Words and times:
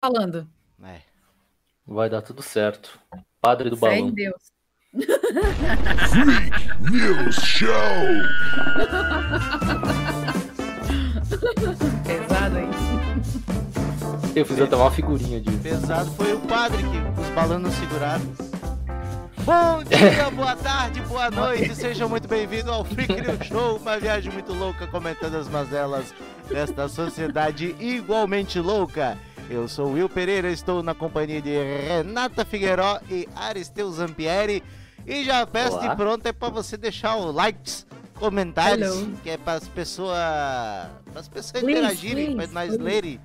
falando. 0.00 0.48
É. 0.82 1.00
Vai 1.86 2.08
dar 2.08 2.22
tudo 2.22 2.42
certo. 2.42 2.98
Padre 3.40 3.68
do 3.68 3.76
Fé 3.76 3.98
em 3.98 4.00
balão. 4.00 4.14
Deus. 4.14 4.50
News 6.90 7.36
Show! 7.44 7.70
Pesado, 12.04 12.58
hein? 12.58 12.70
Eu 14.34 14.46
fiz 14.46 14.60
até 14.60 14.76
uma 14.76 14.90
figurinha 14.90 15.40
disso. 15.40 15.58
Pesado 15.58 16.10
foi 16.12 16.32
o 16.32 16.40
padre 16.40 16.78
que 16.78 17.20
os 17.20 17.28
balões 17.30 17.62
não 17.62 17.70
seguraram. 17.70 18.50
Bom 19.44 19.82
dia, 19.84 20.30
boa 20.36 20.54
tarde, 20.56 21.00
boa 21.02 21.30
noite, 21.30 21.74
sejam 21.74 22.08
muito 22.08 22.28
bem-vindos 22.28 22.68
ao 22.68 22.84
Freak 22.84 23.20
News 23.20 23.46
Show, 23.46 23.76
uma 23.78 23.98
viagem 23.98 24.30
muito 24.30 24.52
louca 24.52 24.86
comentando 24.86 25.34
as 25.36 25.48
mazelas 25.48 26.14
desta 26.46 26.88
sociedade 26.88 27.74
igualmente 27.80 28.60
louca. 28.60 29.16
Eu 29.50 29.66
sou 29.66 29.88
o 29.88 29.92
Will 29.94 30.08
Pereira, 30.08 30.48
estou 30.48 30.80
na 30.80 30.94
companhia 30.94 31.42
de 31.42 31.50
Renata 31.50 32.44
Figueiró 32.44 33.00
e 33.10 33.28
Aristeu 33.34 33.90
Zampieri 33.90 34.62
e 35.04 35.24
já 35.24 35.44
peço 35.44 35.76
Olá. 35.76 35.88
de 35.88 35.96
pronto 35.96 36.24
é 36.26 36.32
para 36.32 36.50
você 36.50 36.76
deixar 36.76 37.16
o 37.16 37.32
likes, 37.32 37.84
comentários, 38.14 38.96
Hello. 38.96 39.16
que 39.24 39.30
é 39.30 39.36
para 39.36 39.54
as 39.54 39.66
pessoas, 39.66 40.16
para 41.10 41.20
as 41.20 41.28
pessoas 41.28 41.64
Please, 41.64 41.78
interagirem, 41.80 42.36
para 42.36 42.46
nós 42.46 42.68
please. 42.68 42.78
lerem. 42.82 43.20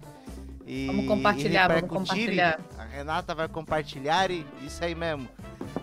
E, 0.65 0.88
Vamos 0.88 1.05
compartilhar, 1.05 1.70
e 1.70 1.73
vamos 1.81 1.89
compartilhar. 1.95 2.59
A 2.79 2.84
Renata 2.85 3.35
vai 3.35 3.48
compartilhar 3.48 4.31
e 4.31 4.43
isso 4.65 4.84
aí 4.84 4.95
mesmo. 4.95 5.29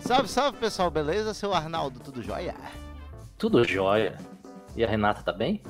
Salve, 0.01 0.27
salve 0.29 0.59
pessoal, 0.59 0.91
beleza? 0.91 1.33
Seu 1.35 1.55
Arnaldo, 1.55 2.01
tudo 2.01 2.21
jóia? 2.21 2.57
Tudo 3.39 3.63
jóia. 3.63 4.19
E 4.75 4.83
a 4.83 4.89
Renata 4.89 5.23
tá 5.23 5.33
bem? 5.33 5.63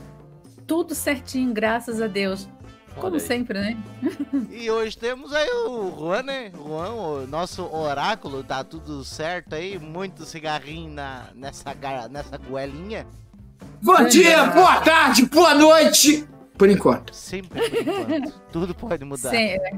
Tudo 0.66 0.94
certinho, 0.94 1.52
graças 1.52 2.00
a 2.00 2.06
Deus. 2.06 2.48
Como 2.96 3.18
sempre, 3.18 3.58
né? 3.58 3.76
E 4.50 4.70
hoje 4.70 4.96
temos 4.96 5.32
aí 5.32 5.48
o 5.66 5.94
Juan, 5.98 6.22
né? 6.22 6.52
Juan, 6.54 6.90
o 6.92 7.26
nosso 7.26 7.64
oráculo, 7.74 8.44
tá 8.44 8.62
tudo 8.62 9.04
certo 9.04 9.54
aí? 9.54 9.78
Muito 9.78 10.24
cigarrinho 10.24 10.92
na, 10.92 11.24
nessa, 11.34 11.74
nessa 12.10 12.36
goelinha. 12.38 13.06
Bom 13.82 14.04
dia, 14.06 14.44
boa 14.50 14.80
tarde, 14.80 15.26
boa 15.26 15.54
noite. 15.54 16.26
Por 16.56 16.68
enquanto. 16.68 17.12
Sempre 17.14 17.68
por 17.68 17.78
enquanto. 17.80 18.40
tudo 18.52 18.74
pode 18.74 19.04
mudar. 19.04 19.30
Sem- 19.30 19.54
é. 19.56 19.72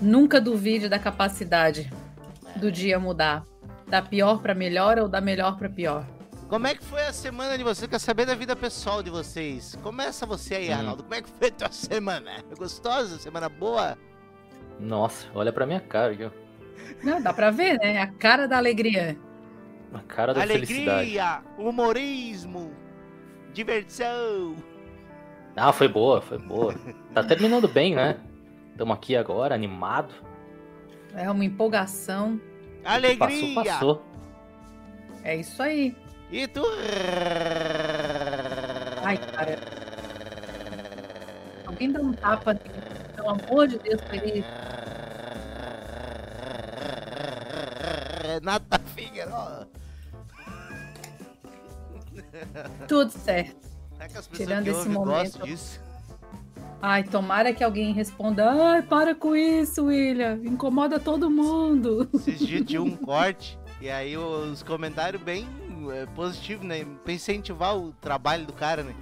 Nunca 0.00 0.40
duvide 0.40 0.88
da 0.88 0.98
capacidade 0.98 1.90
do 2.56 2.70
dia 2.70 2.98
mudar. 3.00 3.44
Da 3.88 4.00
pior 4.02 4.40
pra 4.40 4.54
melhor 4.54 4.98
ou 4.98 5.08
da 5.08 5.20
melhor 5.20 5.56
pra 5.56 5.68
pior. 5.68 6.04
Como 6.48 6.66
é 6.66 6.74
que 6.74 6.82
foi 6.84 7.02
a 7.02 7.12
semana 7.12 7.58
de 7.58 7.64
vocês? 7.64 7.88
Quer 7.90 7.98
saber 7.98 8.24
da 8.24 8.34
vida 8.34 8.56
pessoal 8.56 9.02
de 9.02 9.10
vocês? 9.10 9.76
Começa 9.82 10.24
você 10.24 10.54
aí, 10.54 10.70
Hum. 10.70 10.74
Arnaldo. 10.74 11.02
Como 11.02 11.14
é 11.14 11.22
que 11.22 11.28
foi 11.28 11.48
a 11.48 11.52
tua 11.52 11.70
semana? 11.72 12.30
Gostosa? 12.56 13.18
Semana 13.18 13.48
boa? 13.48 13.98
Nossa, 14.80 15.26
olha 15.34 15.52
pra 15.52 15.66
minha 15.66 15.80
cara 15.80 16.12
aqui, 16.12 16.24
ó. 16.24 16.30
Não, 17.04 17.20
dá 17.20 17.34
pra 17.34 17.50
ver, 17.50 17.78
né? 17.78 18.00
A 18.00 18.06
cara 18.06 18.46
da 18.48 18.56
alegria. 18.56 19.18
A 19.92 20.00
cara 20.00 20.32
da 20.32 20.40
felicidade. 20.46 20.90
Alegria, 21.18 21.42
humorismo, 21.58 22.72
diversão. 23.52 24.56
Ah, 25.56 25.72
foi 25.72 25.88
boa, 25.88 26.20
foi 26.22 26.38
boa. 26.38 26.74
Tá 27.12 27.22
terminando 27.24 27.66
bem, 27.68 27.94
né? 27.94 28.16
Estamos 28.70 28.94
aqui 28.94 29.16
agora, 29.16 29.54
animado. 29.54 30.14
É 31.14 31.30
uma 31.30 31.44
empolgação. 31.44 32.40
Alegria. 32.84 33.54
Passou, 33.54 33.54
passou. 33.64 34.02
É 35.24 35.36
isso 35.36 35.60
aí. 35.62 35.96
E 36.30 36.46
tu? 36.46 36.62
Ai, 39.02 39.16
cara. 39.16 39.58
Alguém 41.66 41.90
dá 41.92 42.00
um 42.00 42.12
tapa. 42.12 42.54
Pelo 43.16 43.30
amor 43.30 43.66
de 43.68 43.78
Deus, 43.78 44.00
pra 44.02 44.16
ele. 44.16 44.44
Renata 48.22 48.78
Figueiró. 48.94 49.64
Tudo 52.86 53.10
certo. 53.10 53.68
É 53.98 54.06
que 54.08 54.18
as 54.18 54.26
pessoas 54.26 54.48
Tirando 54.48 54.64
que 54.64 54.70
esse 54.70 54.88
momento. 54.88 55.42
disso. 55.44 55.80
Ai, 56.80 57.02
tomara 57.02 57.52
que 57.52 57.64
alguém 57.64 57.92
responda. 57.92 58.50
Ai, 58.52 58.82
para 58.82 59.14
com 59.14 59.34
isso, 59.34 59.86
William. 59.86 60.38
Incomoda 60.44 61.00
todo 61.00 61.28
mundo. 61.30 62.08
Esses 62.14 62.38
dias 62.38 62.64
tinha 62.66 62.82
um 62.82 62.94
corte. 62.96 63.58
E 63.80 63.90
aí 63.90 64.16
os 64.16 64.62
comentários 64.62 65.20
bem 65.22 65.48
é, 65.92 66.06
positivos, 66.06 66.66
né? 66.66 66.84
Pra 67.04 67.12
incentivar 67.12 67.76
o 67.76 67.92
trabalho 67.92 68.46
do 68.46 68.52
cara, 68.52 68.82
né? 68.82 68.94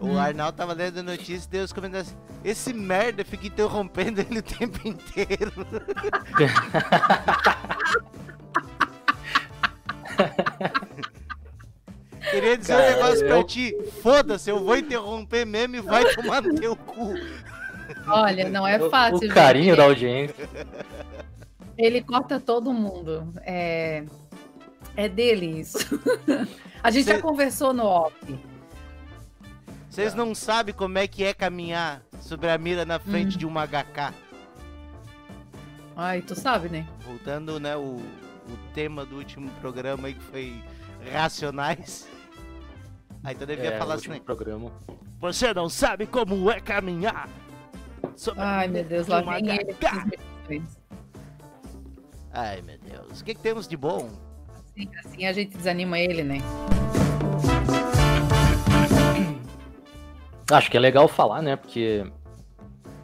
O 0.00 0.06
Hum. 0.08 0.18
Arnaldo 0.18 0.56
tava 0.56 0.72
lendo 0.72 1.00
a 1.00 1.02
notícia 1.02 1.46
e 1.46 1.50
deu 1.50 1.64
os 1.64 1.72
comentários 1.74 2.08
assim, 2.08 2.16
esse 2.42 2.72
merda 2.72 3.22
fica 3.24 3.46
interrompendo 3.46 4.20
ele 4.22 4.38
o 4.38 4.42
tempo 4.42 4.78
inteiro. 4.88 5.52
Queria 12.30 12.56
dizer 12.56 12.74
Cara, 12.76 12.86
um 12.86 12.96
negócio 12.96 13.26
pra 13.26 13.36
eu- 13.36 13.44
ti. 13.44 13.76
Foda-se, 14.02 14.50
eu 14.50 14.62
vou 14.62 14.76
interromper 14.76 15.46
mesmo 15.46 15.76
e 15.76 15.80
vai 15.80 16.04
tomar 16.14 16.42
no 16.42 16.54
teu 16.54 16.76
cu. 16.76 17.14
Olha, 18.06 18.48
não 18.48 18.66
é 18.66 18.80
O- 18.82 18.90
fácil. 18.90 19.16
O, 19.16 19.20
gente. 19.22 19.34
carinho 19.34 19.76
da 19.76 19.84
audiência. 19.84 20.48
Ele 21.78 22.02
corta 22.02 22.38
todo 22.38 22.72
mundo. 22.72 23.32
É, 23.42 24.04
é 24.96 25.08
dele 25.08 25.60
isso. 25.60 25.78
A 26.82 26.90
gente 26.90 27.04
Cê- 27.04 27.16
já 27.16 27.22
conversou 27.22 27.72
no 27.74 27.84
off. 27.84 28.14
Vocês 29.88 30.14
não 30.14 30.34
sabem 30.34 30.74
como 30.74 30.96
é 30.98 31.06
que 31.06 31.24
é 31.24 31.34
caminhar 31.34 32.02
sobre 32.20 32.48
a 32.48 32.56
mira 32.56 32.84
na 32.84 32.98
frente 32.98 33.34
Hum. 33.36 33.38
de 33.38 33.46
uma 33.46 33.66
HK. 33.66 34.14
Ai, 35.96 36.22
tu 36.22 36.34
sabe, 36.34 36.68
né? 36.68 36.86
Voltando, 37.04 37.58
né, 37.60 37.76
o, 37.76 37.96
o 37.96 38.56
tema 38.72 39.04
do 39.04 39.16
último 39.16 39.50
programa 39.60 40.08
aí 40.08 40.14
que 40.14 40.22
foi 40.22 40.62
Racionais. 41.12 42.08
Aí 43.22 43.34
tu 43.34 43.44
devia 43.44 43.72
É, 43.74 43.78
falar 43.78 43.94
assim, 43.96 44.08
né? 44.10 44.20
programa. 44.20 44.72
Você 45.18 45.52
não 45.52 45.68
sabe 45.68 46.06
como 46.06 46.50
é 46.50 46.60
caminhar. 46.60 47.28
sobre 48.16 48.40
a 48.40 48.58
Ai, 48.60 48.68
mira 48.68 48.80
meu 48.80 48.88
Deus, 48.88 49.04
de 49.06 49.10
lá 49.12 49.20
uma 49.22 49.34
vem 49.34 49.48
ele. 49.50 49.74
HK. 49.74 50.04
medicações. 50.06 50.78
Ai, 52.32 52.62
meu 52.62 52.78
Deus. 52.78 53.20
O 53.20 53.24
que, 53.24 53.34
que 53.34 53.40
temos 53.42 53.66
de 53.68 53.76
bom? 53.76 54.08
Assim, 55.04 55.26
a 55.26 55.32
gente 55.32 55.56
desanima 55.56 55.98
ele, 55.98 56.22
né? 56.22 56.38
Acho 60.50 60.70
que 60.70 60.76
é 60.76 60.80
legal 60.80 61.06
falar, 61.06 61.42
né? 61.42 61.56
Porque 61.56 62.04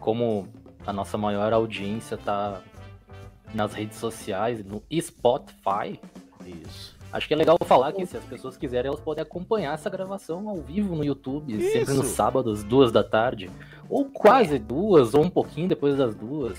como 0.00 0.48
a 0.86 0.92
nossa 0.92 1.18
maior 1.18 1.52
audiência 1.52 2.16
tá 2.16 2.60
nas 3.54 3.72
redes 3.74 3.98
sociais, 3.98 4.64
no 4.64 4.82
Spotify, 5.00 6.00
Isso. 6.44 6.96
acho 7.12 7.26
que 7.28 7.34
é 7.34 7.36
legal 7.36 7.56
falar 7.64 7.92
que 7.92 8.04
se 8.06 8.16
as 8.16 8.24
pessoas 8.24 8.56
quiserem, 8.56 8.88
elas 8.88 9.00
podem 9.00 9.22
acompanhar 9.22 9.74
essa 9.74 9.88
gravação 9.90 10.48
ao 10.48 10.56
vivo 10.56 10.94
no 10.94 11.04
YouTube, 11.04 11.60
sempre 11.60 11.94
no 11.94 12.02
Isso. 12.02 12.14
sábado, 12.14 12.50
às 12.50 12.62
duas 12.62 12.92
da 12.92 13.02
tarde. 13.02 13.50
Ou 13.88 14.04
quase 14.06 14.58
duas, 14.58 15.14
ou 15.14 15.22
um 15.22 15.30
pouquinho 15.30 15.68
depois 15.68 15.96
das 15.96 16.14
duas. 16.14 16.58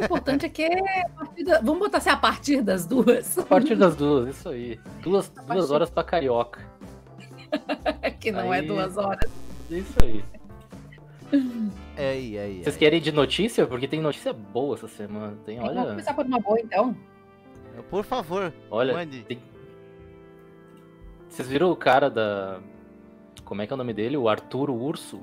O 0.00 0.04
importante 0.04 0.46
é 0.46 0.48
que 0.48 0.62
é 0.62 1.02
a 1.02 1.08
partir 1.10 1.44
da- 1.44 1.60
Vamos 1.60 1.78
botar 1.78 1.98
assim 1.98 2.10
a 2.10 2.16
partir 2.16 2.62
das 2.62 2.86
duas. 2.86 3.38
A 3.38 3.42
partir 3.42 3.76
das 3.76 3.96
duas, 3.96 4.28
isso 4.36 4.48
aí. 4.48 4.78
Duas, 5.02 5.28
duas 5.28 5.46
partir- 5.46 5.72
horas 5.72 5.90
pra 5.90 6.04
carioca. 6.04 6.60
que 8.20 8.30
não 8.30 8.52
é 8.52 8.60
Aí- 8.60 8.66
duas 8.66 8.96
horas. 8.96 9.30
Isso 9.70 9.94
aí. 10.02 10.24
É 11.96 12.10
aí, 12.10 12.38
aí. 12.38 12.62
Vocês 12.64 12.76
querem 12.76 12.98
ir 12.98 13.02
de 13.02 13.12
notícia? 13.12 13.66
Porque 13.66 13.86
tem 13.86 14.00
notícia 14.00 14.32
boa 14.32 14.74
essa 14.76 14.88
semana. 14.88 15.36
Tem, 15.44 15.58
Vamos 15.58 15.76
olha. 15.76 15.86
começar 15.90 16.14
por 16.14 16.26
uma 16.26 16.38
boa, 16.40 16.58
então. 16.60 16.96
Por 17.88 18.04
favor, 18.04 18.52
Olha, 18.70 18.92
mande. 18.94 19.22
tem- 19.22 19.38
Vocês 21.28 21.46
viram 21.48 21.70
o 21.70 21.76
cara 21.76 22.10
da. 22.10 22.58
Como 23.44 23.62
é 23.62 23.66
que 23.66 23.72
é 23.72 23.74
o 23.74 23.76
nome 23.76 23.92
dele? 23.94 24.16
O 24.16 24.28
Arturo 24.28 24.74
Urso? 24.74 25.20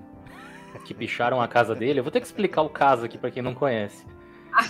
Que 0.85 0.93
picharam 0.93 1.41
a 1.41 1.47
casa 1.47 1.73
dele. 1.75 1.99
Eu 1.99 2.03
vou 2.03 2.11
ter 2.11 2.19
que 2.21 2.25
explicar 2.27 2.61
o 2.61 2.69
caso 2.69 3.03
aqui 3.05 3.17
pra 3.17 3.31
quem 3.31 3.41
não 3.41 3.53
conhece. 3.53 4.05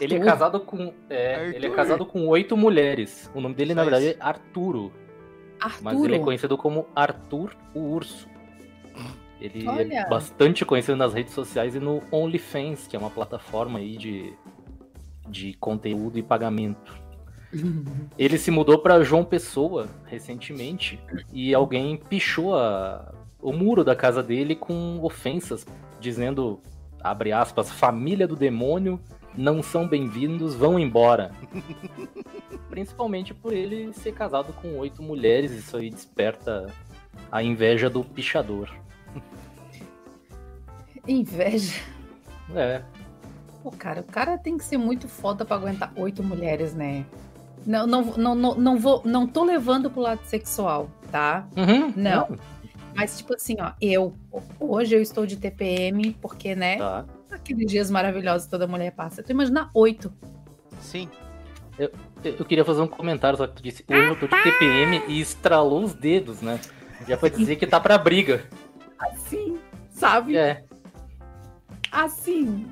Ele 0.02 0.14
é 0.16 0.18
Arthur. 0.18 0.26
casado 0.32 0.60
com. 0.62 0.94
É, 1.10 1.46
ele 1.48 1.54
é 1.56 1.70
Arthur. 1.70 1.76
casado 1.76 2.06
com 2.06 2.28
oito 2.28 2.56
mulheres. 2.58 3.30
O 3.34 3.42
nome 3.42 3.56
dele, 3.56 3.74
na 3.74 3.84
Só 3.84 3.90
verdade, 3.90 4.12
isso. 4.12 4.20
é 4.22 4.24
Arturo. 4.26 4.92
Arturo. 5.60 5.84
Mas 5.84 6.04
ele 6.04 6.16
é 6.16 6.20
conhecido 6.20 6.58
como 6.58 6.86
Arthur 6.96 7.56
o 7.74 7.80
Urso. 7.80 8.28
Ele 9.40 9.68
Olha. 9.68 10.00
é 10.02 10.10
bastante 10.10 10.66
conhecido 10.66 10.96
nas 10.98 11.14
redes 11.14 11.34
sociais 11.34 11.76
e 11.76 11.80
no 11.80 12.02
OnlyFans, 12.12 12.88
que 12.88 12.96
é 12.96 13.00
uma 13.00 13.10
plataforma 13.12 13.78
aí 13.80 13.96
de, 13.96 14.34
de 15.30 15.54
conteúdo 15.54 16.18
e 16.18 16.24
pagamento. 16.24 16.92
Ele 18.18 18.38
se 18.38 18.50
mudou 18.52 18.80
para 18.80 19.04
João 19.04 19.24
Pessoa 19.24 19.88
recentemente 20.06 21.00
e 21.32 21.54
alguém 21.54 21.96
pichou 21.98 22.56
a- 22.56 23.14
o 23.40 23.54
muro 23.54 23.84
da 23.84 23.96
casa 23.96 24.22
dele 24.24 24.56
com 24.56 25.00
ofensas, 25.04 25.66
dizendo, 26.00 26.60
abre 27.00 27.32
aspas, 27.32 27.72
família 27.72 28.28
do 28.28 28.36
demônio, 28.36 29.00
não 29.38 29.62
são 29.62 29.88
bem-vindos, 29.88 30.56
vão 30.56 30.80
embora. 30.80 31.32
Principalmente 32.70 33.34
por 33.34 33.54
ele 33.54 33.94
ser 33.94 34.14
casado 34.14 34.52
com 34.54 34.78
oito 34.78 35.02
mulheres, 35.04 35.52
isso 35.52 35.78
aí 35.78 35.90
desperta 35.90 36.74
a 37.32 37.44
inveja 37.44 37.90
do 37.90 38.04
pichador. 38.04 38.70
Inveja. 41.08 41.80
É. 42.56 42.82
Pô, 43.64 43.72
cara, 43.72 44.02
o 44.02 44.04
cara 44.04 44.38
tem 44.38 44.58
que 44.58 44.64
ser 44.64 44.78
muito 44.78 45.08
foda 45.08 45.46
pra 45.46 45.56
aguentar 45.56 45.94
oito 45.96 46.24
mulheres, 46.24 46.74
né? 46.74 47.06
Não, 47.66 47.86
não, 47.86 48.04
não, 48.18 48.36
não, 48.36 48.56
não 48.56 48.78
vou, 48.78 49.02
não 49.06 49.28
tô 49.28 49.44
levando 49.44 49.90
pro 49.90 50.02
lado 50.02 50.22
sexual, 50.24 50.90
tá? 51.12 51.48
Uhum, 51.56 51.94
Não. 51.96 52.38
Mas, 52.96 53.18
tipo 53.20 53.36
assim, 53.36 53.56
ó, 53.60 53.74
eu, 53.80 54.16
hoje 54.60 54.96
eu 54.96 55.02
estou 55.02 55.26
de 55.26 55.38
TPM, 55.38 56.18
porque, 56.20 56.56
né, 56.56 56.78
Tá. 56.78 57.06
Aqueles 57.38 57.66
dias 57.72 57.90
maravilhosos 57.90 58.46
que 58.46 58.52
toda 58.52 58.68
mulher 58.68 58.92
passa. 58.92 59.24
Tu 59.24 59.32
imagina 59.32 59.70
oito. 59.74 60.14
Sim. 60.80 61.10
Eu, 61.78 61.92
eu 62.24 62.46
queria 62.46 62.66
fazer 62.66 62.82
um 62.82 62.88
comentário, 62.88 63.38
só 63.38 63.48
que 63.48 63.56
tu 63.56 63.64
disse, 63.64 63.86
hoje 63.88 64.10
eu 64.10 64.20
tô 64.20 64.28
de 64.28 64.44
TPM 64.44 65.04
e 65.08 65.22
estralou 65.22 65.84
os 65.84 65.94
dedos, 65.94 66.42
né? 66.42 66.60
Já 67.08 67.16
pra 67.16 67.30
dizer 67.30 67.56
que 67.56 67.68
tá 67.68 67.80
pra 67.80 67.98
briga. 67.98 68.44
Assim, 69.00 69.60
sabe? 69.90 70.36
É. 70.36 70.64
Assim. 71.92 72.66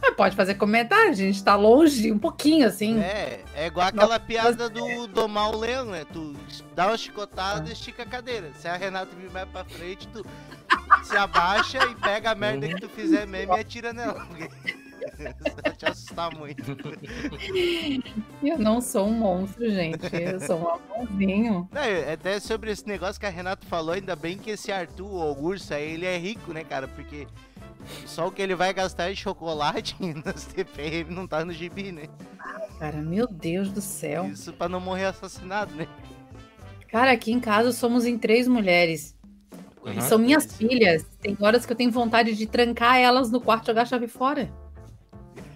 Mas 0.00 0.14
pode 0.14 0.36
fazer 0.36 0.54
comentário, 0.54 1.10
a 1.10 1.14
gente 1.14 1.42
tá 1.42 1.56
longe, 1.56 2.10
um 2.12 2.18
pouquinho, 2.18 2.66
assim. 2.66 3.00
É, 3.00 3.40
é 3.54 3.66
igual 3.66 3.88
aquela 3.88 4.18
piada 4.18 4.68
do 4.68 5.06
domar 5.06 5.50
o 5.50 5.58
leão, 5.58 5.86
né? 5.86 6.04
Tu 6.12 6.34
dá 6.74 6.86
uma 6.88 6.96
chicotada 6.96 7.68
e 7.68 7.72
estica 7.72 8.02
a 8.02 8.06
cadeira. 8.06 8.50
Se 8.54 8.68
a 8.68 8.76
Renata 8.76 9.14
vir 9.16 9.30
mais 9.30 9.48
pra 9.48 9.64
frente, 9.64 10.06
tu 10.08 10.24
se 11.02 11.16
abaixa 11.16 11.84
e 11.86 11.94
pega 11.96 12.30
a 12.30 12.34
merda 12.34 12.68
que 12.68 12.80
tu 12.80 12.88
fizer 12.88 13.26
mesmo 13.26 13.56
e 13.56 13.60
atira 13.60 13.92
nela. 13.92 14.26
Te 15.76 15.86
assustar 15.86 16.34
muito. 16.36 16.62
Eu 18.42 18.58
não 18.58 18.80
sou 18.80 19.06
um 19.06 19.12
monstro, 19.12 19.68
gente. 19.70 19.98
Eu 20.12 20.40
sou 20.40 20.58
um 20.58 20.68
amorzinho. 20.68 21.68
Não, 21.72 21.80
é 21.80 22.12
até 22.12 22.38
sobre 22.40 22.70
esse 22.70 22.86
negócio 22.86 23.18
que 23.18 23.26
a 23.26 23.30
Renata 23.30 23.66
falou, 23.66 23.94
ainda 23.94 24.14
bem 24.14 24.38
que 24.38 24.50
esse 24.50 24.70
Arthur, 24.70 25.06
o 25.06 25.42
urso 25.42 25.74
aí, 25.74 25.92
ele 25.92 26.06
é 26.06 26.16
rico, 26.18 26.52
né, 26.52 26.64
cara? 26.64 26.86
Porque 26.88 27.26
só 28.06 28.26
o 28.28 28.32
que 28.32 28.42
ele 28.42 28.54
vai 28.54 28.72
gastar 28.74 29.10
em 29.10 29.16
chocolate 29.16 29.96
nas 30.24 30.44
TPM 30.44 31.14
não 31.14 31.26
tá 31.26 31.44
no 31.44 31.52
gibi, 31.52 31.92
né? 31.92 32.04
Cara, 32.78 32.98
meu 32.98 33.26
Deus 33.26 33.70
do 33.70 33.80
céu. 33.80 34.26
Isso 34.26 34.52
pra 34.52 34.68
não 34.68 34.80
morrer 34.80 35.06
assassinado, 35.06 35.74
né? 35.74 35.86
Cara, 36.88 37.10
aqui 37.12 37.32
em 37.32 37.40
casa 37.40 37.72
somos 37.72 38.06
em 38.06 38.16
três 38.16 38.46
mulheres. 38.48 39.16
E 39.84 39.90
Uhum. 39.90 40.00
são 40.00 40.18
minhas 40.18 40.54
filhas. 40.56 41.04
Tem 41.20 41.36
horas 41.40 41.64
que 41.64 41.72
eu 41.72 41.76
tenho 41.76 41.90
vontade 41.90 42.34
de 42.34 42.46
trancar 42.46 42.96
elas 42.98 43.30
no 43.30 43.40
quarto 43.40 43.64
e 43.64 43.66
jogar 43.68 43.82
a 43.82 43.86
chave 43.86 44.06
fora. 44.08 44.50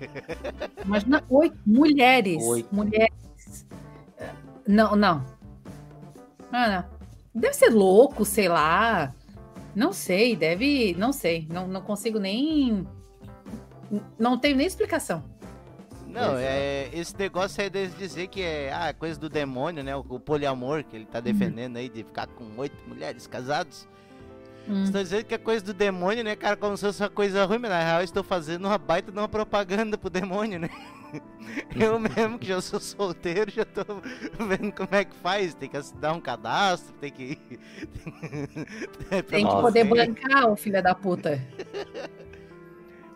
Imagina 0.85 1.23
oito 1.29 1.57
mulheres. 1.67 2.43
Oito. 2.43 2.75
Mulheres. 2.75 3.67
Não, 4.67 4.95
não. 4.97 5.25
Não, 6.51 6.71
não. 6.71 6.85
Deve 7.35 7.55
ser 7.55 7.71
louco, 7.71 8.25
sei 8.25 8.49
lá. 8.49 9.13
Não 9.75 9.93
sei, 9.93 10.37
deve. 10.37 10.95
Não 10.99 11.13
sei. 11.13 11.47
Não, 11.51 11.67
não 11.67 11.81
consigo 11.81 12.19
nem. 12.19 12.87
Não 14.19 14.39
tenho 14.39 14.57
nem 14.57 14.67
explicação. 14.67 15.25
Não, 16.07 16.37
é, 16.37 16.91
esse 16.93 17.17
negócio 17.19 17.63
aí 17.63 17.71
de 17.71 17.89
dizer 17.89 18.27
que 18.27 18.43
é 18.43 18.71
ah, 18.71 18.93
coisa 18.93 19.19
do 19.19 19.31
demônio, 19.31 19.83
né? 19.83 19.97
O, 19.97 20.01
o 20.01 20.21
poliamor 20.21 20.85
que 20.85 20.95
ele 20.95 21.07
tá 21.07 21.21
defendendo 21.21 21.79
aí 21.79 21.89
de 21.89 22.05
ficar 22.05 22.27
com 22.27 22.45
oito 22.59 22.77
mulheres 22.87 23.27
casados. 23.27 23.89
Hum. 24.69 24.85
Estou 24.85 25.03
dizendo 25.03 25.25
que 25.25 25.35
é 25.35 25.39
coisa 25.39 25.65
do 25.65 25.75
demônio, 25.75 26.23
né, 26.23 26.37
cara? 26.37 26.57
Como 26.57 26.77
se 26.77 26.85
fosse 26.87 27.03
uma 27.03 27.11
coisa 27.11 27.45
ruim, 27.45 27.59
mas 27.59 27.71
na 27.71 27.81
real 27.83 28.03
estou 28.03 28.23
fazendo 28.23 28.67
uma 28.67 28.79
baita 28.79 29.11
de 29.11 29.19
uma 29.19 29.29
propaganda 29.29 29.99
pro 29.99 30.09
demônio, 30.09 30.59
né? 30.61 30.71
Eu 31.79 31.99
mesmo 31.99 32.39
que 32.39 32.47
já 32.47 32.61
sou 32.61 32.81
solteiro, 32.81 33.51
já 33.51 33.65
tô 33.65 33.85
vendo 34.47 34.73
como 34.73 34.95
é 34.95 35.05
que 35.05 35.15
faz. 35.17 35.53
Tem 35.55 35.69
que 35.69 35.79
dar 35.97 36.13
um 36.15 36.21
cadastro, 36.21 36.95
tem 36.95 37.11
que. 37.11 37.39
Tem 39.29 39.41
que 39.41 39.43
Nossa, 39.43 39.61
poder 39.63 39.85
hein? 39.85 40.15
bancar, 40.15 40.51
o 40.51 40.57
filho 40.57 40.83
da 40.83 40.95
puta. 40.95 41.41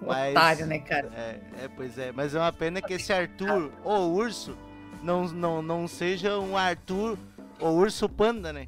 Mas- 0.00 0.32
Otário, 0.32 0.66
né, 0.66 0.78
cara? 0.80 1.10
É, 1.14 1.64
é, 1.64 1.68
pois 1.74 1.96
é. 1.96 2.12
Mas 2.12 2.34
é 2.34 2.38
uma 2.38 2.52
pena 2.52 2.82
que 2.82 2.92
esse 2.92 3.12
Arthur, 3.12 3.72
ou 3.82 4.12
urso, 4.14 4.56
não, 5.02 5.26
não, 5.28 5.62
não 5.62 5.88
seja 5.88 6.38
um 6.38 6.56
Arthur 6.56 7.16
ou 7.58 7.76
urso 7.78 8.08
panda, 8.08 8.52
né? 8.52 8.66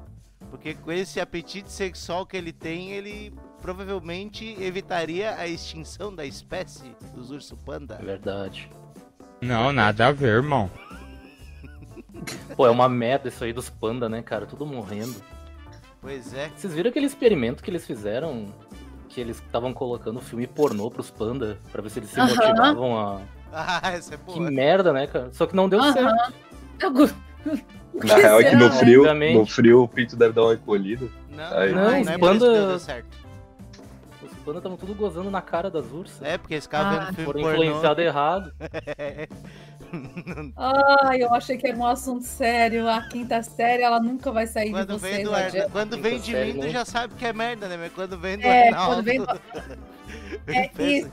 Porque 0.49 0.73
com 0.73 0.91
esse 0.91 1.19
apetite 1.19 1.71
sexual 1.71 2.25
que 2.25 2.35
ele 2.35 2.51
tem, 2.51 2.91
ele 2.91 3.33
provavelmente 3.61 4.55
evitaria 4.61 5.35
a 5.35 5.47
extinção 5.47 6.13
da 6.13 6.25
espécie 6.25 6.95
dos 7.13 7.29
urso 7.31 7.55
panda. 7.57 7.97
É 8.01 8.03
verdade. 8.05 8.69
Não, 9.41 9.71
nada 9.71 10.07
a 10.07 10.11
ver, 10.11 10.27
irmão. 10.37 10.69
Pô, 12.55 12.65
é 12.65 12.69
uma 12.69 12.89
merda 12.89 13.29
isso 13.29 13.43
aí 13.43 13.53
dos 13.53 13.69
panda, 13.69 14.09
né, 14.09 14.21
cara? 14.21 14.45
Tudo 14.45 14.65
morrendo. 14.65 15.15
Pois 16.01 16.33
é. 16.33 16.49
Vocês 16.55 16.73
viram 16.73 16.89
aquele 16.89 17.05
experimento 17.05 17.63
que 17.63 17.69
eles 17.69 17.85
fizeram? 17.85 18.53
Que 19.07 19.21
eles 19.21 19.37
estavam 19.37 19.73
colocando 19.73 20.19
filme 20.19 20.45
pornô 20.47 20.89
pros 20.89 21.09
panda 21.09 21.57
pra 21.71 21.81
ver 21.81 21.89
se 21.89 21.99
eles 21.99 22.09
se 22.09 22.19
Aham. 22.19 22.35
motivavam 22.35 22.97
a. 22.97 23.21
Ah, 23.51 23.81
essa 23.93 24.13
é 24.13 24.17
Que 24.17 24.23
boa. 24.37 24.51
merda, 24.51 24.93
né, 24.93 25.07
cara? 25.07 25.31
Só 25.33 25.47
que 25.47 25.55
não 25.55 25.67
deu 25.67 25.81
Aham. 25.81 25.91
certo. 25.93 26.33
Eu 26.79 26.91
Na 28.07 28.15
real 28.15 28.39
é 28.41 28.43
que 28.49 28.55
no 28.55 28.71
frio, 28.71 29.03
no 29.33 29.45
frio 29.45 29.83
o 29.83 29.87
pinto 29.87 30.15
deve 30.15 30.33
dar 30.33 30.43
uma 30.43 30.53
encolhida. 30.53 31.07
Não, 31.29 31.57
Aí- 31.57 31.71
não, 31.73 31.81
Não, 31.83 31.89
não 31.89 31.95
é 31.95 31.99
os 32.01 32.05
por 32.05 32.13
isso 32.13 32.19
panda- 32.19 32.45
que 32.61 32.67
deu 32.67 32.79
certo. 32.79 33.19
Os 34.23 34.33
panda 34.45 34.57
estavam 34.59 34.77
tudo 34.77 34.93
gozando 34.95 35.29
na 35.31 35.41
cara 35.41 35.69
das 35.69 35.91
ursas. 35.91 36.21
É, 36.21 36.37
porque 36.37 36.55
eles 36.55 36.65
ficavam 36.65 36.99
Ah, 36.99 37.11
vendo 37.11 37.25
Foram 37.25 37.39
influenciados 37.39 38.03
errado. 38.03 38.53
Ai, 40.55 41.21
eu 41.23 41.33
achei 41.33 41.57
que 41.57 41.67
era 41.67 41.75
um 41.77 41.85
assunto 41.85 42.23
sério. 42.23 42.87
A 42.87 43.01
quinta 43.07 43.41
série, 43.41 43.81
ela 43.83 43.99
nunca 43.99 44.31
vai 44.31 44.45
sair 44.45 44.65
de 44.67 44.71
Quando 44.73 44.99
vocês. 44.99 45.15
vem 45.15 45.23
do 45.25 45.31
não 45.31 45.37
Ar... 45.37 45.45
adianta. 45.45 45.69
quando 45.71 45.95
Quinta 45.95 46.09
vem 46.09 46.19
de 46.19 46.31
série, 46.31 46.53
mim, 46.53 46.59
tu 46.59 46.65
né? 46.65 46.71
já 46.71 46.85
sabe 46.85 47.13
que 47.15 47.25
é 47.25 47.33
merda, 47.33 47.67
né? 47.67 47.77
Mas 47.77 47.91
quando 47.93 48.17
vem 48.17 48.37
do 48.37 48.45
É, 48.45 48.67
Arnaldo... 48.67 48.93
quando 48.95 49.05
vem 49.05 49.19
do- 49.19 49.27
É 50.47 50.71
isso. 50.83 51.09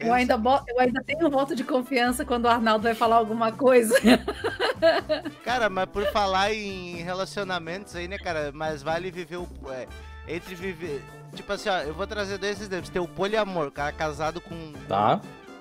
Eu 0.00 0.12
ainda, 0.12 0.34
eu 0.68 0.80
ainda 0.80 1.02
tenho 1.04 1.26
um 1.26 1.30
voto 1.30 1.54
de 1.54 1.62
confiança 1.62 2.24
quando 2.24 2.46
o 2.46 2.48
Arnaldo 2.48 2.82
vai 2.82 2.94
falar 2.94 3.16
alguma 3.16 3.52
coisa. 3.52 3.94
Cara, 5.44 5.68
mas 5.68 5.86
por 5.86 6.04
falar 6.06 6.52
em 6.52 6.96
relacionamentos 6.96 7.94
aí, 7.94 8.08
né, 8.08 8.18
cara? 8.18 8.50
Mas 8.52 8.82
vale 8.82 9.10
viver 9.10 9.36
o. 9.36 9.48
É, 9.70 9.86
entre 10.26 10.54
viver. 10.54 11.02
Tipo 11.34 11.52
assim, 11.52 11.68
ó, 11.68 11.78
eu 11.78 11.94
vou 11.94 12.06
trazer 12.06 12.38
dois 12.38 12.60
exemplos. 12.60 12.88
Tem 12.88 13.00
o 13.00 13.06
poliamor, 13.08 13.70
cara 13.70 13.92
casado 13.92 14.40
com. 14.40 14.72
Tá? 14.88 15.20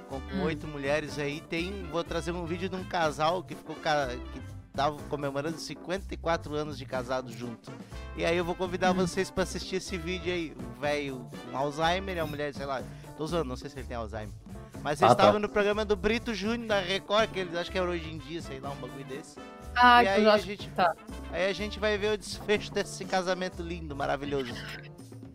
Com, 0.09 0.19
com 0.19 0.37
Hum. 0.37 0.43
oito 0.43 0.67
mulheres 0.67 1.19
aí. 1.19 1.39
Tem. 1.41 1.83
Vou 1.91 2.03
trazer 2.03 2.31
um 2.31 2.45
vídeo 2.45 2.69
de 2.69 2.75
um 2.75 2.83
casal 2.83 3.43
que 3.43 3.53
ficou. 3.55 3.75
Cara, 3.75 4.15
que 4.33 4.41
tava 4.73 4.97
comemorando 5.09 5.57
54 5.57 6.53
anos 6.55 6.77
de 6.77 6.85
casado 6.85 7.31
junto. 7.31 7.71
E 8.15 8.25
aí 8.25 8.35
eu 8.37 8.45
vou 8.45 8.55
convidar 8.55 8.91
vocês 8.93 9.29
pra 9.31 9.43
assistir 9.43 9.77
esse 9.77 9.97
vídeo 9.97 10.31
aí. 10.33 10.53
O 10.57 10.79
velho 10.79 11.27
com 11.51 11.57
Alzheimer 11.57 12.21
a 12.21 12.25
mulher, 12.25 12.53
sei 12.53 12.65
lá. 12.65 12.81
Tô 13.17 13.23
usando, 13.25 13.47
não 13.47 13.55
sei 13.55 13.69
se 13.69 13.77
ele 13.79 13.87
tem 13.87 13.97
Alzheimer. 13.97 14.33
Mas 14.81 15.01
eles 15.01 15.11
Ah, 15.11 15.15
tá. 15.15 15.23
estavam 15.23 15.39
no 15.39 15.49
programa 15.49 15.83
do 15.83 15.95
Brito 15.95 16.33
Júnior 16.33 16.67
da 16.67 16.79
Record, 16.79 17.29
que 17.31 17.39
eles 17.39 17.55
acho 17.55 17.69
que 17.71 17.77
era 17.77 17.89
hoje 17.89 18.09
em 18.09 18.17
dia, 18.17 18.41
sei 18.41 18.59
lá, 18.59 18.69
um 18.71 18.75
bagulho 18.75 19.03
desse. 19.05 19.37
Ah, 19.75 20.01
E 20.01 20.05
que 20.05 20.11
aí 20.13 20.27
a 20.27 20.37
gente- 20.37 20.69
Tá. 20.69 20.93
Aí 21.31 21.45
a 21.49 21.53
gente 21.53 21.79
vai 21.79 21.97
ver 21.97 22.13
o 22.13 22.17
desfecho 22.17 22.71
desse 22.73 23.03
casamento 23.05 23.61
lindo, 23.61 23.95
maravilhoso. 23.95 24.53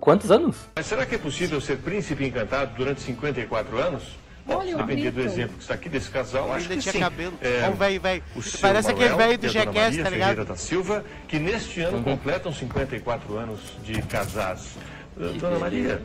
Quantos 0.00 0.30
anos? 0.30 0.56
Mas 0.74 0.86
será 0.86 1.06
que 1.06 1.14
é 1.14 1.18
possível 1.18 1.60
ser 1.60 1.78
príncipe 1.78 2.24
encantado 2.26 2.74
durante 2.74 3.00
54 3.00 3.78
anos? 3.78 4.02
Bom, 4.46 4.56
Olha 4.58 4.76
depender 4.76 5.10
do 5.10 5.20
exemplo 5.22 5.56
que 5.56 5.62
está 5.62 5.72
aqui 5.74 5.88
desse 5.88 6.10
casal, 6.10 6.52
acho 6.52 6.68
que 6.68 6.76
tinha 6.76 6.92
sim. 6.92 7.00
cabelo. 7.00 7.32
É, 7.40 7.62
Ó, 7.66 7.70
o 7.70 7.74
velho, 7.74 8.00
velho. 8.00 8.22
Parece 8.60 8.90
aquele 8.90 9.14
velho 9.14 9.38
do 9.38 9.46
Maria 9.54 10.02
tá 10.04 10.10
ligado? 10.10 10.44
Da 10.44 10.56
Silva, 10.56 11.04
que 11.26 11.38
neste 11.38 11.80
ano 11.80 11.96
Uhum. 11.98 12.02
completam 12.04 12.52
54 12.52 13.38
anos 13.38 13.60
de 13.82 14.02
casados. 14.02 14.72
Dona. 15.40 15.58
Maria, 15.58 16.02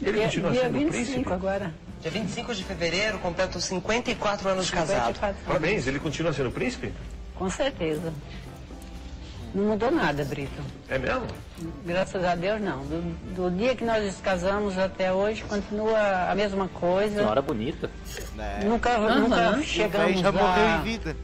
ele 0.00 0.12
Dia, 0.12 0.22
continua 0.24 0.50
dia 0.52 0.60
sendo 0.62 0.78
25 0.78 1.04
príncipe? 1.06 1.32
agora. 1.32 1.74
Dia 2.00 2.10
25 2.10 2.54
de 2.54 2.64
fevereiro, 2.64 3.18
completo 3.18 3.60
54 3.60 4.48
anos 4.48 4.66
de 4.66 4.72
casado. 4.72 5.06
54. 5.06 5.36
Parabéns, 5.46 5.86
ele 5.86 5.98
continua 5.98 6.32
sendo 6.32 6.50
príncipe? 6.50 6.92
Com 7.34 7.50
certeza. 7.50 8.12
Não 9.54 9.64
mudou 9.64 9.90
nada, 9.90 10.24
Brito. 10.24 10.62
É 10.88 10.98
mesmo? 10.98 11.26
Graças 11.84 12.24
a 12.24 12.34
Deus, 12.36 12.60
não. 12.60 12.84
Do, 12.84 13.00
do 13.34 13.50
dia 13.56 13.74
que 13.74 13.84
nós 13.84 14.04
nos 14.04 14.20
casamos 14.20 14.78
até 14.78 15.12
hoje, 15.12 15.42
continua 15.44 16.30
a 16.30 16.34
mesma 16.34 16.68
coisa. 16.68 17.16
Senhora 17.16 17.42
bonita. 17.42 17.90
É, 18.38 18.64
Nunca, 18.64 18.96
nunca 18.98 19.58
o 19.58 19.62
chegamos 19.62 20.20
já 20.20 20.30
morreu 20.30 20.64
em 20.64 20.68
a, 20.72 20.78
vida. 20.78 21.16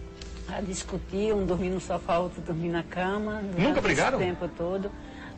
a 0.48 0.60
discutir, 0.60 1.32
um 1.32 1.46
dormir 1.46 1.70
no 1.70 1.80
sofá, 1.80 2.18
outro 2.18 2.40
dormir 2.42 2.70
na 2.70 2.82
cama. 2.82 3.42
Nunca 3.56 3.80
brigaram? 3.80 4.18
Esse 4.20 4.26
tempo 4.26 4.48
todo. 4.56 4.90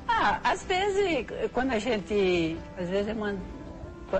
Ah, 0.09 0.41
às 0.43 0.65
vezes, 0.65 1.27
quando 1.53 1.73
a 1.73 1.79
gente. 1.79 2.57
Às 2.79 2.89
vezes 2.89 3.09
eu 3.09 3.15
mando. 3.15 3.39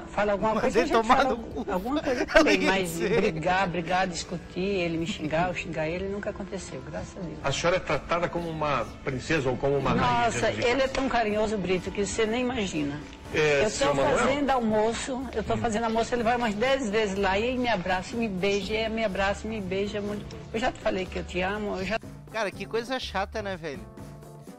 Fala 0.09 0.33
alguma 0.33 0.53
Mas 0.55 0.63
coisa, 0.63 0.79
a 0.79 0.83
ele 0.83 0.93
tomar 0.93 1.17
fala 1.17 1.29
no 1.31 1.37
cu. 1.39 1.67
alguma 1.73 2.03
coisa 2.03 2.27
também, 2.27 2.61
mas 2.61 2.91
dizer. 2.91 3.21
brigar, 3.21 3.67
brigar, 3.69 4.07
discutir, 4.07 4.61
ele 4.61 4.99
me 4.99 5.07
xingar, 5.07 5.49
eu 5.49 5.55
xingar 5.55 5.89
ele, 5.89 6.09
nunca 6.09 6.29
aconteceu, 6.29 6.83
graças 6.91 7.17
a 7.17 7.21
Deus. 7.21 7.39
A 7.43 7.51
senhora 7.53 7.77
é 7.77 7.81
tratada 7.81 8.29
como 8.29 8.51
uma 8.51 8.85
princesa 9.03 9.49
ou 9.49 9.57
como 9.57 9.79
uma 9.79 9.91
rainha 9.91 10.25
Nossa, 10.27 10.41
dentro 10.47 10.63
de 10.63 10.69
ele 10.69 10.83
é 10.83 10.89
tão 10.89 11.09
carinhoso, 11.09 11.57
Brito, 11.57 11.91
que 11.91 12.05
você 12.05 12.27
nem 12.27 12.43
imagina. 12.43 13.01
É, 13.35 13.63
eu 13.63 13.69
estou 13.69 13.95
fazendo 13.95 14.51
almoço, 14.51 15.23
eu 15.35 15.41
estou 15.41 15.57
fazendo 15.57 15.85
almoço, 15.85 16.15
ele 16.15 16.23
vai 16.23 16.37
umas 16.37 16.55
10 16.55 16.91
vezes 16.91 17.19
lá 17.19 17.39
e 17.39 17.57
me 17.57 17.69
abraça, 17.69 18.15
me 18.17 18.29
beija, 18.29 18.89
me 18.91 19.05
abraça, 19.05 19.49
me 19.49 19.61
beija 19.61 20.01
muito. 20.03 20.25
Eu 20.53 20.61
já 20.61 20.71
te 20.71 20.79
falei 20.81 21.07
que 21.07 21.19
eu 21.19 21.25
te 21.25 21.41
amo, 21.41 21.77
eu 21.79 21.85
já 21.85 21.99
Cara, 22.31 22.51
que 22.51 22.67
coisa 22.67 23.01
chata, 23.01 23.41
né, 23.41 23.57
velho? 23.57 23.81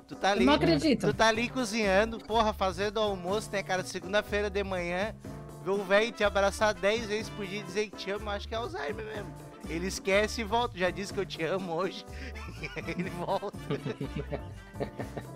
Tu 0.09 0.15
tá 0.15 0.31
ali. 0.31 0.43
não 0.43 0.53
acredito. 0.53 1.05
Tu 1.05 1.13
tá 1.13 1.27
ali 1.27 1.47
cozinhando, 1.47 2.17
porra, 2.17 2.51
fazendo 2.51 2.99
almoço, 2.99 3.51
né, 3.51 3.61
cara? 3.61 3.83
Segunda-feira 3.85 4.49
de 4.49 4.63
manhã, 4.63 5.15
vê 5.63 5.65
ver 5.65 5.69
o 5.69 5.83
velho 5.83 6.11
te 6.11 6.23
abraçar 6.23 6.73
10 6.73 7.05
vezes 7.05 7.29
por 7.29 7.45
dia 7.45 7.59
e 7.59 7.63
dizer 7.63 7.89
que 7.91 7.95
te 7.95 8.09
amo, 8.09 8.27
acho 8.31 8.47
que 8.47 8.55
é 8.55 8.57
Alzheimer 8.57 9.05
mesmo. 9.05 9.31
Ele 9.69 9.85
esquece 9.85 10.41
e 10.41 10.43
volta. 10.43 10.75
Já 10.75 10.89
disse 10.89 11.13
que 11.13 11.19
eu 11.19 11.25
te 11.25 11.43
amo 11.43 11.73
hoje. 11.73 12.03
Ele 12.75 13.09
volta. 13.11 13.55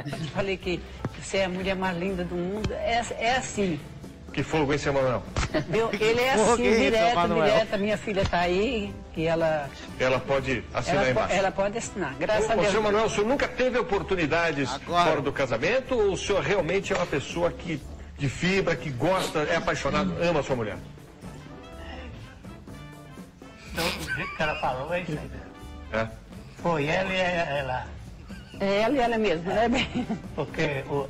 Eu 0.05 0.27
falei 0.29 0.57
que 0.57 0.81
você 1.21 1.37
é 1.37 1.45
a 1.45 1.49
mulher 1.49 1.75
mais 1.75 1.95
linda 1.97 2.23
do 2.23 2.33
mundo. 2.33 2.73
É, 2.73 3.05
é 3.19 3.35
assim. 3.35 3.79
Que 4.33 4.41
fogo, 4.41 4.71
hein, 4.73 4.79
seu 4.79 4.91
Manuel? 4.91 5.21
Viu? 5.69 5.89
Ele 5.93 6.19
é 6.21 6.33
assim, 6.33 6.63
direto, 6.63 7.27
direto. 7.35 7.73
A 7.73 7.77
minha 7.77 7.97
filha 7.97 8.25
tá 8.25 8.39
aí, 8.39 8.91
que 9.13 9.27
ela, 9.27 9.69
Ela 9.99 10.19
pode 10.19 10.63
assinar 10.73 10.95
ela, 11.03 11.05
po- 11.05 11.11
embaixo. 11.11 11.33
ela 11.35 11.51
pode 11.51 11.77
assinar. 11.77 12.15
Graças 12.15 12.49
a 12.49 12.53
Ô, 12.55 12.57
Deus. 12.61 12.71
seu 12.71 12.81
Manuel, 12.81 13.05
o 13.05 13.09
senhor 13.11 13.27
nunca 13.27 13.47
teve 13.47 13.77
oportunidades 13.77 14.73
Agora. 14.73 15.05
fora 15.09 15.21
do 15.21 15.31
casamento 15.31 15.93
ou 15.95 16.13
o 16.13 16.17
senhor 16.17 16.41
realmente 16.41 16.91
é 16.91 16.95
uma 16.95 17.05
pessoa 17.05 17.51
que 17.51 17.79
de 18.17 18.27
fibra, 18.27 18.75
que 18.75 18.89
gosta, 18.89 19.39
é 19.43 19.55
apaixonado, 19.55 20.15
ama 20.23 20.39
a 20.39 20.43
sua 20.43 20.55
mulher? 20.55 20.77
Então, 23.71 23.85
o 23.85 24.15
jeito 24.15 24.35
que 24.35 24.41
ela 24.43 24.55
falou 24.59 24.93
é 24.93 25.01
isso 25.01 25.11
aí. 25.11 25.99
É? 26.01 26.07
Foi 26.61 26.85
ela 26.85 27.09
e 27.13 27.17
ela. 27.17 27.85
É 28.59 28.81
ela 28.81 28.95
e 28.95 28.99
ela 28.99 29.17
mesma, 29.17 29.53
né? 29.53 29.67
bem? 29.69 30.07
Porque 30.35 30.83
o. 30.89 31.07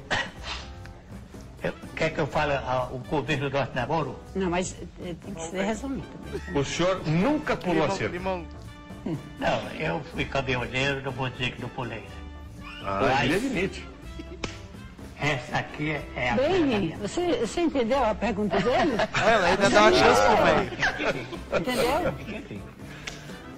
Quer 1.95 2.09
que 2.09 2.19
eu 2.19 2.27
fale 2.27 2.53
ah, 2.53 2.87
o 2.91 2.99
começo 3.01 3.41
do 3.41 3.49
nosso 3.51 3.71
namoro? 3.75 4.19
Não, 4.33 4.49
mas 4.49 4.75
eh, 5.03 5.13
tem 5.23 5.33
que 5.33 5.41
ser 5.41 5.61
resumido. 5.63 6.07
O 6.55 6.63
senhor 6.63 7.07
nunca 7.07 7.55
pulou 7.55 7.85
a 7.85 7.89
cerca? 7.91 8.13
limão. 8.13 8.45
Não, 9.05 9.71
eu 9.79 10.01
fui 10.11 10.25
caminhoneiro, 10.25 11.01
não 11.03 11.11
vou 11.11 11.29
dizer 11.29 11.51
que 11.51 11.61
não 11.61 11.69
pulei. 11.69 12.03
Ah, 12.83 13.23
ele 13.23 13.35
admite. 13.35 13.85
Essa 15.19 15.59
aqui 15.59 15.91
é- 15.91 16.03
é 16.15 16.29
a 16.31 16.35
Bem, 16.35 16.97
você, 16.97 17.37
você 17.37 17.61
entendeu 17.61 18.03
a 18.03 18.13
pergunta 18.13 18.59
dele? 18.59 18.91
Ela 19.25 19.47
ainda 19.47 19.69
dá 19.69 19.81
uma 19.83 19.93
chance 19.93 20.21
pro 20.21 20.43
velho. 20.43 21.31
Entendeu? 21.61 22.61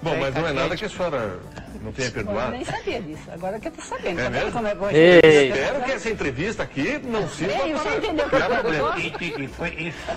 Bom, 0.02 0.16
mas 0.20 0.34
não 0.34 0.46
é 0.46 0.52
nada 0.52 0.76
que 0.76 0.84
a 0.84 0.88
senhora 0.88 1.40
não 1.82 1.92
tenha 1.92 2.08
Eu 2.08 2.12
perdoado. 2.12 2.52
nem 2.52 2.64
sabia 2.64 3.00
disso. 3.02 3.30
Agora 3.32 3.58
que 3.60 3.68
eu 3.68 3.72
tô 3.72 3.82
sabendo. 3.82 4.20
É 4.20 4.24
Tá 4.24 4.30
mesmo? 4.30 4.52
como 4.52 4.66
é 4.66 4.74
bom? 4.74 4.90
Ei. 4.90 5.48
Espero 5.50 5.84
que 5.84 5.92
essa 5.92 6.10
entrevista 6.10 6.62
aqui 6.62 6.98
não 7.04 7.28
sirva 7.28 7.54
Ei, 7.66 7.72
você 7.72 7.84
para 7.88 7.96
entendeu 7.96 8.26
o 8.26 8.30
que 8.30 8.36
eu. 8.36 8.98
Entendi, 8.98 9.48
foi 9.48 9.68
isso. 9.74 10.12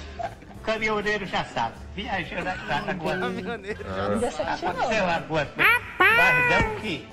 O 0.56 0.60
caminhoneiro 0.62 1.26
já 1.26 1.44
sabe. 1.46 1.74
Viajando 1.96 2.44
na 2.44 2.56
estrada 2.56 2.92
agora. 2.92 3.20
Caminhoneiro. 3.20 3.80
Me 4.14 4.20
decepcionou. 4.20 4.80
Aconteceu 4.82 5.06
alguma 5.06 5.22
coisa. 5.46 5.52
Mas 5.98 6.64
não 6.64 6.76
que. 6.76 7.08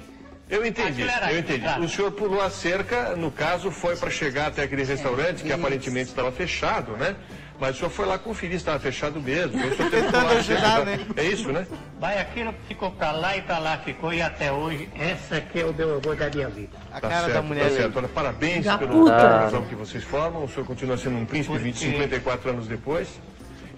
Eu 0.49 0.65
entendi, 0.65 1.03
eu 1.03 1.39
entendi. 1.41 1.61
claro. 1.65 1.83
O 1.83 1.89
senhor 1.89 2.13
pulou 2.13 2.41
a 2.41 2.49
cerca, 2.49 3.17
no 3.17 3.33
caso, 3.33 3.69
foi 3.73 3.97
para 3.97 4.09
chegar 4.11 4.47
até 4.47 4.63
aquele 4.63 4.85
restaurante 4.85 5.43
que 5.43 5.53
aparentemente 5.53 6.11
estava 6.11 6.31
fechado, 6.31 6.93
né? 6.97 7.17
Mas 7.59 7.77
o 7.77 7.79
senhor 7.79 7.91
foi 7.91 8.05
lá 8.07 8.19
conferir 8.19 8.53
se 8.53 8.57
estava 8.59 8.79
fechado 8.79 9.21
mesmo. 9.21 9.59
Eu 9.61 9.71
estou 9.71 9.89
tentando 9.91 10.29
ajudar, 10.29 10.85
né? 10.85 11.01
É 11.17 11.25
isso, 11.25 11.51
né? 11.51 11.67
Mas 12.01 12.19
aquilo 12.21 12.55
ficou 12.69 12.91
pra 12.91 13.13
lá 13.13 13.37
e 13.37 13.43
pra 13.43 13.59
lá 13.59 13.79
ficou 13.79 14.13
e 14.13 14.21
até 14.21 14.53
hoje, 14.53 14.89
essa 14.95 15.37
aqui 15.37 15.61
é 15.61 15.65
o 15.65 15.73
meu 15.73 15.97
amor 15.99 16.17
da 16.17 16.29
minha 16.31 16.49
vida. 16.49 16.77
A 16.93 17.01
Tá 17.01 17.09
cara 17.09 17.21
certo, 17.23 17.33
da 17.35 17.43
mulher 17.43 17.71
tá 17.71 17.77
certo. 17.77 17.97
Olha, 17.99 18.09
parabéns 18.09 18.65
Da 18.65 18.77
pelo 18.77 19.07
casal 19.07 19.63
que 19.63 19.75
vocês 19.75 20.05
formam. 20.05 20.45
O 20.45 20.49
senhor 20.49 20.67
continua 20.67 20.99
sendo 20.99 21.17
um 21.17 21.25
príncipe 21.25 21.59
de 21.59 21.79
54 21.79 22.51
anos 22.51 22.67
depois. 22.67 23.09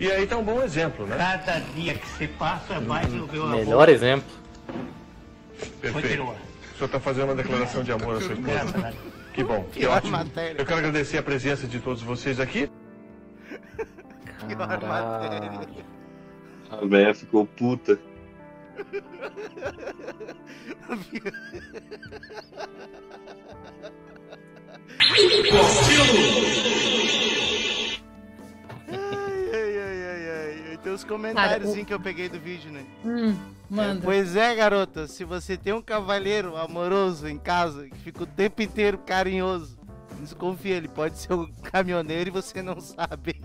E 0.01 0.11
aí 0.11 0.27
tá 0.27 0.37
um 0.37 0.45
bom 0.45 0.63
exemplo, 0.63 1.07
né? 1.07 1.17
Cada 1.17 1.61
dia 1.75 1.95
que 1.95 2.07
se 2.17 2.27
passa, 2.29 2.81
mais 2.81 3.07
o 3.13 3.27
meu 3.27 3.43
amor 3.45 3.57
Melhor 3.57 3.89
exemplo. 3.89 4.27
Perfeito. 5.81 5.93
continua. 6.09 6.35
O 6.35 6.77
senhor 6.79 6.87
está 6.87 7.01
fazendo 7.01 7.25
uma 7.25 7.35
declaração 7.35 7.83
de 7.83 7.91
amor 7.93 8.17
à 8.17 8.21
sua 8.21 8.35
esposa. 8.35 8.95
Que 9.33 9.43
bom, 9.45 9.65
que 9.73 9.87
ótimo. 9.87 10.17
Eu 10.57 10.65
quero 10.65 10.79
agradecer 10.79 11.19
a 11.19 11.23
presença 11.23 11.67
de 11.67 11.79
todos 11.81 12.03
vocês 12.03 12.39
aqui. 12.41 12.69
Pior 14.47 14.81
matéria. 14.83 15.69
A 16.71 16.85
véia 16.87 17.15
ficou 17.15 17.47
puta. 17.47 17.99
Ai, 28.89 29.51
ai, 29.53 29.77
ai, 29.77 30.31
ai, 30.31 30.65
ai. 30.71 30.79
Tem 30.83 30.93
os 30.93 31.05
comentários 31.05 31.75
que 31.75 31.93
eu 31.93 32.01
peguei 32.01 32.29
do 32.29 32.39
vídeo, 32.39 32.71
né? 32.71 32.85
Hum, 33.05 33.37
manda. 33.69 34.01
Pois 34.03 34.37
é, 34.37 34.55
garota, 34.55 35.07
se 35.07 35.25
você 35.25 35.57
tem 35.57 35.73
um 35.73 35.83
cavalheiro 35.83 36.57
amoroso 36.57 37.27
em 37.29 37.39
casa 37.39 37.89
que 37.89 37.99
fica 37.99 38.23
o 38.23 38.27
tempo 38.27 38.63
inteiro 38.63 38.99
carinhoso, 38.99 39.79
desconfia, 40.21 40.77
ele 40.77 40.89
pode 40.89 41.19
ser 41.19 41.33
um 41.33 41.51
caminhoneiro 41.63 42.31
e 42.31 42.33
você 42.33 42.63
não 42.63 42.81
sabe. 42.81 43.41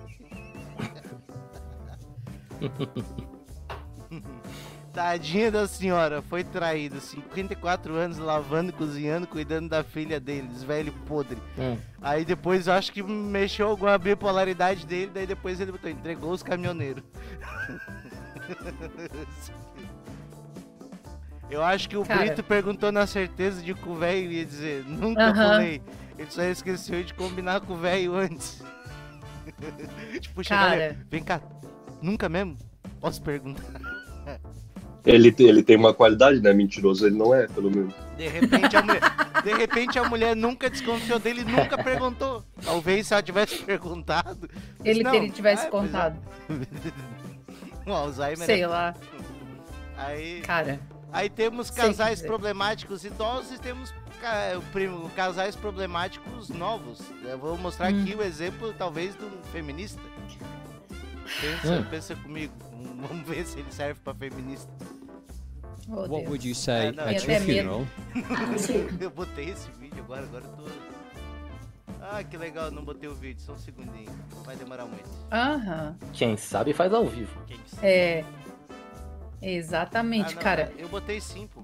Tadinha 4.93 5.50
da 5.51 5.67
senhora, 5.67 6.22
foi 6.22 6.43
traída, 6.43 7.00
54 7.00 7.96
anos 7.96 8.20
lavando, 8.20 8.72
cozinhando, 8.72 9.25
cuidando 9.25 9.67
da 9.67 9.84
filha 9.84 10.20
deles, 10.20 10.62
velho 10.63 10.93
podre. 11.08 11.39
Hum. 11.58 11.77
Aí 12.00 12.24
depois 12.24 12.67
eu 12.67 12.74
acho 12.74 12.91
que 12.91 13.01
mexeu 13.01 13.70
alguma 13.70 13.98
bipolaridade 13.98 14.86
dele, 14.86 15.10
daí 15.12 15.25
depois 15.25 15.60
ele 15.60 15.72
botou, 15.72 15.89
entregou 15.89 16.32
os 16.32 16.43
caminhoneiros. 16.43 17.03
Eu 21.50 21.63
acho 21.63 21.88
que 21.88 21.96
o 21.96 22.03
Cara. 22.03 22.22
Brito 22.22 22.41
perguntou 22.41 22.91
na 22.91 23.05
certeza 23.05 23.62
de 23.62 23.75
que 23.75 23.88
o 23.88 23.93
velho 23.93 24.32
ia 24.32 24.43
dizer, 24.43 24.84
nunca 24.88 25.27
Aham. 25.29 25.51
pulei. 25.51 25.82
Ele 26.17 26.32
só 26.32 26.41
esqueceu 26.43 27.03
de 27.03 27.13
combinar 27.13 27.62
com 27.62 27.74
o 27.74 27.77
velho 27.77 28.15
antes. 28.15 28.63
tipo, 30.20 30.43
Cara. 30.43 30.86
ali, 30.88 30.98
vem 31.12 31.24
cá, 31.24 31.39
nunca 32.03 32.27
mesmo? 32.29 32.57
Posso 33.00 33.22
perguntar? 33.22 33.63
Ele, 35.05 35.36
ele 35.39 35.63
tem 35.63 35.75
uma 35.75 35.93
qualidade, 35.93 36.39
né? 36.39 36.53
Mentiroso 36.53 37.05
ele 37.05 37.17
não 37.17 37.33
é, 37.36 37.45
pelo 37.48 37.69
menos. 37.69 37.93
De 38.17 38.27
repente 38.27 38.77
a 38.77 38.81
mulher, 38.81 39.01
de 39.43 39.53
repente 39.53 40.00
a 40.00 40.03
mulher 40.10 40.36
nunca 40.36 40.69
desconfiou 40.69 41.19
dele 41.19 41.41
e 41.41 41.45
nunca 41.45 41.77
perguntou. 41.83 42.43
Talvez 42.63 43.07
se 43.07 43.13
ela 43.13 43.22
tivesse 43.22 43.57
perguntado. 43.63 44.50
Ele, 44.83 45.03
não, 45.03 45.13
ele 45.13 45.29
tivesse 45.29 45.63
ah, 45.63 45.67
é. 45.67 45.69
contado. 45.72 46.17
O 47.86 47.91
Alzheimer. 47.91 48.45
Sei 48.45 48.62
é- 48.62 48.67
lá. 48.67 48.95
Aí, 49.98 50.41
Cara, 50.41 50.79
aí 51.12 51.29
temos 51.29 51.69
casais 51.69 52.22
problemáticos 52.22 53.03
idosos 53.03 53.51
e 53.51 53.60
temos 53.60 53.93
ca- 54.22 54.57
o 54.57 54.62
primo- 54.72 55.10
casais 55.15 55.55
problemáticos 55.55 56.48
novos. 56.50 57.00
Eu 57.24 57.38
vou 57.38 57.57
mostrar 57.57 57.91
Hum. 57.91 58.01
aqui 58.03 58.15
o 58.15 58.22
exemplo, 58.24 58.74
talvez, 58.77 59.15
de 59.17 59.25
um 59.25 59.31
feminista. 59.51 60.01
Pensa, 61.41 61.73
Hum. 61.73 61.83
pensa 61.89 62.15
comigo. 62.15 62.53
Vamos 63.07 63.27
ver 63.27 63.45
se 63.45 63.59
ele 63.59 63.71
serve 63.71 63.99
pra 64.03 64.13
feminista. 64.13 64.71
oh, 65.89 65.95
What 66.01 66.09
Deus. 66.09 66.27
would 66.29 66.47
you 66.47 66.55
say 66.55 66.87
Ah, 66.87 66.91
não, 66.91 67.03
at 67.03 67.23
eu 67.27 67.31
your 67.33 67.41
funeral? 67.41 67.87
Eu 68.99 69.09
botei 69.09 69.49
esse 69.49 69.69
vídeo 69.79 70.03
agora, 70.03 70.23
agora 70.23 70.45
eu 70.45 70.51
tô. 70.53 70.63
Ah, 72.01 72.23
que 72.23 72.35
legal, 72.37 72.69
não 72.71 72.83
botei 72.83 73.09
o 73.09 73.15
vídeo, 73.15 73.41
só 73.41 73.53
um 73.53 73.57
segundinho. 73.57 74.11
Vai 74.45 74.55
demorar 74.55 74.85
muito. 74.85 75.09
Aham. 75.31 75.95
Quem 76.11 76.35
sabe 76.37 76.73
faz 76.73 76.93
ao 76.93 77.05
vivo. 77.07 77.41
Quem 77.47 77.57
sabe? 77.65 77.87
É. 77.87 78.23
Ah, 78.23 78.75
Exatamente, 79.41 80.35
não, 80.35 80.41
cara. 80.41 80.71
Eu 80.77 80.87
botei 80.89 81.19
sim, 81.19 81.47
pô. 81.47 81.61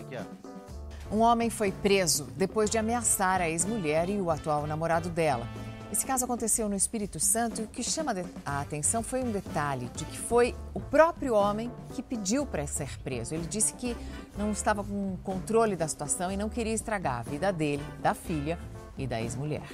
Aqui, 0.00 0.16
ó. 0.16 1.14
Um 1.14 1.20
homem 1.20 1.48
foi 1.50 1.70
preso 1.70 2.24
depois 2.36 2.68
de 2.68 2.78
ameaçar 2.78 3.40
a 3.40 3.48
ex-mulher 3.48 4.08
e 4.08 4.20
o 4.20 4.30
atual 4.30 4.66
namorado 4.66 5.08
dela. 5.08 5.46
Esse 5.92 6.04
caso 6.04 6.24
aconteceu 6.24 6.68
no 6.68 6.74
Espírito 6.74 7.20
Santo 7.20 7.60
e 7.60 7.64
o 7.64 7.68
que 7.68 7.82
chama 7.82 8.12
a 8.44 8.60
atenção 8.60 9.02
foi 9.02 9.22
um 9.22 9.30
detalhe 9.30 9.88
de 9.94 10.04
que 10.04 10.18
foi 10.18 10.54
o 10.74 10.80
próprio 10.80 11.34
homem 11.34 11.70
que 11.94 12.02
pediu 12.02 12.44
para 12.44 12.66
ser 12.66 12.98
preso. 12.98 13.34
Ele 13.34 13.46
disse 13.46 13.72
que 13.74 13.96
não 14.36 14.50
estava 14.50 14.82
com 14.82 15.16
controle 15.22 15.76
da 15.76 15.86
situação 15.86 16.30
e 16.30 16.36
não 16.36 16.48
queria 16.48 16.74
estragar 16.74 17.20
a 17.20 17.22
vida 17.22 17.52
dele, 17.52 17.82
da 18.02 18.14
filha 18.14 18.58
e 18.98 19.06
da 19.06 19.20
ex-mulher. 19.20 19.66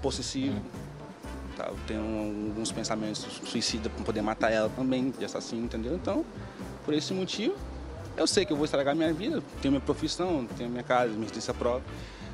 possessivo. 0.00 0.60
Tá? 1.56 1.68
Eu 1.68 1.78
tenho 1.86 2.48
alguns 2.48 2.72
pensamentos 2.72 3.20
suicidas 3.44 3.92
para 3.92 4.04
poder 4.04 4.22
matar 4.22 4.50
ela 4.50 4.68
também, 4.70 5.10
de 5.10 5.24
assassino, 5.24 5.64
entendeu? 5.64 5.94
Então, 5.94 6.24
por 6.84 6.92
esse 6.92 7.14
motivo, 7.14 7.54
eu 8.16 8.26
sei 8.26 8.44
que 8.44 8.52
eu 8.52 8.56
vou 8.56 8.64
estragar 8.64 8.94
minha 8.94 9.12
vida, 9.12 9.42
tenho 9.62 9.72
minha 9.72 9.80
profissão, 9.80 10.46
tenho 10.56 10.70
minha 10.70 10.82
casa, 10.82 11.10
minha 11.12 11.22
residência 11.22 11.54
própria. 11.54 11.84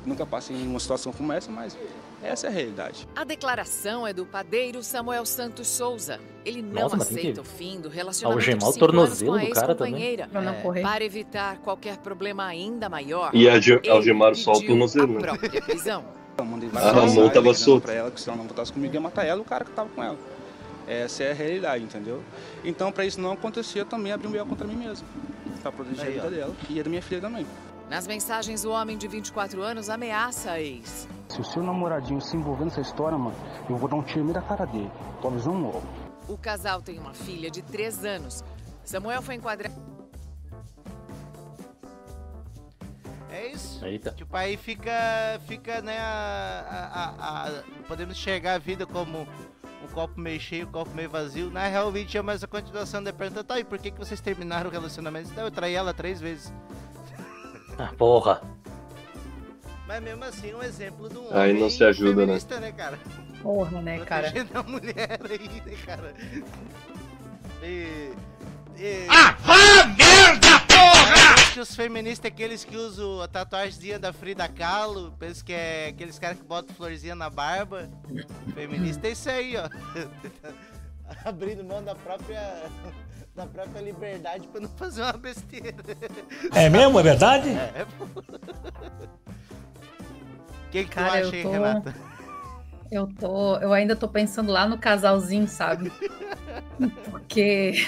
Nunca 0.05 0.25
passei 0.25 0.55
em 0.55 0.67
uma 0.67 0.79
situação 0.79 1.13
como 1.13 1.31
essa, 1.31 1.51
mas 1.51 1.77
essa 2.23 2.47
é 2.47 2.49
a 2.49 2.51
realidade. 2.53 3.07
A 3.15 3.23
declaração 3.23 4.05
é 4.07 4.11
do 4.11 4.25
padeiro 4.25 4.81
Samuel 4.81 5.25
Santos 5.27 5.67
Souza. 5.67 6.19
Ele 6.43 6.61
não 6.61 6.83
Nossa, 6.83 6.97
aceita 6.97 7.33
que 7.33 7.39
o 7.39 7.43
fim 7.43 7.79
do 7.79 7.87
relacionamento 7.87 8.39
algemar 8.49 8.69
o 8.69 8.73
tornozelo 8.79 9.31
com 9.33 9.37
a 9.37 9.43
do 9.45 9.51
cara 9.51 9.75
também. 9.75 9.93
ex-companheira. 9.93 10.27
Pra 10.27 10.41
não 10.41 10.55
correr. 10.55 10.81
Para 10.81 11.03
evitar 11.03 11.57
qualquer 11.57 11.97
problema 11.97 12.45
ainda 12.45 12.89
maior, 12.89 13.29
E 13.33 13.47
algemar 13.89 14.33
só 14.35 14.53
o 14.53 14.61
tornozelo, 14.65 15.17
a 15.17 15.21
né? 15.21 15.27
própria 15.37 15.61
prisão. 15.61 16.03
Ah, 16.37 16.41
a 16.41 16.43
mão 16.45 16.57
mensagens 16.57 17.33
tava 17.33 17.53
solta. 17.53 17.85
pra 17.87 17.93
ela 17.93 18.09
que 18.09 18.19
se 18.19 18.27
ela 18.27 18.37
não 18.37 18.45
voltasse 18.45 18.73
comigo, 18.73 18.91
ia 18.93 19.01
matar 19.01 19.25
ela 19.25 19.41
o 19.41 19.45
cara 19.45 19.63
que 19.65 19.71
tava 19.71 19.89
com 19.89 20.01
ela. 20.01 20.17
Essa 20.87 21.23
é 21.23 21.31
a 21.31 21.33
realidade, 21.35 21.83
entendeu? 21.83 22.23
Então, 22.63 22.91
para 22.91 23.05
isso 23.05 23.21
não 23.21 23.33
acontecer, 23.33 23.81
eu 23.81 23.85
também 23.85 24.11
abri 24.11 24.27
um 24.27 24.31
B.O. 24.31 24.45
contra 24.47 24.65
mim 24.65 24.75
mesmo. 24.75 25.05
Pra 25.61 25.71
proteger 25.71 26.03
Aí, 26.05 26.09
a 26.19 26.23
vida 26.23 26.27
ó. 26.27 26.29
dela 26.31 26.55
e 26.69 26.79
a 26.79 26.83
da 26.83 26.89
minha 26.89 27.01
filha 27.01 27.21
também. 27.21 27.45
Nas 27.91 28.07
mensagens, 28.07 28.63
o 28.63 28.71
homem 28.71 28.97
de 28.97 29.05
24 29.05 29.61
anos 29.61 29.89
ameaça 29.89 30.51
a 30.51 30.61
ex. 30.61 31.09
Se 31.27 31.41
o 31.41 31.43
seu 31.43 31.61
namoradinho 31.61 32.21
se 32.21 32.37
envolver 32.37 32.63
nessa 32.63 32.79
história, 32.79 33.17
mano, 33.17 33.35
eu 33.69 33.75
vou 33.75 33.89
dar 33.89 33.97
um 33.97 34.01
tiro 34.01 34.31
da 34.31 34.41
cara 34.41 34.65
dele. 34.65 34.89
Tô 35.21 35.27
avisando 35.27 35.57
logo. 35.59 35.83
O 36.29 36.37
casal 36.37 36.81
tem 36.81 36.97
uma 36.97 37.13
filha 37.13 37.51
de 37.51 37.61
3 37.61 38.05
anos. 38.05 38.45
Samuel 38.85 39.21
foi 39.21 39.35
enquadrado. 39.35 39.75
É 43.29 43.47
isso. 43.47 43.83
Eita. 43.85 44.11
Tipo, 44.11 44.37
aí 44.37 44.55
fica, 44.55 44.89
fica 45.45 45.81
né, 45.81 45.97
a, 45.99 46.63
a- 46.93 47.03
a- 47.03 47.47
a- 47.49 47.63
podemos 47.89 48.15
enxergar 48.17 48.53
a 48.53 48.57
vida 48.57 48.85
como 48.87 49.27
um 49.83 49.87
copo 49.93 50.17
meio 50.17 50.39
cheio, 50.39 50.65
um 50.65 50.71
copo 50.71 50.91
meio 50.95 51.09
vazio. 51.09 51.51
Na 51.51 51.67
real, 51.67 51.89
o 51.89 51.91
vídeo 51.91 52.17
é 52.19 52.21
mais 52.21 52.41
a 52.41 52.47
continuação 52.47 53.03
da 53.03 53.11
pergunta, 53.11 53.43
tá, 53.43 53.59
e 53.59 53.65
por 53.65 53.77
que, 53.79 53.91
que 53.91 53.99
vocês 53.99 54.21
terminaram 54.21 54.69
o 54.69 54.71
relacionamento? 54.71 55.29
Então, 55.29 55.43
eu 55.43 55.51
traí 55.51 55.73
ela 55.73 55.93
três 55.93 56.21
vezes. 56.21 56.53
Ah, 57.81 57.91
porra. 57.97 58.41
Mas 59.87 60.03
mesmo 60.03 60.23
assim, 60.23 60.53
um 60.53 60.61
exemplo 60.61 61.09
de 61.09 61.17
um 61.17 61.35
Aí 61.35 61.51
não 61.51 61.61
homem 61.61 61.71
se 61.71 61.83
ajuda, 61.83 62.21
né? 62.21 62.39
feminista, 62.39 62.59
né, 62.59 62.71
cara? 62.71 62.99
Porra, 63.41 63.81
né, 63.81 63.99
cara? 64.05 64.31
A 64.53 64.61
mulher 64.61 65.19
aí, 65.27 65.61
né, 65.65 65.75
cara? 65.83 66.13
E... 67.63 68.13
e... 68.77 69.07
Ah, 69.09 69.35
vá 69.39 69.85
merda, 69.87 70.59
porra! 70.67 71.33
Acho 71.33 71.53
que 71.53 71.59
os 71.59 71.75
feministas 71.75 72.25
é 72.25 72.27
aqueles 72.27 72.63
que 72.63 72.77
usam 72.77 73.19
a 73.19 73.27
tatuagemzinha 73.27 73.97
da 73.97 74.13
Frida 74.13 74.47
Kahlo, 74.47 75.11
penso 75.17 75.43
que 75.43 75.51
é 75.51 75.87
aqueles 75.87 76.19
caras 76.19 76.37
que 76.37 76.43
botam 76.43 76.75
florzinha 76.75 77.15
na 77.15 77.31
barba. 77.31 77.89
Feminista 78.53 79.07
é 79.07 79.11
isso 79.11 79.29
aí, 79.29 79.55
ó. 79.57 79.67
Abrindo 81.25 81.63
mão 81.63 81.83
da 81.83 81.95
própria 81.95 82.69
da 83.35 83.45
própria 83.45 83.81
liberdade 83.81 84.47
pra 84.47 84.61
não 84.61 84.69
fazer 84.69 85.01
uma 85.01 85.13
besteira. 85.13 85.75
É 86.53 86.69
mesmo? 86.69 86.99
É 86.99 87.03
verdade? 87.03 87.49
É, 87.49 87.85
pô. 87.97 88.05
O 88.05 88.23
que, 90.71 90.83
que 90.83 90.89
tu 90.89 90.95
Cara, 90.95 91.21
eu 91.21 91.27
acha, 91.27 91.35
hein, 91.37 91.43
tô- 91.43 91.51
Renata? 91.51 91.95
Eu 92.91 93.07
tô. 93.07 93.57
Eu 93.57 93.73
ainda 93.73 93.95
tô 93.95 94.07
pensando 94.07 94.51
lá 94.51 94.67
no 94.67 94.77
casalzinho, 94.77 95.47
sabe? 95.47 95.91
Porque. 97.09 97.85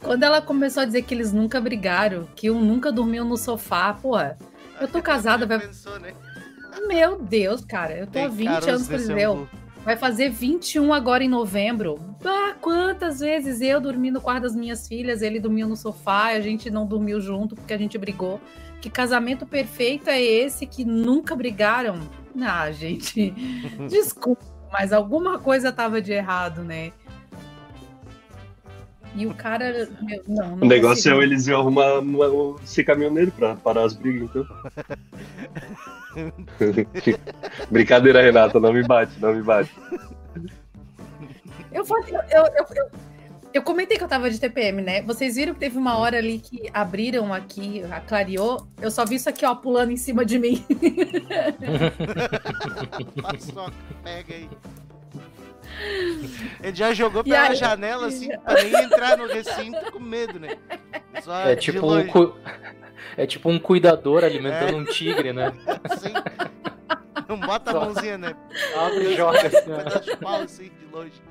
Quando 0.00 0.22
ela 0.22 0.40
começou 0.40 0.84
a 0.84 0.86
dizer 0.86 1.02
que 1.02 1.12
eles 1.14 1.32
nunca 1.32 1.60
brigaram, 1.60 2.28
que 2.36 2.48
um 2.50 2.60
nunca 2.60 2.92
dormiu 2.92 3.24
no 3.24 3.36
sofá, 3.36 3.92
porra, 3.92 4.38
eu 4.80 4.86
tô 4.86 5.02
casada, 5.02 5.46
vai. 5.46 5.58
Pensou, 5.58 5.98
né? 5.98 6.14
Meu 6.86 7.20
Deus, 7.20 7.64
cara, 7.64 7.94
eu 7.96 8.06
tô 8.06 8.18
há 8.18 8.22
Tem 8.22 8.30
20 8.30 8.46
caroço 8.48 8.70
anos 8.70 8.88
com. 8.88 9.18
Eu. 9.18 9.48
Vai 9.86 9.96
fazer 9.96 10.30
21 10.30 10.92
agora 10.92 11.22
em 11.22 11.28
novembro. 11.28 12.16
Ah, 12.24 12.56
quantas 12.60 13.20
vezes 13.20 13.60
eu 13.60 13.80
dormi 13.80 14.10
no 14.10 14.20
quarto 14.20 14.42
das 14.42 14.56
minhas 14.56 14.88
filhas, 14.88 15.22
ele 15.22 15.38
dormiu 15.38 15.68
no 15.68 15.76
sofá, 15.76 16.24
a 16.32 16.40
gente 16.40 16.68
não 16.68 16.84
dormiu 16.84 17.20
junto 17.20 17.54
porque 17.54 17.72
a 17.72 17.78
gente 17.78 17.96
brigou. 17.96 18.40
Que 18.80 18.90
casamento 18.90 19.46
perfeito 19.46 20.10
é 20.10 20.20
esse 20.20 20.66
que 20.66 20.84
nunca 20.84 21.36
brigaram? 21.36 22.00
Ah, 22.42 22.68
gente, 22.72 23.30
desculpa, 23.88 24.44
mas 24.72 24.92
alguma 24.92 25.38
coisa 25.38 25.70
tava 25.70 26.02
de 26.02 26.10
errado, 26.10 26.64
né? 26.64 26.90
E 29.16 29.26
o 29.26 29.34
cara, 29.34 29.88
meu, 30.02 30.22
não, 30.28 30.56
não 30.56 30.66
O 30.66 30.68
negócio 30.68 30.96
consigo. 30.96 31.14
é 31.14 31.18
o 31.18 31.22
Eliseu 31.22 31.58
arrumar 31.58 32.00
uma- 32.00 32.28
um- 32.28 32.56
esse 32.62 32.84
caminhoneiro 32.84 33.32
pra 33.32 33.56
parar 33.56 33.84
as 33.84 33.94
brigas, 33.94 34.28
então. 34.28 34.46
Brincadeira, 37.70 38.22
Renata, 38.22 38.60
não 38.60 38.72
me 38.72 38.82
bate, 38.82 39.18
não 39.18 39.34
me 39.34 39.42
bate. 39.42 39.70
Eu, 41.72 41.84
falei- 41.84 42.14
eu, 42.14 42.20
eu, 42.20 42.44
eu, 42.44 42.66
eu- 42.76 42.90
eu 43.54 43.62
comentei 43.62 43.96
que 43.96 44.04
eu 44.04 44.08
tava 44.08 44.30
de 44.30 44.38
TPM, 44.38 44.82
né? 44.82 45.00
Vocês 45.02 45.36
viram 45.36 45.54
que 45.54 45.60
teve 45.60 45.78
uma 45.78 45.96
hora 45.96 46.18
ali 46.18 46.38
que 46.38 46.68
abriram 46.74 47.32
aqui, 47.32 47.82
a 47.90 48.00
clareou. 48.00 48.66
Eu 48.82 48.90
só 48.90 49.06
vi 49.06 49.14
isso 49.14 49.30
aqui, 49.30 49.46
ó, 49.46 49.54
pulando 49.54 49.92
em 49.92 49.96
cima 49.96 50.26
de 50.26 50.38
mim. 50.38 50.62
Paçoca, 53.22 53.72
pega 54.04 54.34
aí. 54.34 54.48
Ele 56.62 56.74
já 56.76 56.92
jogou 56.94 57.22
pela 57.22 57.48
aí- 57.48 57.54
janela, 57.56 58.06
assim, 58.06 58.28
pra 58.38 58.54
nem 58.62 58.72
entrar 58.84 59.16
no 59.18 59.26
recinto 59.26 59.92
com 59.92 60.00
medo, 60.00 60.38
né? 60.40 60.56
Só 61.22 61.40
É 61.40 61.56
tipo, 61.56 61.92
um, 61.92 62.06
cu- 62.06 62.34
é 63.16 63.26
tipo 63.26 63.48
um 63.50 63.58
cuidador 63.58 64.24
alimentando 64.24 64.76
um 64.78 64.84
tigre, 64.84 65.32
né? 65.32 65.52
Assim. 65.84 66.12
Não 67.28 67.38
bota 67.40 67.70
a 67.70 67.72
Só 67.74 67.80
mãozinha, 67.80 68.16
né? 68.18 68.34
abre 68.76 69.12
e 69.12 69.16
joga 69.16 69.40
assim, 69.46 70.00
de 70.10 70.16
pau, 70.18 70.42
assim, 70.42 70.64
de 70.80 70.86
longe. 70.92 71.22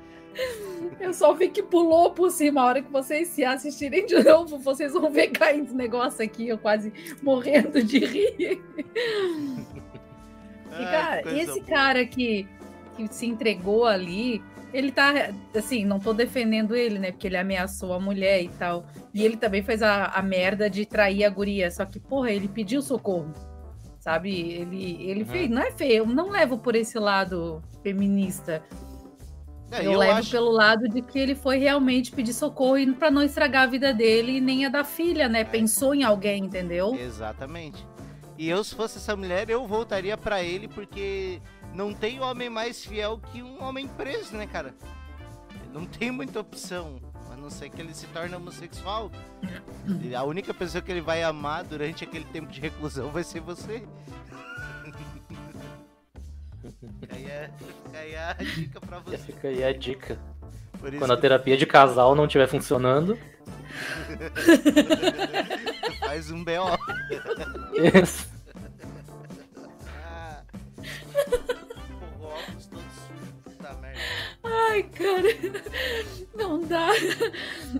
Eu 1.00 1.14
só 1.14 1.32
vi 1.32 1.48
que 1.48 1.62
pulou 1.62 2.10
por 2.12 2.30
cima. 2.30 2.60
A 2.60 2.64
hora 2.66 2.82
que 2.82 2.92
vocês 2.92 3.28
se 3.28 3.42
assistirem 3.42 4.04
de 4.04 4.22
novo, 4.22 4.58
vocês 4.58 4.92
vão 4.92 5.10
ver 5.10 5.28
caindo 5.28 5.64
esse 5.64 5.74
negócio 5.74 6.22
aqui, 6.22 6.46
eu 6.48 6.58
quase 6.58 6.92
morrendo 7.22 7.82
de 7.82 7.98
rir. 8.00 8.62
E, 10.78 10.84
cara, 10.84 11.22
esse 11.38 11.60
boa. 11.60 11.64
cara 11.64 12.04
que, 12.04 12.46
que 12.96 13.14
se 13.14 13.26
entregou 13.26 13.84
ali, 13.86 14.42
ele 14.72 14.90
tá, 14.90 15.12
assim, 15.54 15.84
não 15.84 16.00
tô 16.00 16.12
defendendo 16.12 16.74
ele, 16.74 16.98
né? 16.98 17.12
Porque 17.12 17.26
ele 17.26 17.36
ameaçou 17.36 17.92
a 17.92 18.00
mulher 18.00 18.42
e 18.42 18.48
tal. 18.48 18.84
E 19.14 19.24
ele 19.24 19.36
também 19.36 19.62
fez 19.62 19.82
a, 19.82 20.06
a 20.06 20.22
merda 20.22 20.68
de 20.68 20.84
trair 20.86 21.24
a 21.24 21.30
guria. 21.30 21.70
Só 21.70 21.84
que, 21.84 22.00
porra, 22.00 22.30
ele 22.32 22.48
pediu 22.48 22.82
socorro. 22.82 23.32
Sabe? 24.00 24.30
Ele, 24.38 24.96
ele 25.02 25.20
Uhum. 25.22 25.26
fez. 25.28 25.50
Não 25.50 25.62
é 25.62 25.70
feio, 25.72 26.06
não 26.06 26.30
levo 26.30 26.58
por 26.58 26.74
esse 26.76 26.98
lado 26.98 27.62
feminista. 27.82 28.62
É, 29.72 29.84
eu, 29.84 29.92
eu 29.92 29.98
levo 29.98 30.18
acho- 30.18 30.30
pelo 30.30 30.50
lado 30.52 30.88
de 30.88 31.02
que 31.02 31.18
ele 31.18 31.34
foi 31.34 31.58
realmente 31.58 32.12
pedir 32.12 32.32
socorro 32.32 32.78
e 32.78 32.92
pra 32.92 33.10
não 33.10 33.20
estragar 33.22 33.64
a 33.64 33.66
vida 33.66 33.92
dele 33.92 34.36
e 34.36 34.40
nem 34.40 34.64
a 34.64 34.68
da 34.68 34.84
filha, 34.84 35.24
É. 35.24 35.28
né? 35.28 35.42
Pensou 35.44 35.92
em 35.94 36.04
alguém, 36.04 36.44
entendeu? 36.44 36.94
Exatamente. 36.94 37.84
E 38.38 38.48
eu, 38.48 38.62
se 38.62 38.74
fosse 38.76 38.98
essa 38.98 39.16
mulher, 39.16 39.48
eu 39.50 39.66
voltaria 39.66 40.16
pra 40.16 40.40
ele, 40.42 40.68
porque 40.68 41.40
não 41.76 41.92
tem 41.92 42.20
homem 42.20 42.48
mais 42.48 42.84
fiel 42.84 43.20
que 43.30 43.42
um 43.42 43.62
homem 43.62 43.86
preso, 43.86 44.34
né, 44.34 44.46
cara? 44.46 44.74
Não 45.72 45.84
tem 45.84 46.10
muita 46.10 46.40
opção. 46.40 46.98
A 47.30 47.36
não 47.36 47.50
ser 47.50 47.68
que 47.68 47.80
ele 47.80 47.94
se 47.94 48.06
torne 48.06 48.34
homossexual. 48.34 49.10
A 50.16 50.24
única 50.24 50.54
pessoa 50.54 50.80
que 50.80 50.90
ele 50.90 51.02
vai 51.02 51.22
amar 51.22 51.64
durante 51.64 52.02
aquele 52.02 52.24
tempo 52.24 52.50
de 52.50 52.60
reclusão 52.60 53.10
vai 53.10 53.22
ser 53.22 53.40
você. 53.40 53.86
Fica 57.00 57.14
aí 57.14 57.30
a, 57.30 57.50
fica 57.58 57.98
aí 57.98 58.16
a 58.16 58.32
dica 58.32 58.80
pra 58.80 58.98
você. 58.98 59.18
Fica 59.18 59.48
aí 59.48 59.62
a 59.62 59.72
dica. 59.72 60.18
Quando 60.98 61.12
a 61.12 61.16
terapia 61.16 61.56
de 61.56 61.64
casal 61.64 62.14
não 62.14 62.24
estiver 62.24 62.48
funcionando, 62.48 63.16
Faz 66.00 66.30
um 66.30 66.42
B.O. 66.42 66.66
Isso. 68.02 68.26
Ai, 74.56 74.82
cara, 74.84 75.28
não 76.34 76.60
dá. 76.62 76.88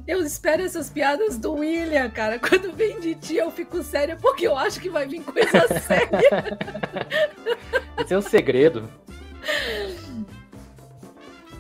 Eu 0.07 0.23
espero 0.23 0.63
essas 0.63 0.91
piadas 0.91 1.39
do 1.39 1.55
William, 1.55 2.11
cara. 2.11 2.39
Quando 2.39 2.73
vem 2.73 3.01
de 3.01 3.15
ti, 3.15 3.37
eu 3.37 3.51
fico 3.51 3.83
séria 3.83 4.17
porque 4.17 4.47
eu 4.47 4.57
acho 4.57 4.81
que 4.81 4.91
vai 4.91 5.07
vir 5.07 5.23
coisa 5.23 5.67
séria. 5.81 6.59
esse 7.99 8.13
é 8.13 8.19
o 8.19 8.23
segredo. 8.23 8.89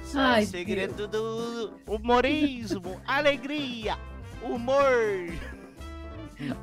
Só 0.04 0.18
Ai, 0.20 0.44
o 0.44 0.46
segredo 0.46 1.08
do 1.08 1.80
humorismo, 1.86 3.00
alegria, 3.06 3.98
humor. 4.42 5.32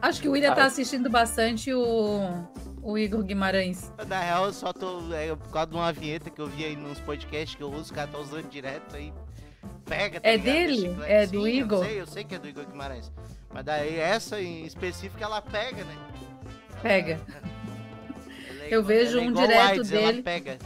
Acho 0.01 0.21
que 0.21 0.27
o 0.27 0.31
William 0.33 0.53
tá 0.53 0.65
assistindo 0.65 1.09
bastante 1.09 1.73
o, 1.73 2.19
o 2.84 2.98
Igor 2.98 3.24
Guimarães. 3.24 3.91
Na 4.08 4.19
real, 4.19 4.46
eu 4.46 4.54
só 4.54 4.72
tô. 4.74 5.13
É, 5.13 5.36
por 5.36 5.50
causa 5.52 5.67
de 5.72 5.76
uma 5.76 5.91
vinheta 5.93 6.30
que 6.30 6.39
eu 6.41 6.48
vi 6.48 6.65
aí 6.65 6.76
nos 6.76 7.00
podcasts 7.00 7.56
que 7.56 7.63
eu 7.63 7.72
uso, 7.72 7.91
o 7.91 7.96
cara 7.96 8.08
tá 8.08 8.17
usando 8.19 8.50
direto 8.50 8.96
aí. 8.96 9.13
Pega, 9.86 10.19
tá 10.19 10.28
É 10.30 10.36
ligado? 10.38 10.54
dele? 10.54 10.96
É 11.06 11.26
do 11.26 11.43
Sim, 11.43 11.50
Igor? 11.50 11.80
Eu 11.80 11.86
sei, 11.89 12.02
eu 12.02 12.08
sei 12.08 12.24
que 12.24 12.36
é 12.36 12.39
do 12.39 12.48
Igor 12.50 12.65
Guimarães. 12.65 13.12
Mas 13.54 13.63
daí 13.65 13.98
essa 13.98 14.41
em 14.41 14.65
específico 14.65 15.24
ela 15.24 15.41
pega, 15.41 15.84
né? 15.84 15.96
Pega. 16.82 17.19
Ela 18.50 18.63
é 18.63 18.65
Eu 18.65 18.67
igual- 18.82 18.84
vejo 18.84 19.17
ela 19.17 19.22
é 19.22 19.28
um 19.28 19.30
igual 19.32 19.48
direto 19.48 19.69
AIDS, 19.69 19.89
dele. 19.89 20.04
Ela 20.06 20.24
pega. 20.24 20.58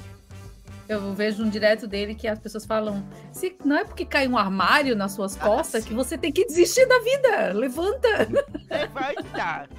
Eu 0.89 1.13
vejo 1.13 1.43
um 1.43 1.49
direto 1.49 1.85
dele 1.85 2.15
que 2.15 2.27
as 2.27 2.39
pessoas 2.39 2.65
falam: 2.65 3.05
se 3.31 3.55
não 3.65 3.75
é 3.77 3.83
porque 3.83 4.05
cai 4.05 4.27
um 4.27 4.37
armário 4.37 4.95
nas 4.95 5.11
suas 5.11 5.35
Ah, 5.37 5.41
costas 5.45 5.83
que 5.85 5.93
você 5.93 6.17
tem 6.17 6.31
que 6.31 6.45
desistir 6.45 6.85
da 6.87 6.99
vida. 6.99 7.53
Levanta. 7.53 8.07
Levanta! 8.69 9.69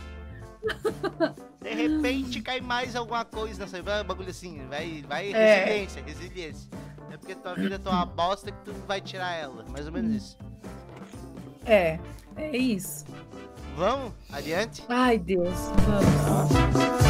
De 1.60 1.74
repente 1.74 2.40
cai 2.40 2.60
mais 2.60 2.94
alguma 2.94 3.24
coisa 3.24 3.60
nessa 3.60 3.82
vai, 3.82 4.04
bagulho 4.04 4.30
assim, 4.30 4.66
vai, 4.68 5.04
vai 5.06 5.32
É. 5.32 5.64
resiliência, 5.64 6.02
resiliência. 6.02 6.70
Não 6.98 7.12
é 7.12 7.16
porque 7.16 7.34
tua 7.34 7.54
vida 7.54 7.78
tá 7.78 7.90
uma 7.90 8.06
bosta 8.06 8.52
que 8.52 8.58
tu 8.64 8.72
vai 8.86 9.00
tirar 9.00 9.34
ela, 9.34 9.64
mais 9.70 9.86
ou 9.86 9.92
menos 9.92 10.14
isso. 10.14 10.38
É, 11.66 11.98
é 12.36 12.56
isso. 12.56 13.04
Vamos? 13.76 14.12
Adiante? 14.32 14.82
Ai, 14.88 15.18
Deus. 15.18 15.48
Vamos. 15.86 17.08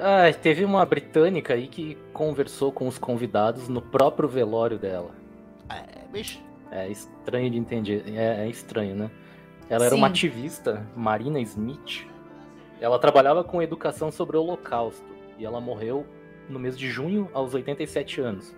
Ah, 0.00 0.32
teve 0.40 0.64
uma 0.64 0.86
britânica 0.86 1.54
aí 1.54 1.66
que 1.66 1.96
conversou 2.12 2.70
com 2.70 2.86
os 2.86 2.98
convidados 2.98 3.68
no 3.68 3.82
próprio 3.82 4.28
velório 4.28 4.78
dela. 4.78 5.10
É, 5.68 6.06
bicho. 6.12 6.40
É 6.70 6.88
estranho 6.88 7.50
de 7.50 7.58
entender. 7.58 8.04
É, 8.14 8.44
é 8.44 8.48
estranho, 8.48 8.94
né? 8.94 9.10
Ela 9.68 9.86
era 9.86 9.94
uma 9.94 10.08
Sim. 10.08 10.12
ativista, 10.12 10.86
Marina 10.96 11.40
Smith. 11.40 12.06
Ela 12.80 12.98
trabalhava 12.98 13.44
com 13.44 13.62
educação 13.62 14.10
sobre 14.10 14.36
o 14.36 14.42
Holocausto. 14.42 15.06
E 15.38 15.44
ela 15.44 15.60
morreu 15.60 16.06
no 16.48 16.58
mês 16.58 16.78
de 16.78 16.88
junho, 16.88 17.28
aos 17.34 17.54
87 17.54 18.20
anos. 18.20 18.54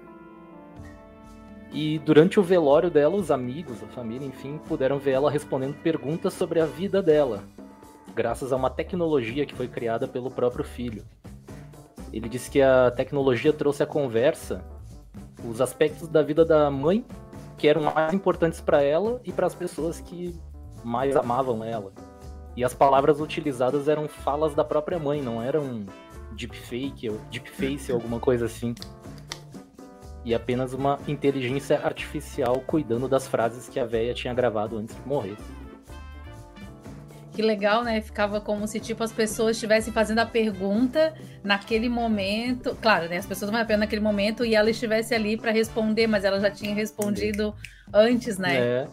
E 1.73 1.99
durante 2.01 2.39
o 2.39 2.43
velório 2.43 2.91
dela, 2.91 3.17
os 3.17 3.31
amigos, 3.31 3.83
a 3.83 3.87
família, 3.87 4.27
enfim, 4.27 4.59
puderam 4.67 4.99
ver 4.99 5.13
ela 5.13 5.31
respondendo 5.31 5.75
perguntas 5.83 6.33
sobre 6.35 6.61
a 6.61 6.67
vida 6.67 7.01
dela, 7.03 7.45
graças 8.15 8.53
a 8.53 8.57
uma 8.57 8.71
tecnologia 8.71 9.47
que 9.47 9.55
foi 9.55 9.69
criada 9.69 10.09
pelo 10.09 10.31
próprio 10.31 10.65
filho. 10.65 11.05
Ele 12.13 12.29
disse 12.29 12.51
que 12.51 12.61
a 12.61 12.91
tecnologia 12.91 13.53
trouxe 13.53 13.83
à 13.83 13.87
conversa 13.87 14.65
os 15.49 15.61
aspectos 15.61 16.09
da 16.09 16.23
vida 16.23 16.45
da 16.45 16.71
mãe 16.71 17.05
que 17.57 17.69
eram 17.69 17.83
mais 17.83 18.13
importantes 18.13 18.61
para 18.61 18.83
ela 18.83 19.21
e 19.25 19.33
para 19.33 19.47
as 19.47 19.55
pessoas 19.55 20.01
que 20.01 20.35
mais 20.85 21.17
amavam 21.17 21.65
ela. 21.65 21.93
E 22.57 22.65
as 22.65 22.75
palavras 22.75 23.21
utilizadas 23.21 23.89
eram 23.89 24.09
falas 24.09 24.55
da 24.55 24.65
própria 24.65 24.99
mãe, 24.99 25.23
não 25.23 25.43
eram 25.43 25.87
deepfake 26.33 27.09
ou 27.09 27.19
deepface 27.31 27.93
ou 27.93 27.99
alguma 27.99 28.19
coisa 28.19 28.47
assim. 28.47 28.75
E 30.25 30.35
apenas 30.35 30.75
uma 30.75 30.99
inteligência 31.09 31.81
artificial 31.83 32.61
cuidando 32.67 33.09
das 33.09 33.27
frases 33.27 33.69
que 33.69 33.81
a 33.81 33.87
véia 33.87 34.13
tinha 34.13 34.35
gravado 34.35 34.77
antes 34.77 34.95
de 34.95 35.09
morrer. 35.09 35.37
Que 37.33 37.43
legal, 37.43 37.85
né? 37.85 38.01
Ficava 38.01 38.41
como 38.41 38.67
se 38.67 38.81
tipo 38.81 39.03
as 39.03 39.13
pessoas 39.13 39.57
estivessem 39.57 39.93
fazendo 39.93 40.19
a 40.19 40.27
pergunta 40.27 41.15
naquele 41.43 41.89
momento. 41.89 42.77
Claro, 42.83 43.09
né? 43.09 43.17
As 43.17 43.27
pessoas 43.27 43.51
vão 43.51 43.61
apenas 43.61 43.81
naquele 43.81 44.03
momento 44.03 44.45
e 44.45 44.55
ela 44.55 44.69
estivesse 44.69 45.15
ali 45.15 45.37
para 45.37 45.53
responder, 45.53 46.07
mas 46.07 46.25
ela 46.25 46.41
já 46.41 46.51
tinha 46.51 46.75
respondido 46.75 47.55
antes, 47.95 48.37
né? 48.37 48.57
É. 48.57 48.89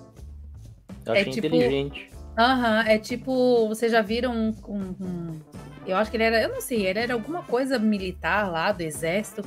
Eu 1.08 1.15
É 1.15 1.22
achei 1.22 1.34
tipo- 1.34 1.48
inteligente. 1.48 2.10
Aham, 2.38 2.84
é 2.88 2.98
tipo, 3.00 3.67
vocês 3.67 3.91
já 3.91 4.02
viram 4.02 4.32
um, 4.34 4.54
um- 4.67 4.96
um- 5.02 5.39
Eu 5.88 5.96
acho 5.98 6.12
que 6.12 6.17
ele 6.17 6.24
era, 6.26 6.41
eu 6.41 6.50
não 6.50 6.60
sei, 6.62 6.86
ele 6.86 7.00
era 7.00 7.13
alguma 7.13 7.41
coisa 7.43 7.80
militar 7.80 8.52
lá 8.52 8.72
do 8.74 8.82
exército. 8.82 9.41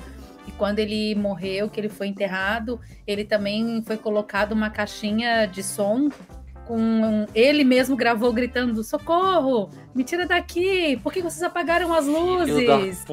E 0.48 0.50
quando 0.52 0.78
ele 0.78 1.14
morreu, 1.14 1.68
que 1.68 1.78
ele 1.78 1.90
foi 1.90 2.06
enterrado, 2.06 2.80
ele 3.06 3.24
também 3.24 3.82
foi 3.86 3.96
colocado 3.98 4.52
uma 4.52 4.70
caixinha 4.70 5.44
de 5.46 5.62
som 5.62 6.08
com 6.66 6.78
um- 6.78 7.26
ele 7.34 7.62
mesmo 7.62 7.94
gravou 7.94 8.32
gritando: 8.32 8.82
"Socorro! 8.82 9.68
Me 9.94 10.02
tira 10.02 10.26
daqui! 10.26 10.96
Por 11.02 11.12
que 11.12 11.20
vocês 11.20 11.42
apagaram 11.42 11.92
as 11.92 12.06
luzes?" 12.06 13.04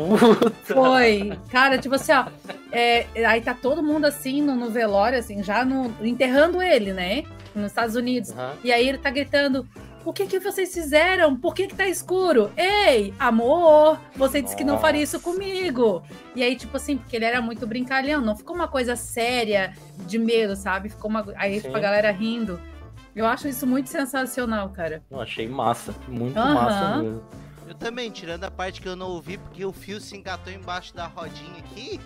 Foi. 0.64 1.38
Cara, 1.52 1.78
tipo 1.78 1.96
assim, 1.96 2.14
ó. 2.14 2.26
é, 2.72 3.06
aí 3.26 3.42
tá 3.42 3.54
todo 3.54 3.84
mundo 3.84 4.06
assim 4.06 4.42
no, 4.42 4.56
no 4.56 4.70
velório, 4.70 5.18
assim, 5.20 5.44
já 5.44 5.66
no, 5.66 5.94
enterrando 6.02 6.62
ele, 6.62 6.94
né? 6.94 7.24
Nos 7.58 7.72
Estados 7.72 7.96
Unidos. 7.96 8.32
Aham. 8.32 8.54
E 8.64 8.72
aí 8.72 8.88
ele 8.88 8.98
tá 8.98 9.10
gritando: 9.10 9.68
O 10.06 10.14
que 10.14 10.26
que 10.26 10.40
vocês 10.40 10.74
fizeram? 10.74 11.36
Por 11.36 11.54
que 11.54 11.68
que 11.68 11.76
tá 11.76 11.88
escuro? 11.88 12.52
Ei, 12.56 13.14
amor, 13.20 14.00
você 14.16 14.42
disse 14.42 14.56
que 14.56 14.64
não 14.64 14.80
faria 14.80 15.04
isso 15.04 15.20
comigo. 15.20 16.02
E 16.36 16.44
aí, 16.44 16.56
tipo 16.56 16.78
assim, 16.78 16.98
porque 16.98 17.16
ele 17.16 17.26
era 17.26 17.42
muito 17.42 17.66
brincalhão, 17.68 18.22
não 18.22 18.36
ficou 18.36 18.56
uma 18.56 18.68
coisa 18.68 18.96
séria 18.96 19.74
de 20.06 20.18
medo, 20.18 20.56
sabe? 20.56 20.90
Ficou 20.90 21.10
uma. 21.10 21.26
Aí, 21.36 21.56
tipo, 21.62 21.74
a 21.74 21.76
Sim. 21.78 21.82
galera 21.82 22.12
rindo. 22.12 22.60
Eu 23.16 23.26
acho 23.26 23.48
isso 23.48 23.66
muito 23.66 23.90
sensacional, 23.90 24.70
cara. 24.70 25.02
Eu 25.10 25.20
achei 25.20 25.48
massa, 25.48 25.94
muito 26.08 26.38
Aham. 26.38 26.54
massa 26.54 26.98
mesmo. 26.98 27.24
Eu 27.68 27.74
também, 27.74 28.10
tirando 28.12 28.44
a 28.46 28.52
parte 28.52 28.80
que 28.80 28.88
eu 28.88 28.96
não 28.96 29.08
ouvi, 29.08 29.38
porque 29.38 29.66
o 29.66 29.74
fio 29.74 30.00
se 30.00 30.16
engatou 30.16 30.54
embaixo 30.54 30.96
da 30.96 31.08
rodinha 31.08 31.58
aqui. 31.60 32.00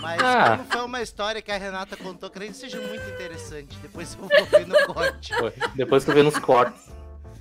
Mas 0.00 0.20
Ah. 0.22 0.56
como 0.58 0.70
foi 0.70 0.80
uma 0.82 1.02
história 1.02 1.40
que 1.40 1.50
a 1.52 1.56
Renata 1.56 1.96
contou, 1.96 2.28
creio 2.30 2.52
que 2.52 2.58
seja 2.58 2.80
muito 2.80 3.08
interessante. 3.10 3.76
Depois 3.78 4.14
eu 4.14 4.20
vou 4.20 4.30
ouvir 4.40 4.66
no 4.66 4.94
corte. 4.94 5.32
Depois 5.74 6.04
tu 6.04 6.12
vê 6.12 6.22
nos 6.22 6.38
cortes. 6.38 6.90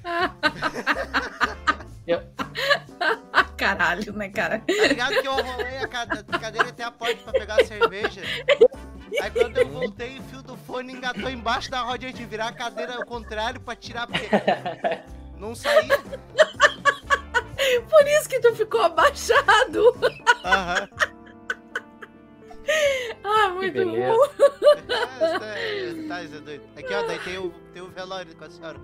Caralho, 3.57 4.13
né, 4.13 4.29
cara? 4.29 4.59
Tá 4.59 4.87
ligado 4.87 5.21
que 5.21 5.27
eu 5.27 5.33
rolei 5.35 5.77
a 5.77 5.87
cade- 5.87 6.23
cadeira 6.23 6.69
até 6.69 6.83
a 6.83 6.91
porta 6.91 7.15
pra 7.23 7.31
pegar 7.33 7.61
a 7.61 7.65
cerveja? 7.65 8.21
Aí 9.21 9.31
quando 9.31 9.57
eu 9.57 9.67
voltei, 9.69 10.19
o 10.19 10.23
fio 10.23 10.41
do 10.41 10.57
fone 10.57 10.93
engatou 10.93 11.29
embaixo 11.29 11.69
da 11.71 11.81
rodinha 11.81 12.11
de 12.11 12.25
virar 12.25 12.47
a 12.47 12.51
cadeira 12.53 12.95
ao 12.95 13.05
contrário 13.05 13.59
pra 13.61 13.75
tirar, 13.75 14.07
porque 14.07 14.27
não 15.37 15.55
saía. 15.55 15.97
Por 17.89 18.07
isso 18.07 18.27
que 18.29 18.39
tu 18.39 18.53
ficou 18.55 18.81
abaixado. 18.81 19.95
Aham. 20.43 20.89
Ah, 23.23 23.49
muito 23.49 23.73
bom. 23.85 23.95
É, 23.95 24.07
tá, 26.07 26.21
é 26.21 26.27
doido. 26.27 26.63
Aqui, 26.75 26.93
ó, 26.93 27.07
daí 27.07 27.19
tem 27.19 27.37
o, 27.37 27.49
tem 27.73 27.81
o 27.81 27.87
velório 27.87 28.35
com 28.35 28.43
a 28.45 28.49
senhora. 28.49 28.79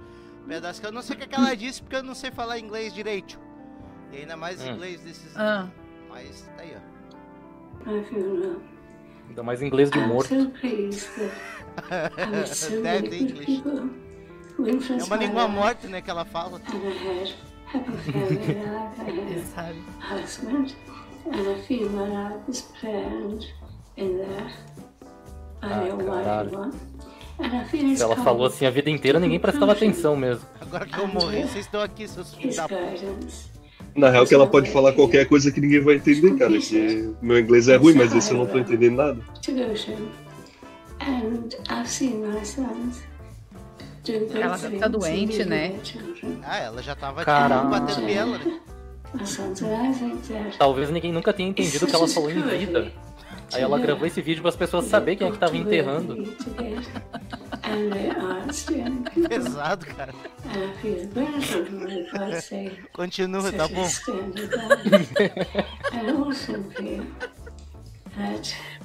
Pedaço 0.47 0.81
que 0.81 0.87
eu 0.87 0.91
não 0.91 1.01
sei 1.01 1.15
o 1.15 1.19
que, 1.19 1.27
que 1.27 1.35
ela 1.35 1.55
disse, 1.55 1.81
porque 1.81 1.97
eu 1.97 2.03
não 2.03 2.15
sei 2.15 2.31
falar 2.31 2.57
inglês 2.57 2.93
direito. 2.93 3.39
E 4.11 4.17
ainda 4.17 4.35
mais 4.35 4.61
Hum. 4.61 4.71
inglês 4.71 5.01
desses. 5.01 5.35
Ah. 5.37 5.67
Mas 6.09 6.41
tá 6.55 6.63
aí, 6.63 6.75
ó. 6.75 6.79
Ainda 9.29 9.43
mais 9.43 9.61
inglês 9.61 9.91
de 9.91 9.99
morto. 9.99 10.29
Dead 12.81 13.13
English. 13.13 13.63
É 14.99 15.03
uma 15.03 15.15
língua 15.15 15.47
morta, 15.47 15.87
né, 15.87 16.01
que 16.01 16.09
ela 16.09 16.25
fala. 16.25 16.59
And 17.71 17.85
I 21.37 21.45
had 21.55 22.25
happy 22.45 23.58
in 23.99 24.19
Ah, 25.61 25.83
I 25.85 26.05
caralho. 26.05 26.71
it's 27.73 28.01
Ela 28.01 28.15
falou 28.17 28.47
assim 28.47 28.65
a 28.65 28.69
vida 28.69 28.89
inteira, 28.89 29.19
ninguém 29.19 29.39
prestava 29.39 29.71
atenção 29.73 30.15
mesmo. 30.15 30.45
Agora 30.61 30.85
que 30.85 30.97
eu 30.97 31.07
morri, 31.07 31.41
vocês 31.43 31.65
estão 31.65 31.81
aqui, 31.81 32.07
seus 32.07 32.33
filhos 32.33 32.55
da. 32.55 32.67
Na 33.95 34.09
real, 34.09 34.25
que 34.25 34.35
ela 34.35 34.47
pode 34.47 34.69
falar 34.71 34.93
qualquer 34.93 35.27
coisa 35.27 35.51
que 35.51 35.59
ninguém 35.59 35.81
vai 35.81 35.95
entender, 35.95 36.37
cara. 36.37 36.57
Que 36.57 37.13
meu 37.21 37.39
inglês 37.39 37.67
é 37.67 37.75
ruim, 37.75 37.93
mas 37.95 38.13
esse 38.13 38.31
eu 38.31 38.37
não 38.37 38.45
tô 38.45 38.57
entendendo 38.59 38.95
nada. 38.95 39.19
to 39.41 39.51
Goshen. 39.51 40.09
And 41.01 41.49
I've 41.69 41.87
seen 41.89 42.21
my 42.21 42.43
sons 42.45 43.01
do 44.03 44.11
good 44.11 44.37
Ela 44.41 44.57
deve 44.57 44.77
tá 44.77 44.87
doente, 44.87 45.43
né? 45.45 45.79
Ah, 46.43 46.57
ela 46.59 46.83
já 46.83 46.93
tava 46.95 47.23
Caralho. 47.23 47.69
tipo, 47.69 47.71
batendo 47.71 48.05
biela, 48.05 48.37
né? 48.37 48.59
Talvez 50.57 50.89
ninguém 50.91 51.11
nunca 51.11 51.33
tenha 51.33 51.49
entendido 51.49 51.85
o 51.85 51.87
que 51.87 51.95
ela 51.95 52.07
falou 52.07 52.29
em 52.29 52.41
vida. 52.41 52.91
Aí 53.53 53.61
ela 53.61 53.79
gravou 53.79 54.05
esse 54.05 54.21
vídeo 54.21 54.41
para 54.41 54.49
as 54.49 54.55
pessoas 54.55 54.85
saberem 54.85 55.17
quem 55.17 55.27
é 55.27 55.31
que 55.31 55.37
tava 55.37 55.57
enterrando. 55.57 56.23
Pesado, 59.27 59.85
cara. 59.85 60.13
Continua, 62.93 63.51
tá 63.51 63.67
bom. 63.67 63.87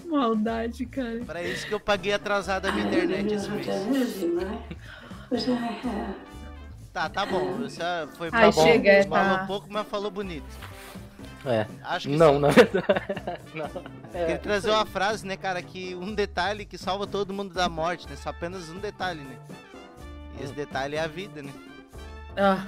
Maldade, 0.06 0.86
cara. 0.86 1.20
Pra 1.26 1.42
isso 1.42 1.66
que 1.66 1.74
eu 1.74 1.80
paguei 1.80 2.12
atrasado 2.12 2.66
a 2.66 2.72
minha 2.72 2.86
internet 2.86 3.34
esse 3.34 3.48
mês. 3.50 3.66
Tá, 6.92 7.08
tá 7.08 7.26
bom. 7.26 7.58
Você 7.58 7.82
foi 8.16 8.28
Ai, 8.32 8.52
tá 8.52 8.52
bom. 8.52 8.62
chega, 8.62 9.04
Falou 9.08 9.38
tá. 9.38 9.46
pouco, 9.46 9.66
mas 9.68 9.86
falou 9.88 10.10
bonito. 10.10 10.46
É. 11.46 11.66
Acho 11.82 12.08
que 12.08 12.16
não, 12.16 12.34
sim. 12.34 12.38
na 12.40 12.48
verdade. 12.48 12.86
Não. 13.54 13.70
É, 14.14 14.30
Ele 14.30 14.38
trazer 14.38 14.70
uma 14.70 14.86
frase, 14.86 15.26
né, 15.26 15.36
cara, 15.36 15.60
que 15.62 15.94
um 15.94 16.14
detalhe 16.14 16.64
que 16.64 16.78
salva 16.78 17.06
todo 17.06 17.32
mundo 17.34 17.52
da 17.52 17.68
morte, 17.68 18.08
né? 18.08 18.16
Só 18.16 18.30
apenas 18.30 18.70
um 18.70 18.78
detalhe, 18.78 19.20
né? 19.20 19.36
E 20.40 20.42
esse 20.44 20.52
detalhe 20.54 20.96
é 20.96 21.00
a 21.00 21.06
vida, 21.06 21.42
né? 21.42 21.52
Ah, 22.36 22.64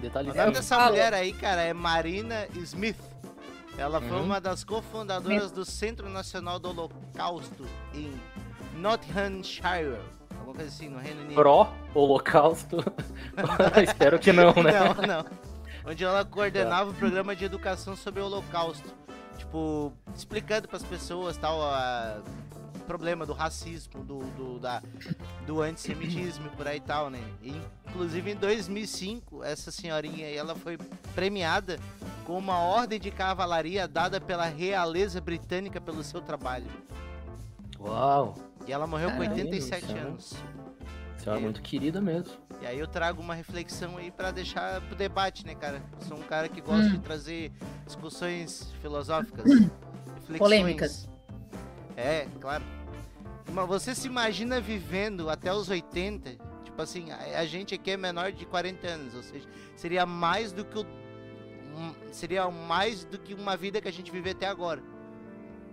Detalhe 0.00 0.30
O 0.30 0.34
nome 0.34 0.52
dessa 0.52 0.76
falo. 0.76 0.90
mulher 0.90 1.12
aí, 1.14 1.32
cara, 1.32 1.60
é 1.62 1.72
Marina 1.72 2.46
Smith. 2.56 2.98
Ela 3.76 4.00
foi 4.00 4.16
Uhum. 4.16 4.24
uma 4.24 4.40
das 4.40 4.62
cofundadoras 4.64 5.50
do 5.52 5.64
Centro 5.64 6.08
Nacional 6.08 6.58
do 6.58 6.68
Holocausto 6.70 7.64
em 7.94 8.12
Nottinghamshire. 8.76 9.98
Alguma 10.38 10.54
coisa 10.56 10.68
assim, 10.70 10.88
no 10.88 10.98
Reino 10.98 11.20
Unido. 11.20 11.34
Pró 11.34 11.72
Holocausto. 11.94 12.76
Espero 13.82 14.18
que 14.18 14.32
não, 14.32 14.52
né? 14.54 14.72
Não, 14.72 14.94
não. 15.06 15.24
Onde 15.88 16.04
ela 16.04 16.24
coordenava 16.24 16.90
o 16.90 16.94
programa 16.94 17.34
de 17.34 17.44
educação 17.44 17.96
sobre 17.96 18.20
o 18.20 18.26
Holocausto. 18.26 18.88
Tipo, 19.38 19.92
explicando 20.14 20.68
pras 20.68 20.82
pessoas 20.82 21.36
tal, 21.36 21.62
a 21.62 22.20
o 22.74 22.84
problema 22.84 23.26
do 23.26 23.32
racismo, 23.32 24.02
do, 24.02 24.18
do, 24.18 24.58
da, 24.58 24.82
do 25.46 25.60
antissemitismo 25.60 26.46
e 26.46 26.56
por 26.56 26.66
aí 26.66 26.80
tal, 26.80 27.10
né? 27.10 27.20
E, 27.42 27.60
inclusive 27.88 28.30
em 28.30 28.36
2005, 28.36 29.44
essa 29.44 29.70
senhorinha 29.70 30.26
aí, 30.26 30.36
ela 30.36 30.54
foi 30.54 30.78
premiada 31.14 31.78
com 32.24 32.38
uma 32.38 32.58
ordem 32.58 32.98
de 32.98 33.10
cavalaria 33.10 33.86
dada 33.86 34.20
pela 34.20 34.46
realeza 34.46 35.20
britânica 35.20 35.80
pelo 35.80 36.02
seu 36.02 36.20
trabalho. 36.20 36.66
Uau. 37.78 38.34
E 38.66 38.72
ela 38.72 38.86
morreu 38.86 39.10
com 39.10 39.18
Caralho, 39.18 39.44
87 39.44 39.86
senhora. 41.18 41.20
anos. 41.20 41.22
Senhora 41.22 41.40
muito 41.40 41.62
querida 41.62 42.00
mesmo. 42.00 42.32
E 42.62 42.66
aí 42.66 42.78
eu 42.78 42.86
trago 42.86 43.20
uma 43.20 43.34
reflexão 43.34 43.96
aí 43.96 44.10
pra 44.10 44.30
deixar 44.30 44.80
pro 44.82 44.96
debate, 44.96 45.44
né, 45.46 45.54
cara? 45.54 45.82
Eu 46.00 46.06
sou 46.06 46.16
um 46.18 46.22
cara 46.22 46.48
que 46.48 46.60
gosta 46.60 46.86
Hum. 46.86 46.90
de 46.92 46.98
trazer 47.00 47.52
discussões 47.86 48.72
filosóficas, 48.80 49.44
reflexões. 49.46 50.38
Polêmicas. 50.38 51.08
É, 51.96 52.26
claro. 52.40 52.64
Mas 53.52 53.66
você 53.66 53.94
se 53.94 54.06
imagina 54.06 54.60
vivendo 54.60 55.28
até 55.30 55.52
os 55.52 55.68
80? 55.70 56.36
Tipo 56.64 56.82
assim, 56.82 57.10
a, 57.10 57.40
a 57.40 57.46
gente 57.46 57.74
aqui 57.74 57.90
é 57.92 57.96
menor 57.96 58.30
de 58.30 58.44
40 58.46 58.86
anos, 58.86 59.14
ou 59.14 59.22
seja, 59.22 59.48
seria 59.74 60.04
mais 60.06 60.52
do 60.52 60.64
que 60.64 60.78
o 60.78 60.82
um- 60.82 61.94
seria 62.12 62.48
mais 62.50 63.04
do 63.04 63.18
que 63.18 63.34
uma 63.34 63.56
vida 63.56 63.80
que 63.80 63.88
a 63.88 63.92
gente 63.92 64.10
vive 64.12 64.30
até 64.30 64.46
agora. 64.46 64.80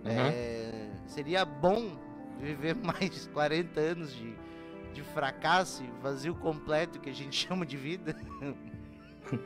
Uhum. 0.04 0.10
É, 0.10 0.90
seria 1.06 1.44
bom 1.44 1.96
viver 2.40 2.74
mais 2.82 3.26
40 3.32 3.78
anos 3.80 4.14
de, 4.14 4.34
de 4.96 5.02
fracasso 5.02 5.82
e 5.84 6.02
vazio 6.02 6.34
completo 6.34 6.98
que 6.98 7.10
a 7.10 7.12
gente 7.14 7.36
chama 7.46 7.64
de 7.66 7.76
vida. 7.76 8.16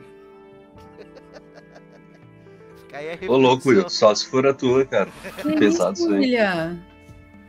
Fica 2.77 2.97
aí 2.97 3.11
a 3.27 3.31
Ô, 3.31 3.37
louco. 3.37 3.69
Will, 3.69 3.89
só 3.89 4.13
se 4.15 4.27
for 4.27 4.45
a 4.47 4.53
tua, 4.53 4.85
cara. 4.85 5.09
Que 5.41 5.53
Pesado 5.57 5.93
isso, 5.93 6.07
aí. 6.09 6.19
William? 6.19 6.79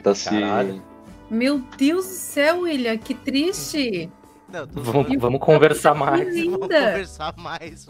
Tá 0.02 0.14
se. 0.14 0.30
Meu 1.30 1.60
Deus 1.78 2.04
do 2.06 2.12
céu, 2.12 2.60
William, 2.60 2.96
que 2.98 3.14
triste. 3.14 4.10
Não, 4.48 4.66
tô 4.66 4.80
Vamos, 4.80 5.16
vamos 5.18 5.40
conversar 5.40 5.94
mais. 5.94 6.34
Vamos 6.44 6.58
conversar 6.68 7.34
mais. 7.38 7.86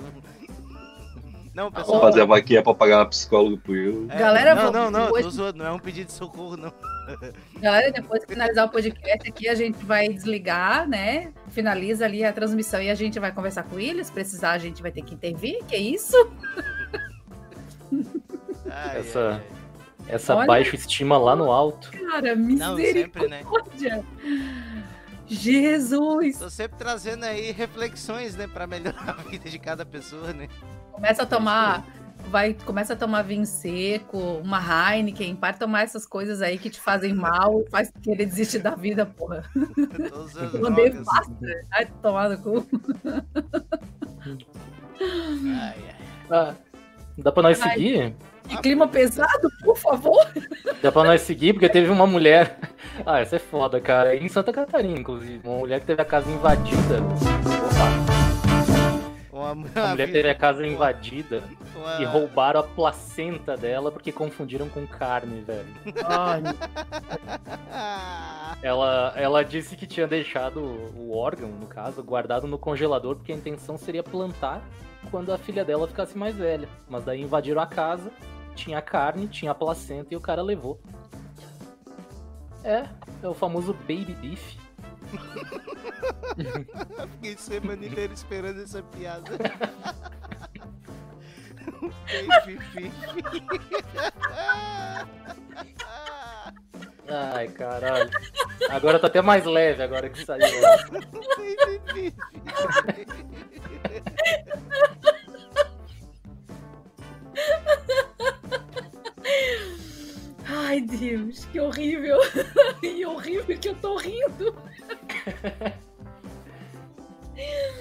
Não, 1.54 1.70
pessoal. 1.72 2.00
Fazer 2.00 2.22
a 2.22 2.24
vaquinha 2.24 2.62
pra 2.62 2.72
pagar 2.74 2.98
uma 3.00 3.06
psicóloga 3.06 3.56
pro 3.58 3.72
Will. 3.72 4.06
É, 4.10 4.18
Galera, 4.18 4.54
não, 4.54 4.72
vamos- 4.72 4.92
não, 4.92 5.06
não, 5.06 5.12
hoje- 5.12 5.24
tô 5.24 5.30
zoando, 5.30 5.58
não 5.58 5.66
é 5.66 5.72
um 5.72 5.78
pedido 5.78 6.06
de 6.06 6.12
socorro, 6.12 6.56
não. 6.56 6.72
Galera, 7.60 7.92
depois 7.92 8.24
que 8.24 8.32
finalizar 8.32 8.66
o 8.66 8.70
podcast 8.70 9.28
aqui, 9.28 9.48
a 9.48 9.54
gente 9.54 9.84
vai 9.84 10.08
desligar, 10.08 10.88
né? 10.88 11.32
Finaliza 11.48 12.04
ali 12.04 12.24
a 12.24 12.32
transmissão 12.32 12.80
e 12.82 12.90
a 12.90 12.94
gente 12.94 13.18
vai 13.18 13.32
conversar 13.32 13.62
com 13.64 13.78
ele. 13.78 14.02
Se 14.04 14.12
precisar, 14.12 14.52
a 14.52 14.58
gente 14.58 14.82
vai 14.82 14.90
ter 14.90 15.02
que 15.02 15.14
intervir. 15.14 15.62
Que 15.64 15.76
isso? 15.76 16.16
Ai, 18.70 18.98
Essa, 19.00 19.42
essa 20.08 20.34
Olha. 20.34 20.46
baixa 20.46 20.74
estima 20.76 21.18
lá 21.18 21.36
no 21.36 21.50
alto. 21.50 21.90
Cara, 21.90 22.34
Não, 22.34 22.76
sempre, 22.76 23.28
né? 23.28 23.42
misericórdia. 23.42 24.04
Jesus. 25.26 26.38
Tô 26.38 26.50
sempre 26.50 26.78
trazendo 26.78 27.24
aí 27.24 27.52
reflexões, 27.52 28.34
né, 28.36 28.46
pra 28.46 28.66
melhorar 28.66 29.10
a 29.18 29.22
vida 29.28 29.48
de 29.48 29.58
cada 29.58 29.84
pessoa, 29.84 30.32
né? 30.32 30.48
Começa 30.92 31.22
a 31.22 31.26
tomar. 31.26 31.86
Vai, 32.28 32.54
começa 32.64 32.94
a 32.94 32.96
tomar 32.96 33.22
vinho 33.22 33.44
seco, 33.44 34.18
uma 34.42 34.58
Heineken, 34.58 35.36
para 35.36 35.56
tomar 35.56 35.82
essas 35.82 36.06
coisas 36.06 36.40
aí 36.40 36.58
que 36.58 36.70
te 36.70 36.80
fazem 36.80 37.14
mal 37.14 37.60
e 37.60 37.68
faz 37.70 37.92
querer 38.02 38.26
desistir 38.26 38.60
da 38.60 38.74
vida, 38.74 39.04
porra. 39.04 39.44
Mandei 40.60 40.92
fácil. 40.92 41.36
Ai, 41.70 41.86
tomar 42.02 42.30
no 42.30 42.38
cu. 42.38 42.66
Ai, 45.00 45.74
ai. 45.88 45.96
Ah, 46.30 46.54
dá 47.18 47.30
pra 47.30 47.42
nós 47.42 47.60
Ai. 47.60 47.70
seguir? 47.74 48.16
Que 48.48 48.56
clima 48.58 48.88
pesado, 48.88 49.48
por 49.62 49.76
favor. 49.76 50.26
Dá 50.82 50.90
pra 50.90 51.04
nós 51.04 51.20
seguir, 51.20 51.52
porque 51.52 51.68
teve 51.68 51.90
uma 51.90 52.06
mulher. 52.06 52.58
Ah, 53.06 53.20
essa 53.20 53.36
é 53.36 53.38
foda, 53.38 53.80
cara. 53.80 54.16
Em 54.16 54.28
Santa 54.28 54.52
Catarina, 54.52 54.98
inclusive. 54.98 55.40
Uma 55.46 55.58
mulher 55.58 55.80
que 55.80 55.86
teve 55.86 56.02
a 56.02 56.04
casa 56.04 56.30
invadida. 56.30 57.00
Uma, 59.42 59.50
A 59.50 59.54
mulher 59.90 60.12
teve 60.12 60.30
a 60.30 60.34
casa 60.34 60.66
invadida 60.66 61.42
Uma- 61.74 62.00
e 62.00 62.04
roubaram 62.04 62.60
a 62.60 62.62
placenta 62.62 63.56
dela 63.56 63.90
porque 63.90 64.12
confundiram 64.12 64.68
com 64.68 64.86
carne, 64.86 65.40
velho. 65.40 65.66
Ai, 66.06 66.42
Ela, 68.62 69.12
ela 69.16 69.42
disse 69.42 69.76
que 69.76 69.86
tinha 69.86 70.06
deixado 70.06 70.60
o 70.96 71.16
órgão, 71.16 71.48
no 71.48 71.66
caso, 71.66 72.02
guardado 72.02 72.46
no 72.46 72.58
congelador 72.58 73.16
porque 73.16 73.32
a 73.32 73.36
intenção 73.36 73.76
seria 73.76 74.02
plantar 74.02 74.62
quando 75.10 75.32
a 75.32 75.38
filha 75.38 75.64
dela 75.64 75.88
ficasse 75.88 76.16
mais 76.16 76.36
velha. 76.36 76.68
Mas 76.88 77.04
daí 77.04 77.22
invadiram 77.22 77.60
a 77.60 77.66
casa, 77.66 78.10
tinha 78.54 78.80
carne, 78.80 79.26
tinha 79.26 79.50
a 79.50 79.54
placenta 79.54 80.14
e 80.14 80.16
o 80.16 80.20
cara 80.20 80.42
levou. 80.42 80.80
É, 82.62 82.84
é 83.22 83.28
o 83.28 83.34
famoso 83.34 83.72
baby 83.72 84.16
beef. 84.20 84.56
Fiquei 87.12 87.36
semana 87.36 87.84
inteira 87.84 88.12
esperando 88.12 88.62
essa 88.62 88.82
piada. 88.82 89.30
Baby. 92.44 92.92
Ai, 97.08 97.48
caralho. 97.48 98.10
Agora 98.70 98.98
tá 98.98 99.06
até 99.06 99.20
mais 99.20 99.44
leve 99.44 99.82
agora 99.82 100.08
que 100.08 100.24
saiu. 100.24 100.40
Baby 101.36 101.78
beef. 101.92 102.14
Ai, 110.72 110.80
Deus, 110.80 111.44
que 111.46 111.60
horrível. 111.60 112.16
E 112.82 113.04
horrível 113.04 113.58
que 113.58 113.68
eu 113.68 113.74
tô 113.76 113.96
rindo. 113.98 114.54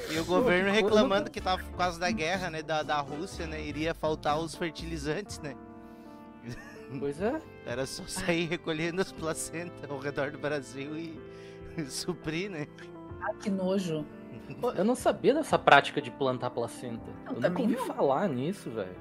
E 0.10 0.20
o 0.20 0.26
governo 0.26 0.70
reclamando 0.72 1.32
que 1.32 1.40
tava 1.40 1.64
por 1.64 1.78
causa 1.78 1.98
da 2.00 2.12
guerra, 2.12 2.50
né, 2.50 2.62
da, 2.62 2.84
da 2.84 3.00
Rússia, 3.00 3.48
né, 3.48 3.62
iria 3.62 3.94
faltar 3.94 4.38
os 4.38 4.56
fertilizantes, 4.56 5.40
né? 5.40 5.56
Pois 7.00 7.22
é. 7.22 7.40
Era 7.66 7.86
só 7.86 8.04
sair 8.06 8.46
recolhendo 8.48 9.00
as 9.02 9.12
placentas 9.14 9.90
ao 9.90 9.98
redor 9.98 10.32
do 10.32 10.38
Brasil 10.38 10.98
e 10.98 11.18
suprir, 11.90 12.50
né? 12.52 12.68
Ai, 13.22 13.34
que 13.42 13.50
nojo. 13.50 14.06
Pô, 14.60 14.72
Eu 14.72 14.84
não 14.84 14.96
sabia 14.96 15.34
dessa 15.34 15.58
prática 15.58 16.02
de 16.02 16.12
plantar 16.12 16.50
placenta. 16.50 17.10
Eu 17.28 17.36
Eu, 17.36 17.42
nunca 17.42 17.62
ouvi 17.62 17.76
não. 17.78 17.86
falar 17.86 18.28
nisso, 18.28 18.70
velho. 18.70 18.96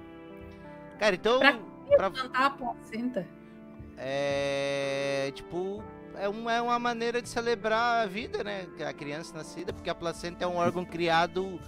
Cara, 1.00 1.16
então. 1.16 1.40
Pra 1.40 1.58
pra- 1.96 2.10
plantar 2.12 2.46
a 2.46 2.50
placenta. 2.50 3.26
É. 4.00 5.30
Tipo. 5.34 5.82
É 6.18 6.28
uma, 6.28 6.52
é 6.52 6.60
uma 6.60 6.78
maneira 6.78 7.22
de 7.22 7.28
celebrar 7.30 8.02
a 8.02 8.06
vida, 8.06 8.44
né? 8.44 8.66
A 8.86 8.92
criança 8.92 9.32
nascida, 9.34 9.72
porque 9.72 9.88
a 9.88 9.94
placenta 9.94 10.44
é 10.44 10.46
um 10.46 10.56
órgão 10.56 10.84
criado 10.84 11.58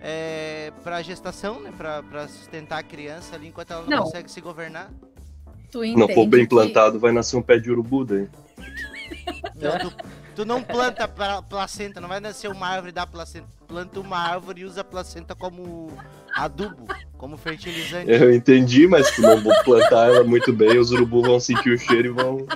é, 0.00 0.70
pra 0.84 1.00
gestação, 1.00 1.58
né? 1.60 1.72
Pra, 1.74 2.02
pra 2.02 2.28
sustentar 2.28 2.78
a 2.80 2.82
criança 2.82 3.34
ali 3.34 3.48
enquanto 3.48 3.70
ela 3.70 3.82
não, 3.82 3.88
Não. 3.88 4.04
consegue 4.04 4.30
se 4.30 4.42
governar. 4.42 4.90
Tu 5.72 5.82
Não 5.96 6.06
for 6.08 6.26
bem 6.26 6.42
que- 6.42 6.48
plantado, 6.50 6.98
vai 7.00 7.12
nascer 7.12 7.36
um 7.36 7.42
pé 7.42 7.58
de 7.58 7.70
urubu 7.70 8.04
daí. 8.04 8.28
Não, 9.56 9.78
tu, 9.78 9.96
tu 10.36 10.44
não 10.44 10.62
planta 10.62 11.06
placenta, 11.48 12.00
não 12.00 12.08
vai 12.08 12.20
nascer 12.20 12.48
uma 12.48 12.66
árvore 12.68 12.92
da 12.92 13.06
placenta. 13.06 13.46
Planta 13.66 14.00
uma 14.00 14.16
árvore 14.18 14.60
e 14.62 14.64
usa 14.64 14.80
a 14.82 14.84
placenta 14.84 15.34
como 15.34 15.90
adubo, 16.38 16.86
como 17.16 17.36
fertilizante. 17.36 18.10
Eu 18.10 18.32
entendi, 18.32 18.86
mas 18.86 19.08
se 19.08 19.20
não 19.20 19.42
vou 19.42 19.52
plantar 19.64 20.08
ela 20.08 20.24
muito 20.24 20.52
bem, 20.52 20.78
os 20.78 20.90
urubus 20.90 21.26
vão 21.26 21.40
sentir 21.40 21.70
o 21.70 21.78
cheiro 21.78 22.08
e 22.08 22.10
vão. 22.10 22.46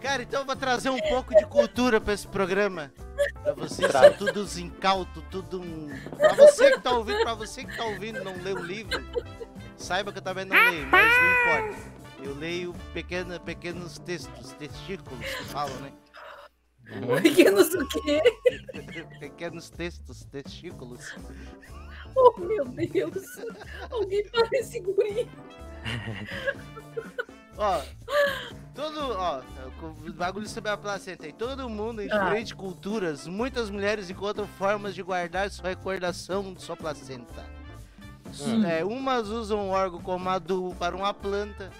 Cara, 0.00 0.22
então 0.22 0.40
eu 0.40 0.46
vou 0.46 0.54
trazer 0.54 0.90
um 0.90 1.00
pouco 1.00 1.34
de 1.34 1.46
cultura 1.46 2.00
pra 2.00 2.12
esse 2.12 2.28
programa. 2.28 2.92
Pra 3.42 3.54
vocês 3.54 3.90
são 3.90 4.12
todos 4.12 4.58
incautos, 4.58 5.22
tudo 5.30 5.60
um. 5.60 5.88
Pra 6.16 6.34
você 6.34 6.72
que 6.72 6.80
tá 6.80 6.90
ouvindo, 6.92 7.22
pra 7.22 7.34
você 7.34 7.64
que 7.64 7.76
tá 7.76 7.84
ouvindo 7.84 8.20
e 8.20 8.24
não 8.24 8.34
lê 8.42 8.52
o 8.52 8.62
livro, 8.62 9.02
saiba 9.76 10.12
que 10.12 10.18
eu 10.18 10.22
também 10.22 10.44
não 10.44 10.54
leio, 10.54 10.86
mas 10.86 11.06
não 11.16 11.32
importa. 11.32 11.94
Eu 12.22 12.34
leio 12.34 12.74
pequena, 12.92 13.40
pequenos 13.40 13.98
textos, 13.98 14.52
testículos 14.52 15.18
que 15.18 15.44
falam, 15.44 15.74
né? 15.76 15.90
Pequenos 17.22 17.74
o 17.74 17.88
quê? 17.88 18.20
pequenos 19.18 19.70
textos, 19.70 20.24
testículos. 20.26 21.14
Oh, 22.14 22.38
meu 22.40 22.64
Deus. 22.66 23.24
Alguém 23.90 24.28
para 24.28 24.48
esse 24.52 24.80
guri. 24.80 25.28
Ó, 27.56 27.80
todo, 28.74 28.98
ó, 29.16 29.40
o 29.80 30.12
bagulho 30.12 30.48
sobre 30.48 30.70
a 30.70 30.76
placenta 30.76 31.24
aí. 31.24 31.32
Todo 31.32 31.68
mundo 31.68 32.02
em 32.02 32.10
Ah. 32.10 32.18
diferentes 32.18 32.52
culturas, 32.52 33.28
muitas 33.28 33.70
mulheres 33.70 34.10
encontram 34.10 34.44
formas 34.46 34.92
de 34.92 35.02
guardar 35.04 35.48
sua 35.50 35.68
recordação 35.68 36.52
de 36.52 36.60
sua 36.60 36.76
placenta. 36.76 37.46
Hum. 38.40 38.64
É, 38.66 38.84
umas 38.84 39.28
usam 39.28 39.68
o 39.68 39.70
órgão 39.70 40.00
como 40.02 40.28
adubo 40.28 40.74
para 40.74 40.96
uma 40.96 41.14
planta, 41.14 41.70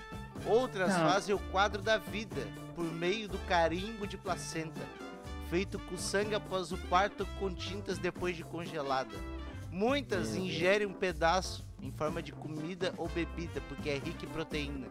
outras 0.46 0.92
Ah. 0.94 1.08
fazem 1.10 1.34
o 1.34 1.40
quadro 1.50 1.82
da 1.82 1.98
vida 1.98 2.46
por 2.74 2.84
meio 2.84 3.28
do 3.28 3.38
carimbo 3.46 4.06
de 4.06 4.16
placenta, 4.16 4.80
feito 5.48 5.78
com 5.78 5.96
sangue 5.96 6.34
após 6.34 6.72
o 6.72 6.78
parto 6.88 7.26
com 7.38 7.54
tintas 7.54 7.98
depois 7.98 8.37
de 8.37 8.44
congelada. 8.44 9.14
Muitas 9.70 10.34
ingerem 10.37 10.87
um 10.87 10.92
pedaço 10.92 11.64
em 11.80 11.92
forma 11.92 12.22
de 12.22 12.32
comida 12.32 12.94
ou 12.96 13.08
bebida, 13.08 13.60
porque 13.68 13.90
é 13.90 13.98
rico 13.98 14.24
em 14.24 14.28
proteína. 14.28 14.88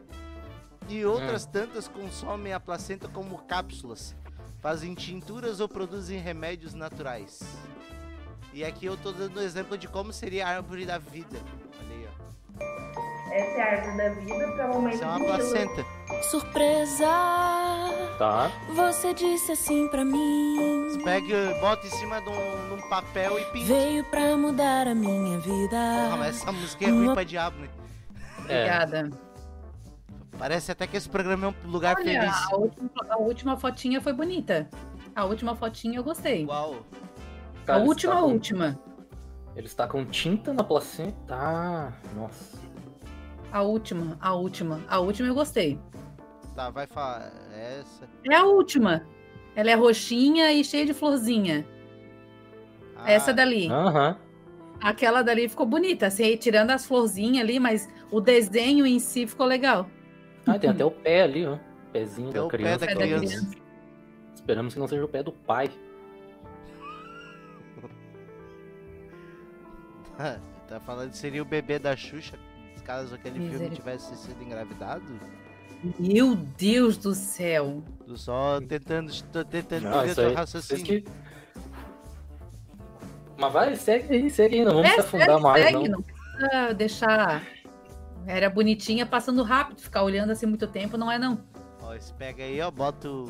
E 0.88 1.06
outras 1.06 1.46
tantas 1.46 1.88
consomem 1.88 2.54
a 2.54 2.60
placenta 2.60 3.08
como 3.08 3.38
cápsulas, 3.40 4.16
fazem 4.60 4.94
tinturas 4.94 5.60
ou 5.60 5.68
produzem 5.68 6.20
remédios 6.20 6.74
naturais. 6.74 7.42
E 8.54 8.64
aqui 8.64 8.86
eu 8.86 8.96
tô 8.96 9.12
dando 9.12 9.40
um 9.40 9.44
exemplo 9.44 9.78
de 9.78 9.88
como 9.88 10.14
seria 10.14 10.46
a 10.46 10.50
árvore 10.58 10.86
da 10.86 10.98
vida. 10.98 11.38
Olha 11.80 11.96
aí, 11.96 12.08
ó. 12.08 13.34
Essa 13.34 13.58
é 13.58 13.62
a 13.62 13.72
árvore 13.78 13.98
da 13.98 14.10
vida 14.10 14.52
para 14.52 14.72
o 14.72 14.74
momento 14.76 14.96
Isso 14.96 15.04
é 15.04 15.08
uma 15.08 15.20
de 15.20 15.26
placenta. 15.26 15.86
Surpresa, 16.30 17.08
Tá. 18.18 18.52
você 18.76 19.14
disse 19.14 19.52
assim 19.52 19.88
pra 19.90 20.06
mim. 20.06 21.00
Pega, 21.04 21.58
bota 21.60 21.86
em 21.88 21.90
cima 21.90 22.22
de 22.22 22.30
um, 22.30 22.68
de 22.68 22.74
um 22.84 22.90
papel 22.90 23.40
e 23.40 23.46
pinta. 23.46 23.66
Veio 23.66 24.04
pra 24.06 24.38
mudar 24.38 24.88
a 24.88 24.94
minha 24.96 25.40
vida. 25.40 25.78
Ah, 25.78 26.16
mas 26.18 26.38
essa 26.42 26.52
música 26.52 26.86
é 26.86 26.90
ruim 26.90 27.14
pra 27.14 27.24
diabo, 27.24 27.58
né? 27.60 27.70
Obrigada. 28.40 29.10
Parece 30.38 30.72
até 30.72 30.86
que 30.88 30.96
esse 30.98 31.10
programa 31.10 31.48
é 31.48 31.50
um 31.68 31.72
lugar 31.72 31.96
Olha, 31.98 32.04
feliz. 32.06 32.52
a 32.52 32.56
última, 32.56 32.90
a 33.10 33.18
última 33.18 33.58
fotinha 33.58 34.02
foi 34.02 34.14
bonita. 34.14 34.70
A 35.16 35.26
última 35.26 35.56
fotinha 35.56 35.98
eu 36.00 36.04
gostei. 36.04 36.46
Uau. 36.46 36.76
A 37.64 37.66
Cara, 37.66 37.84
última, 37.84 38.14
eles 38.14 38.22
tacam- 38.22 38.34
última. 38.34 38.80
Eles 39.56 39.74
tacam 39.76 40.06
tinta 40.06 40.54
na 40.54 40.64
placenta. 40.64 41.36
Ah, 41.36 41.92
nossa. 42.16 42.58
A 43.52 43.62
última, 43.62 44.18
a 44.20 44.34
última. 44.34 44.80
A 44.88 45.00
última 45.00 45.28
eu 45.30 45.36
gostei. 45.36 45.80
Tá, 46.56 46.70
vai 46.70 46.86
falar. 46.88 47.32
Essa. 47.54 48.08
É 48.30 48.36
a 48.36 48.46
última. 48.46 49.06
Ela 49.56 49.72
é 49.72 49.74
roxinha 49.76 50.52
e 50.52 50.64
cheia 50.64 50.86
de 50.86 50.94
florzinha. 50.94 51.66
Ah, 52.96 53.12
Essa 53.12 53.34
dali. 53.34 53.70
Aham. 53.70 54.18
Aquela 54.82 55.22
dali 55.22 55.48
ficou 55.48 55.66
bonita, 55.66 56.08
assim, 56.08 56.36
tirando 56.36 56.72
as 56.72 56.86
florzinhas 56.86 57.44
ali, 57.44 57.60
mas 57.60 57.90
o 58.12 58.20
desenho 58.20 58.86
em 58.86 59.00
si 59.00 59.26
ficou 59.26 59.46
legal. 59.46 59.90
Ah, 60.46 60.60
tem 60.60 60.70
até 60.70 60.84
o 60.84 60.92
pé 60.92 61.22
ali, 61.24 61.46
ó. 61.46 61.58
Pezinho 61.92 62.32
da 62.32 62.46
criança. 62.48 62.80
da 62.80 62.88
Pé 62.88 62.94
da 62.94 63.02
criança. 63.02 63.26
criança. 63.26 63.58
Esperamos 64.36 64.74
que 64.74 64.80
não 64.80 64.88
seja 64.88 65.06
o 65.06 65.08
pé 65.08 65.24
do 65.24 65.32
pai. 65.32 65.72
tá 70.68 70.80
falando 70.82 71.12
que 71.12 71.18
seria 71.18 71.42
o 71.42 71.46
bebê 71.46 71.80
da 71.80 71.96
Xuxa, 71.96 72.38
caso 72.84 73.16
aquele 73.16 73.50
filme 73.50 73.70
tivesse 73.70 74.16
sido 74.18 74.44
engravidado? 74.44 75.04
Meu 76.00 76.36
Deus 76.36 76.98
do 76.98 77.14
céu. 77.14 77.84
Tô 78.06 78.16
só 78.16 78.60
tentando, 78.62 79.12
tô 79.32 79.44
tentando 79.44 79.84
Não, 79.84 80.00
aí, 80.00 80.34
raciocínio. 80.34 81.04
Mas 83.38 83.54
vai, 83.54 83.76
segue 83.76 84.14
aí, 84.14 84.30
segue 84.30 84.60
aí. 84.60 84.66
Não 84.66 84.74
vamos 84.74 84.90
É, 84.90 84.94
se 84.94 85.00
afundar 85.02 85.28
segue, 85.30 85.42
mais, 85.42 85.64
segue, 85.64 85.90
não. 85.90 85.98
não 85.98 86.02
precisa 86.02 86.74
deixar. 86.74 87.44
Era 88.26 88.50
bonitinha 88.50 89.06
passando 89.06 89.44
rápido, 89.44 89.82
ficar 89.82 90.04
olhando 90.04 90.32
assim 90.32 90.46
muito 90.46 90.68
tempo, 90.68 90.98
não 90.98 91.12
é 91.12 91.20
não. 91.20 91.44
Ó, 91.82 91.94
esse 91.94 92.14
pega 92.14 92.44
aí, 92.44 92.62
ó, 92.62 92.72
bota 92.72 93.10
o... 93.10 93.30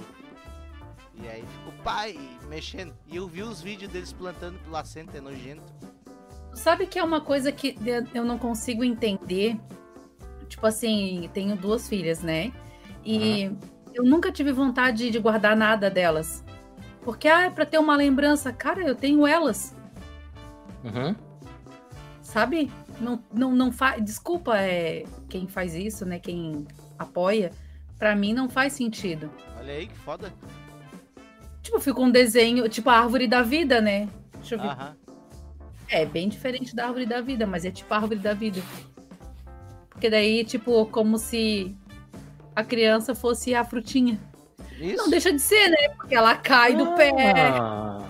E 1.16 1.28
aí 1.28 1.42
fica 1.42 1.70
o 1.70 1.84
pai 1.84 2.20
mexendo. 2.48 2.94
E 3.08 3.16
eu 3.16 3.28
vi 3.28 3.42
os 3.44 3.62
vídeos 3.62 3.92
deles 3.92 4.14
plantando 4.14 4.60
placenta, 4.70 5.18
é 5.18 5.22
nojento. 5.22 5.64
Sabe 6.54 6.86
que 6.86 7.00
é 7.00 7.04
uma 7.04 7.22
coisa 7.22 7.52
que 7.52 7.76
eu 8.14 8.24
não 8.24 8.38
consigo 8.38 8.84
entender? 8.84 9.58
Tipo 10.54 10.68
assim, 10.68 11.28
tenho 11.34 11.56
duas 11.56 11.90
filhas, 11.90 12.22
né? 12.22 12.54
E 13.04 13.52
eu 13.92 14.04
nunca 14.04 14.32
tive 14.32 14.52
vontade 14.52 15.10
de 15.10 15.18
guardar 15.18 15.58
nada 15.58 15.90
delas. 15.90 16.44
Porque, 17.02 17.28
ah, 17.28 17.46
é 17.46 17.50
pra 17.50 17.66
ter 17.66 17.80
uma 17.80 17.96
lembrança. 17.96 18.54
Cara, 18.54 18.84
eu 18.84 18.94
tenho 18.94 19.26
elas, 19.26 19.76
Uhum. 20.84 21.16
sabe? 22.22 22.72
Não, 23.02 23.20
não, 23.34 23.56
não 23.56 23.72
faz. 23.72 24.00
Desculpa, 24.06 24.56
é, 24.60 25.06
quem 25.28 25.48
faz 25.48 25.74
isso, 25.74 26.06
né? 26.06 26.20
Quem 26.20 26.68
apoia. 27.00 27.52
Pra 27.98 28.16
mim 28.16 28.32
não 28.32 28.48
faz 28.48 28.74
sentido. 28.74 29.32
Olha 29.60 29.74
aí 29.74 29.88
que 29.88 29.96
foda. 29.98 30.32
Tipo, 31.64 31.80
fica 31.80 32.00
um 32.00 32.12
desenho, 32.12 32.70
tipo 32.70 32.92
a 32.92 33.00
árvore 33.00 33.26
da 33.28 33.42
vida, 33.42 33.82
né? 33.82 34.08
Deixa 34.36 34.54
eu 34.54 34.60
ver. 34.62 34.68
Aham. 34.68 34.96
É 35.90 36.06
bem 36.06 36.30
diferente 36.30 36.76
da 36.76 36.86
árvore 36.86 37.08
da 37.08 37.22
vida, 37.22 37.48
mas 37.48 37.66
é 37.66 37.72
tipo 37.72 37.92
a 37.92 37.98
árvore 37.98 38.20
da 38.20 38.36
vida. 38.36 38.62
Porque 40.04 40.12
daí, 40.12 40.44
tipo, 40.44 40.86
como 40.88 41.18
se 41.18 41.74
a 42.54 42.62
criança 42.62 43.16
fosse 43.16 43.56
a 43.56 43.64
frutinha. 43.64 44.20
Isso. 44.78 44.98
Não 44.98 45.10
deixa 45.10 45.32
de 45.32 45.40
ser, 45.40 45.70
né? 45.70 45.88
Porque 45.96 46.14
ela 46.14 46.36
cai 46.36 46.76
do 46.76 46.94
pé, 46.94 47.10
Ah, 47.58 48.02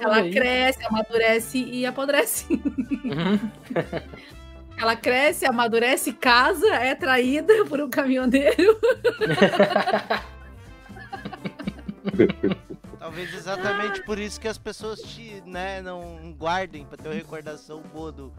ela 0.00 0.16
aí. 0.16 0.32
cresce, 0.32 0.84
amadurece 0.84 1.58
e 1.58 1.86
apodrece. 1.86 2.52
Uhum. 2.52 3.38
Ela 4.76 4.96
cresce, 4.96 5.46
amadurece, 5.46 6.12
casa, 6.12 6.66
é 6.74 6.96
traída 6.96 7.64
por 7.66 7.80
um 7.80 7.88
caminhoneiro. 7.88 8.76
Talvez 12.98 13.32
exatamente 13.32 14.02
por 14.02 14.18
isso 14.18 14.40
que 14.40 14.48
as 14.48 14.58
pessoas 14.58 15.00
te, 15.00 15.40
né, 15.46 15.80
não 15.80 16.34
guardem 16.36 16.84
pra 16.84 16.98
ter 16.98 17.08
uma 17.08 17.14
recordação 17.14 17.80
boa 17.94 18.10
do. 18.10 18.32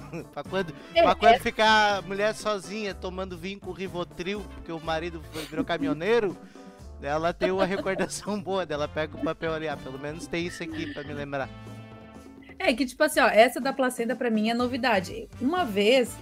pra 0.32 0.42
quando, 0.42 0.72
pra 0.94 1.14
quando 1.14 1.38
ficar 1.40 1.98
a 1.98 2.02
mulher 2.02 2.34
sozinha 2.34 2.94
tomando 2.94 3.36
vinho 3.36 3.60
com 3.60 3.72
Rivotril, 3.72 4.40
porque 4.54 4.72
o 4.72 4.80
marido 4.80 5.22
virou 5.48 5.64
caminhoneiro, 5.64 6.36
ela 7.02 7.32
tem 7.32 7.50
uma 7.50 7.64
recordação 7.64 8.40
boa 8.42 8.66
dela. 8.66 8.88
Pega 8.88 9.16
o 9.16 9.20
papel 9.20 9.54
ali, 9.54 9.68
ah, 9.68 9.76
pelo 9.76 9.98
menos 9.98 10.26
tem 10.26 10.46
isso 10.46 10.62
aqui 10.62 10.92
pra 10.92 11.02
me 11.04 11.12
lembrar. 11.12 11.48
É 12.58 12.72
que, 12.74 12.84
tipo 12.84 13.02
assim, 13.02 13.20
ó, 13.20 13.28
essa 13.28 13.60
da 13.60 13.72
placenta 13.72 14.16
pra 14.16 14.30
mim 14.30 14.50
é 14.50 14.54
novidade. 14.54 15.28
Uma 15.40 15.64
vez, 15.64 16.16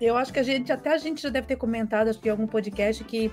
eu 0.00 0.16
acho 0.16 0.32
que 0.32 0.38
a 0.38 0.44
gente, 0.44 0.72
até 0.72 0.92
a 0.92 0.98
gente 0.98 1.22
já 1.22 1.28
deve 1.28 1.46
ter 1.46 1.56
comentado, 1.56 2.08
acho 2.08 2.20
que 2.20 2.28
em 2.28 2.30
algum 2.30 2.46
podcast, 2.46 3.02
que 3.02 3.32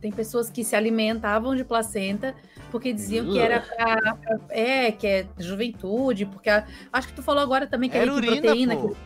tem 0.00 0.10
pessoas 0.10 0.48
que 0.48 0.64
se 0.64 0.74
alimentavam 0.74 1.54
de 1.54 1.64
placenta 1.64 2.34
porque 2.70 2.92
diziam 2.92 3.26
que 3.30 3.38
era 3.38 3.60
pra, 3.60 4.14
pra- 4.14 4.38
é, 4.50 4.92
que 4.92 5.06
é 5.06 5.26
juventude, 5.38 6.26
porque 6.26 6.48
a- 6.50 6.66
acho 6.92 7.08
que 7.08 7.14
tu 7.14 7.22
falou 7.22 7.42
agora 7.42 7.66
também 7.66 7.88
que 7.90 7.96
Era 7.96 8.10
é 8.10 8.14
urina, 8.14 8.40
proteína. 8.42 8.76
pô. 8.76 8.88
que. 8.90 8.96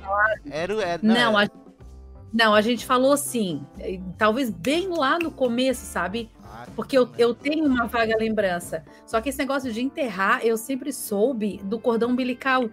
Era, 0.53 0.75
era, 0.83 1.01
Não, 1.03 1.39
era- 1.41 1.51
a, 1.53 1.73
não, 2.33 2.55
a 2.55 2.61
gente 2.61 2.85
falou 2.87 3.17
sim. 3.17 3.65
eh, 3.79 4.01
Talvez 4.19 4.51
bem 4.51 4.89
lá 4.89 5.19
no 5.19 5.31
começo, 5.31 5.85
sabe? 5.85 6.31
Ah, 6.45 6.67
Porque 6.77 6.97
eu, 6.97 7.09
eu 7.19 7.35
tenho 7.35 7.65
uma 7.67 7.87
vaga 7.87 8.17
lembrança. 8.17 8.85
Só 9.07 9.21
que 9.21 9.29
esse 9.29 9.39
negócio 9.39 9.73
de 9.73 9.83
enterrar, 9.83 10.45
eu 10.45 10.57
sempre 10.57 10.93
soube 10.93 11.59
do 11.65 11.79
cordão 11.79 12.11
umbilical. 12.11 12.69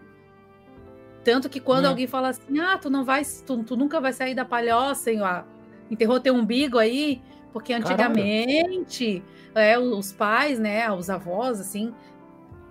Tanto 1.23 1.49
que 1.49 1.59
quando 1.59 1.85
Hum. 1.85 1.89
alguém 1.89 2.07
fala 2.07 2.29
assim, 2.29 2.59
ah, 2.59 2.77
tu 2.77 2.89
não 2.89 3.03
vai, 3.03 3.21
tu, 3.45 3.63
tu 3.63 3.75
nunca 3.75 3.99
vai 3.99 4.13
sair 4.13 4.33
da 4.33 4.45
palhoça, 4.45 5.11
hein, 5.11 5.21
ó, 5.21 5.43
enterrou 5.89 6.19
teu 6.19 6.33
umbigo 6.33 6.77
aí, 6.77 7.21
porque 7.51 7.73
antigamente 7.73 9.23
é, 9.55 9.77
os 9.77 10.11
pais, 10.11 10.59
né, 10.59 10.91
os 10.91 11.09
avós, 11.09 11.59
assim, 11.59 11.93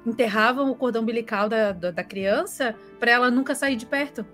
enterravam 0.07 0.71
o 0.71 0.75
cordão 0.75 1.03
umbilical 1.03 1.49
da, 1.49 1.73
da, 1.73 1.91
da 1.91 2.05
criança 2.05 2.75
para 2.99 3.11
ela 3.11 3.31
nunca 3.31 3.55
sair 3.55 3.77
de 3.77 3.87
perto. 3.87 4.25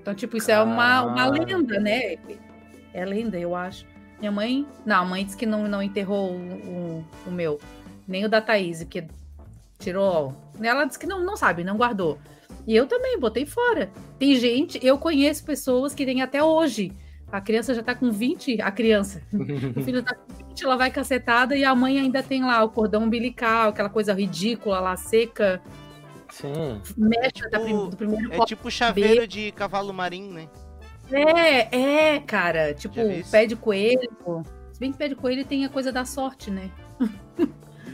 Então, 0.00 0.14
tipo, 0.14 0.36
isso 0.36 0.50
é 0.50 0.60
uma, 0.62 1.02
uma 1.02 1.26
lenda, 1.26 1.78
né? 1.78 2.16
É 2.94 3.04
lenda, 3.04 3.38
eu 3.38 3.54
acho. 3.54 3.84
Minha 4.18 4.32
mãe. 4.32 4.66
Não, 4.84 5.02
a 5.02 5.04
mãe 5.04 5.24
disse 5.24 5.36
que 5.36 5.44
não, 5.44 5.68
não 5.68 5.82
enterrou 5.82 6.32
o, 6.32 6.36
o, 6.36 7.04
o 7.26 7.30
meu. 7.30 7.60
Nem 8.06 8.24
o 8.24 8.28
da 8.28 8.40
Thaís, 8.40 8.82
que 8.84 9.06
tirou. 9.78 10.34
Ela 10.60 10.86
disse 10.86 10.98
que 10.98 11.06
não, 11.06 11.22
não 11.22 11.36
sabe, 11.36 11.62
não 11.62 11.76
guardou. 11.76 12.18
E 12.66 12.74
eu 12.76 12.86
também, 12.86 13.18
botei 13.18 13.46
fora. 13.46 13.90
Tem 14.18 14.34
gente, 14.36 14.78
eu 14.84 14.98
conheço 14.98 15.44
pessoas 15.44 15.94
que 15.94 16.04
têm 16.04 16.22
até 16.22 16.42
hoje. 16.42 16.92
A 17.30 17.40
criança 17.40 17.74
já 17.74 17.82
tá 17.82 17.94
com 17.94 18.10
20, 18.10 18.60
a 18.60 18.70
criança. 18.70 19.22
O 19.76 19.82
filho 19.82 20.02
tá 20.02 20.14
com 20.14 20.32
20, 20.48 20.64
ela 20.64 20.76
vai 20.76 20.90
cacetada 20.90 21.56
e 21.56 21.64
a 21.64 21.74
mãe 21.74 21.98
ainda 21.98 22.22
tem 22.22 22.42
lá 22.44 22.62
o 22.64 22.68
cordão 22.70 23.04
umbilical, 23.04 23.68
aquela 23.70 23.88
coisa 23.90 24.12
ridícula 24.14 24.80
lá, 24.80 24.96
seca, 24.96 25.60
Sim. 26.30 26.80
mecha 26.96 27.48
da 27.50 27.60
prim- 27.60 27.88
do 27.88 27.96
primeiro 27.96 28.32
É 28.32 28.44
tipo 28.44 28.70
chaveiro 28.70 29.26
de 29.26 29.52
cavalo 29.52 29.92
marinho, 29.92 30.32
né? 30.32 30.48
É, 31.10 32.14
é, 32.14 32.20
cara. 32.20 32.74
Tipo, 32.74 32.96
pé 33.30 33.46
de 33.46 33.56
coelho. 33.56 34.10
Se 34.72 34.78
bem 34.80 34.92
que 34.92 34.98
pé 34.98 35.08
de 35.08 35.14
coelho 35.14 35.44
tem 35.44 35.64
a 35.64 35.68
coisa 35.70 35.90
da 35.90 36.04
sorte, 36.04 36.50
né? 36.50 36.70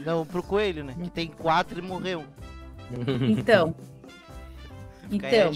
Não, 0.05 0.25
pro 0.25 0.43
coelho, 0.43 0.83
né? 0.83 0.93
Que 1.01 1.09
tem 1.09 1.27
quatro 1.27 1.79
e 1.79 1.81
morreu. 1.81 2.23
Então. 3.29 3.73
A 5.11 5.15
Então, 5.15 5.51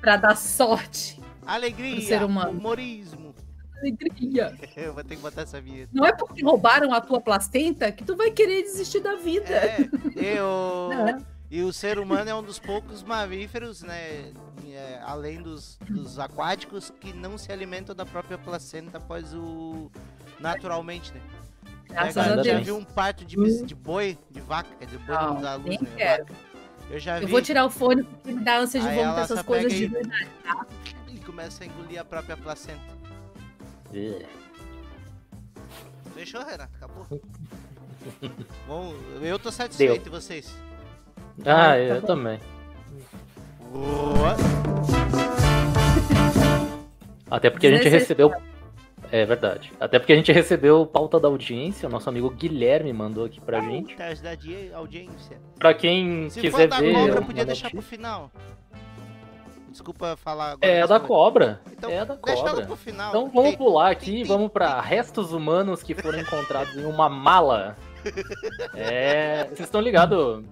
pra 0.00 0.16
dar 0.16 0.36
sorte. 0.36 1.20
Alegria, 1.46 1.96
pro 1.96 2.04
ser 2.04 2.22
humano. 2.22 2.58
humorismo. 2.58 3.34
Alegria. 3.78 4.56
Eu 4.76 4.92
vou 4.94 5.02
ter 5.02 5.16
que 5.16 5.22
botar 5.22 5.42
essa 5.42 5.60
vinheta. 5.60 5.90
Não 5.92 6.04
é 6.04 6.12
porque 6.12 6.44
roubaram 6.44 6.92
a 6.92 7.00
tua 7.00 7.20
placenta 7.20 7.90
que 7.90 8.04
tu 8.04 8.16
vai 8.16 8.30
querer 8.30 8.62
desistir 8.62 9.00
da 9.00 9.16
vida. 9.16 9.54
É, 9.54 9.88
eu... 10.16 10.90
Não. 10.92 11.26
E 11.50 11.62
o 11.62 11.72
ser 11.72 11.98
humano 11.98 12.30
é 12.30 12.34
um 12.34 12.42
dos 12.44 12.60
poucos 12.60 13.02
mamíferos, 13.02 13.82
né? 13.82 14.32
é, 14.80 15.00
além 15.04 15.42
dos, 15.42 15.78
dos 15.88 16.18
aquáticos, 16.18 16.92
que 17.00 17.12
não 17.12 17.36
se 17.36 17.50
alimentam 17.52 17.94
da 17.94 18.06
própria 18.06 18.38
placenta 18.38 18.98
após 18.98 19.34
o. 19.34 19.90
naturalmente, 20.38 21.12
né? 21.12 21.20
Graças 21.88 22.16
É, 22.16 22.20
a 22.20 22.36
já 22.36 22.42
Deus. 22.42 22.64
viu 22.64 22.76
um 22.76 22.84
parto 22.84 23.24
de, 23.24 23.36
de 23.64 23.74
boi, 23.74 24.16
de 24.30 24.40
vaca, 24.40 24.68
dizer, 24.86 24.98
boi 25.00 25.16
não, 25.16 25.34
Não, 25.34 25.42
dá 25.42 25.54
luz, 25.56 25.80
né? 25.80 26.18
Vaca. 26.18 26.34
Eu 26.90 26.98
já 26.98 27.18
vi. 27.18 27.24
Eu 27.24 27.28
vou 27.28 27.40
tirar 27.40 27.64
o 27.64 27.70
fone 27.70 28.02
porque 28.02 28.32
me 28.32 28.44
dá 28.44 28.58
ânsia 28.58 28.80
de 28.80 28.88
vômito 28.88 29.20
essas 29.20 29.42
coisas 29.42 29.72
de 29.72 29.84
e- 29.84 29.88
verdade, 29.88 30.28
tá? 30.42 30.66
E 31.08 31.18
começa 31.18 31.62
a 31.62 31.66
engolir 31.66 32.00
a 32.00 32.04
própria 32.04 32.36
placenta. 32.36 32.80
É. 33.94 34.26
Fechou, 36.14 36.44
Renato? 36.44 36.74
Acabou. 36.76 37.06
Bom, 38.66 38.94
eu 39.22 39.38
tô 39.38 39.52
satisfeito, 39.52 40.08
e 40.08 40.10
vocês? 40.10 40.54
Ah, 41.40 41.70
tá 41.70 41.78
eu 41.78 42.00
bom. 42.00 42.06
também. 42.06 42.40
Boa. 43.70 44.36
Até 47.30 47.50
porque 47.50 47.68
a 47.68 47.76
gente 47.76 47.88
recebeu. 47.88 48.32
É 49.12 49.24
verdade. 49.24 49.72
Até 49.80 49.98
porque 49.98 50.12
a 50.12 50.16
gente 50.16 50.30
recebeu 50.32 50.86
pauta 50.86 51.18
da 51.18 51.26
audiência. 51.28 51.88
O 51.88 51.92
nosso 51.92 52.08
amigo 52.08 52.30
Guilherme 52.30 52.92
mandou 52.92 53.24
aqui 53.24 53.40
pra 53.40 53.60
gente. 53.60 53.94
Pautas 53.96 54.20
da 54.20 54.30
audiência. 54.76 55.38
Pra 55.58 55.74
quem 55.74 56.30
Se 56.30 56.40
quiser 56.40 56.68
for 56.68 56.68
da 56.68 56.78
ver. 56.78 56.92
cobra, 56.94 57.22
podia 57.22 57.44
deixar 57.44 57.64
notícia- 57.64 57.70
pro 57.70 57.82
final. 57.82 58.30
Desculpa 59.68 60.16
falar 60.16 60.52
agora. 60.52 60.66
É 60.72 60.82
a 60.82 60.86
da 60.86 60.98
foi. 60.98 61.08
cobra. 61.08 61.60
Então, 61.72 61.90
é 61.90 61.98
a 62.00 62.04
da 62.04 62.14
deixa 62.16 62.40
ela 62.40 62.50
cobra. 62.50 62.66
pro 62.66 62.76
final. 62.76 63.08
Então 63.10 63.28
vamos 63.30 63.50
Tem- 63.50 63.58
pular 63.58 63.90
aqui, 63.90 64.24
vamos 64.24 64.50
pra 64.50 64.80
restos 64.80 65.32
humanos 65.32 65.82
que 65.82 65.94
foram 65.94 66.18
encontrados 66.18 66.76
em 66.76 66.84
uma 66.84 67.08
mala. 67.08 67.76
É. 68.74 69.44
Vocês 69.44 69.60
estão 69.60 69.80
ligados? 69.80 70.44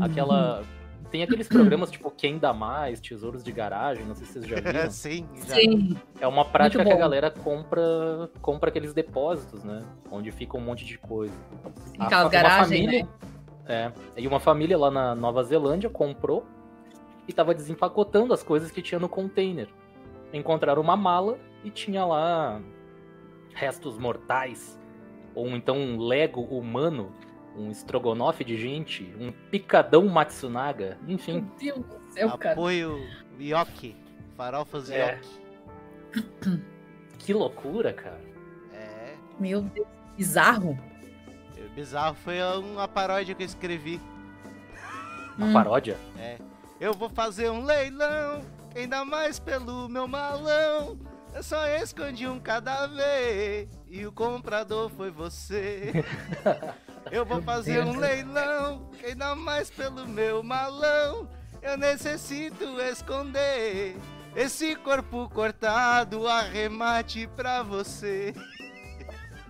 Aquela 0.00 0.62
Tem 1.10 1.22
aqueles 1.22 1.48
programas 1.48 1.90
tipo 1.90 2.10
Quem 2.10 2.38
Dá 2.38 2.52
Mais, 2.52 3.00
Tesouros 3.00 3.42
de 3.42 3.50
Garagem, 3.52 4.04
não 4.04 4.14
sei 4.14 4.26
se 4.26 4.32
vocês 4.34 4.46
já 4.46 4.56
viram. 4.60 4.90
Sim, 4.90 5.26
já. 5.46 5.54
Sim. 5.54 5.96
É 6.20 6.26
uma 6.26 6.44
prática 6.44 6.84
que 6.84 6.92
a 6.92 6.96
galera 6.96 7.30
compra, 7.30 8.30
compra 8.42 8.68
aqueles 8.68 8.92
depósitos, 8.92 9.64
né? 9.64 9.82
Onde 10.10 10.30
fica 10.30 10.56
um 10.56 10.60
monte 10.60 10.84
de 10.84 10.98
coisa. 10.98 11.32
A- 11.98 12.04
Aquelas 12.06 12.24
uma 12.24 12.30
garagens, 12.30 12.80
família- 12.80 13.04
né? 13.04 13.08
É. 13.70 13.92
E 14.16 14.26
uma 14.26 14.40
família 14.40 14.76
lá 14.78 14.90
na 14.90 15.14
Nova 15.14 15.42
Zelândia 15.44 15.88
comprou 15.90 16.44
e 17.26 17.32
tava 17.32 17.54
desempacotando 17.54 18.32
as 18.32 18.42
coisas 18.42 18.70
que 18.70 18.80
tinha 18.82 18.98
no 18.98 19.08
container. 19.08 19.68
Encontraram 20.32 20.80
uma 20.82 20.96
mala 20.96 21.38
e 21.64 21.70
tinha 21.70 22.04
lá 22.04 22.60
restos 23.54 23.98
mortais, 23.98 24.78
ou 25.34 25.48
então 25.48 25.76
um 25.76 25.98
Lego 25.98 26.40
humano, 26.42 27.12
um 27.58 27.70
estrogonofe 27.70 28.44
de 28.44 28.56
gente, 28.56 29.12
um 29.18 29.32
picadão 29.50 30.06
Matsunaga, 30.06 30.96
enfim. 31.06 31.40
Meu 31.62 31.74
Deus 31.74 31.86
do 31.86 32.12
céu, 32.12 32.38
cara. 32.38 32.52
Apoio 32.52 32.98
Yoki. 33.40 33.96
Farofas 34.36 34.90
É. 34.90 35.18
Yoki. 35.18 36.62
Que 37.18 37.34
loucura, 37.34 37.92
cara. 37.92 38.20
É. 38.72 39.14
Meu 39.38 39.60
Deus, 39.60 39.86
bizarro. 40.16 40.78
O 41.58 41.68
bizarro 41.74 42.14
foi 42.14 42.40
uma 42.40 42.88
paródia 42.88 43.34
que 43.34 43.42
eu 43.42 43.46
escrevi. 43.46 44.00
Uma 45.36 45.46
Hum. 45.48 45.52
paródia? 45.52 45.98
É. 46.16 46.38
Eu 46.80 46.94
vou 46.94 47.08
fazer 47.10 47.50
um 47.50 47.64
leilão, 47.64 48.40
ainda 48.74 49.04
mais 49.04 49.38
pelo 49.38 49.88
meu 49.88 50.06
malão. 50.08 50.98
Eu 51.34 51.42
só 51.42 51.66
escondi 51.68 52.26
um 52.26 52.40
cadáver 52.40 53.68
e 53.86 54.06
o 54.06 54.12
comprador 54.12 54.88
foi 54.88 55.10
você. 55.10 55.92
Eu 57.10 57.24
vou 57.24 57.40
fazer 57.42 57.84
um 57.84 57.98
leilão, 57.98 58.90
ainda 59.04 59.34
mais 59.34 59.70
pelo 59.70 60.06
meu 60.06 60.42
malão. 60.42 61.28
Eu 61.62 61.76
necessito 61.76 62.80
esconder 62.80 63.96
esse 64.36 64.76
corpo 64.76 65.28
cortado, 65.28 66.26
arremate 66.28 67.26
pra 67.34 67.62
você. 67.62 68.32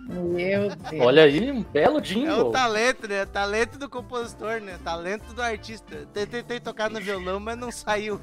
Meu 0.09 0.71
Deus. 0.75 1.05
Olha 1.05 1.25
aí, 1.25 1.51
um 1.51 1.63
belo 1.63 1.97
É 1.97 1.99
o 1.99 2.01
jingle. 2.01 2.51
talento, 2.51 3.07
né? 3.07 3.27
Talento 3.27 3.79
do 3.79 3.91
compositor, 3.91 4.59
né? 4.61 4.79
Talento 4.83 5.35
do 5.35 5.43
artista. 5.43 6.07
Tentei, 6.15 6.27
tentei 6.43 6.61
tocar 6.61 6.89
no 6.89 6.99
violão, 6.99 7.39
mas 7.39 7.59
não 7.59 7.71
saiu. 7.71 8.19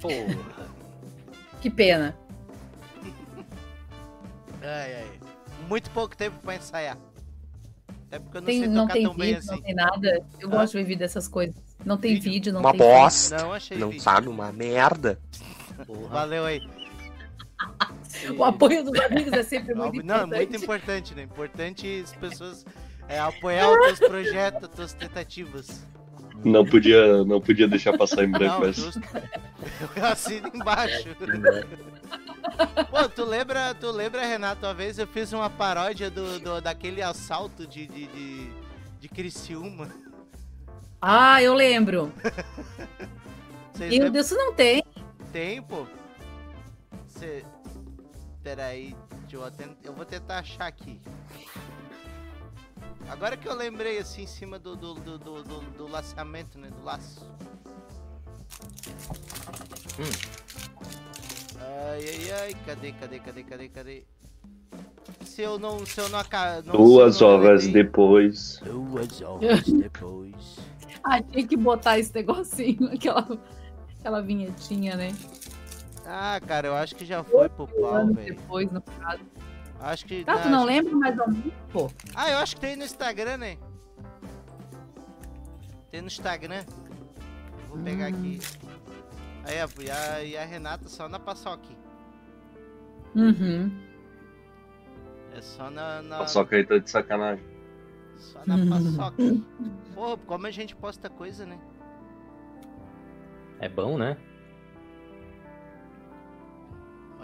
Porra. 0.00 0.36
Que 1.62 1.70
pena. 1.70 2.14
Ai, 4.62 4.94
ai. 4.96 5.20
Muito 5.66 5.90
pouco 5.90 6.14
tempo 6.14 6.38
pra 6.40 6.56
ensaiar. 6.56 6.98
Até 8.10 8.18
porque 8.18 8.36
eu 8.38 8.40
não 8.40 8.46
Tem, 8.46 8.58
sei 8.58 8.68
não 8.68 8.82
tocar 8.82 8.92
tem 8.94 9.02
tão 9.04 9.14
bem 9.16 9.34
vídeo, 9.34 9.46
não 9.46 9.54
assim. 9.54 9.62
tem 9.62 9.74
nada. 9.74 10.26
Eu 10.40 10.48
Hã? 10.48 10.50
gosto 10.50 10.72
de 10.72 10.78
ver 10.78 10.84
vídeo 10.84 10.98
dessas 10.98 11.28
coisas. 11.28 11.54
Não 11.84 11.96
tem 11.96 12.18
vídeo, 12.18 12.52
não 12.52 12.60
Uma 12.60 12.72
tem 12.72 12.78
bosta. 12.78 13.38
Não 13.38 13.52
achei 13.52 13.78
Não 13.78 13.88
vídeo. 13.90 14.02
sabe 14.02 14.28
uma 14.28 14.50
merda. 14.52 15.20
Valeu 16.10 16.44
aí. 16.44 16.58
vídeo. 16.58 16.80
O 18.36 18.44
apoio 18.44 18.82
dos 18.84 18.98
amigos 19.00 19.32
é 19.32 19.42
sempre 19.42 19.72
muito 19.76 20.02
Não, 20.04 20.14
é 20.14 20.18
importante. 20.24 20.36
muito 20.50 20.56
importante, 20.64 21.14
né? 21.14 21.22
Importante 21.22 22.00
as 22.04 22.12
pessoas 22.14 22.66
é, 23.08 23.18
apoiar 23.20 23.70
os 23.70 23.78
teus 23.86 23.98
projetos, 24.00 24.64
as 24.64 24.74
tuas 24.74 24.92
tentativas. 24.92 25.86
Não 26.44 26.64
podia, 26.64 27.24
não 27.24 27.40
podia 27.40 27.68
deixar 27.68 27.96
passar 27.96 28.24
em 28.24 28.30
branco 28.32 28.60
Não, 28.60 28.68
essa. 28.68 28.80
justo. 28.82 29.00
Eu 29.96 30.04
assino 30.06 30.50
embaixo. 30.54 31.08
Pô, 32.90 33.08
tu 33.08 33.24
lembra, 33.24 33.74
tu 33.74 33.90
lembra, 33.90 34.24
Renato, 34.26 34.66
uma 34.66 34.74
vez 34.74 34.98
eu 34.98 35.06
fiz 35.06 35.32
uma 35.32 35.48
paródia 35.50 36.10
do, 36.10 36.38
do- 36.40 36.60
daquele 36.60 37.02
assalto 37.02 37.66
de, 37.66 37.86
de, 37.86 38.06
de, 38.06 38.50
de 39.00 39.08
Criciúma. 39.08 39.88
Ah, 41.00 41.42
eu 41.42 41.54
lembro. 41.54 42.12
Vocês 43.72 43.98
Meu? 43.98 44.10
Deus, 44.10 44.26
isso 44.26 44.34
não 44.36 44.52
tem. 44.54 44.82
Tem, 45.32 45.62
pô. 45.62 45.86
Cê... 47.06 47.44
Peraí, 48.42 48.94
deixa 49.22 49.36
eu, 49.36 49.50
tent- 49.50 49.76
eu 49.84 49.92
vou 49.92 50.04
tentar 50.04 50.38
achar 50.38 50.66
aqui. 50.66 51.00
Agora 53.10 53.36
que 53.36 53.48
eu 53.48 53.54
lembrei, 53.54 53.98
assim, 53.98 54.22
em 54.22 54.26
cima 54.26 54.58
do, 54.58 54.76
do, 54.76 54.94
do, 54.94 55.18
do, 55.18 55.42
do- 55.42 55.60
do 55.76 55.88
laçamento, 55.90 56.58
né? 56.58 56.68
Do 56.70 56.84
laço. 56.84 57.28
Ai, 61.58 62.04
ai, 62.08 62.30
ai, 62.40 62.54
cadê, 62.64 62.92
cadê, 62.92 63.18
cadê, 63.18 63.42
cadê, 63.42 63.68
cadê? 63.68 64.04
Se 65.24 65.42
eu 65.42 65.58
não, 65.58 65.84
se 65.84 66.00
eu 66.00 66.08
não 66.08 66.18
acabo... 66.18 66.72
Duas 66.72 67.20
horas 67.20 67.66
depois. 67.66 68.58
Duas 68.64 69.20
horas 69.20 69.64
depois. 69.68 70.58
Ah, 71.02 71.20
tinha 71.22 71.46
que 71.46 71.56
botar 71.56 71.98
esse 71.98 72.14
negocinho, 72.14 72.90
aquela, 72.94 73.26
aquela 73.98 74.22
vinhetinha, 74.22 74.96
né? 74.96 75.12
Ah, 76.06 76.40
cara, 76.46 76.68
eu 76.68 76.74
acho 76.74 76.94
que 76.94 77.04
já 77.04 77.22
foi 77.22 77.48
pro 77.48 77.66
pau, 77.66 78.06
velho. 78.06 78.34
depois, 78.36 78.70
no 78.70 78.80
caso. 78.80 79.20
Acho 79.80 80.04
que... 80.06 80.24
Tá, 80.24 80.38
tu 80.38 80.48
não 80.48 80.60
que- 80.60 80.66
lembra 80.72 80.94
mais 80.94 81.18
ou 81.18 81.28
menos, 81.28 81.52
pô? 81.72 81.90
Ah, 82.14 82.30
eu 82.30 82.38
acho 82.38 82.54
que 82.54 82.60
tem 82.60 82.76
no 82.76 82.84
Instagram, 82.84 83.38
né? 83.38 83.56
Tem 85.90 86.00
no 86.02 86.06
Instagram. 86.06 86.64
Vou 87.68 87.78
pegar 87.78 88.08
aqui. 88.08 88.38
Aí, 89.44 89.56
ó, 89.62 89.68
e 89.82 89.90
a, 89.90 90.24
e 90.24 90.36
a 90.36 90.44
Renata 90.44 90.88
só 90.88 91.08
na 91.08 91.18
paçoca. 91.18 91.64
Uhum. 93.14 93.70
É 95.34 95.40
só 95.40 95.70
na. 95.70 96.02
na 96.02 96.18
Paçoca 96.18 96.56
aí 96.56 96.64
tá 96.64 96.78
de 96.78 96.90
sacanagem. 96.90 97.44
Só 98.18 98.40
na 98.46 98.56
paçoca. 98.68 99.22
Pô, 99.94 100.16
como 100.18 100.46
a 100.46 100.50
gente 100.50 100.76
posta 100.76 101.08
coisa, 101.08 101.46
né? 101.46 101.58
É 103.58 103.68
bom, 103.68 103.96
né? 103.98 104.16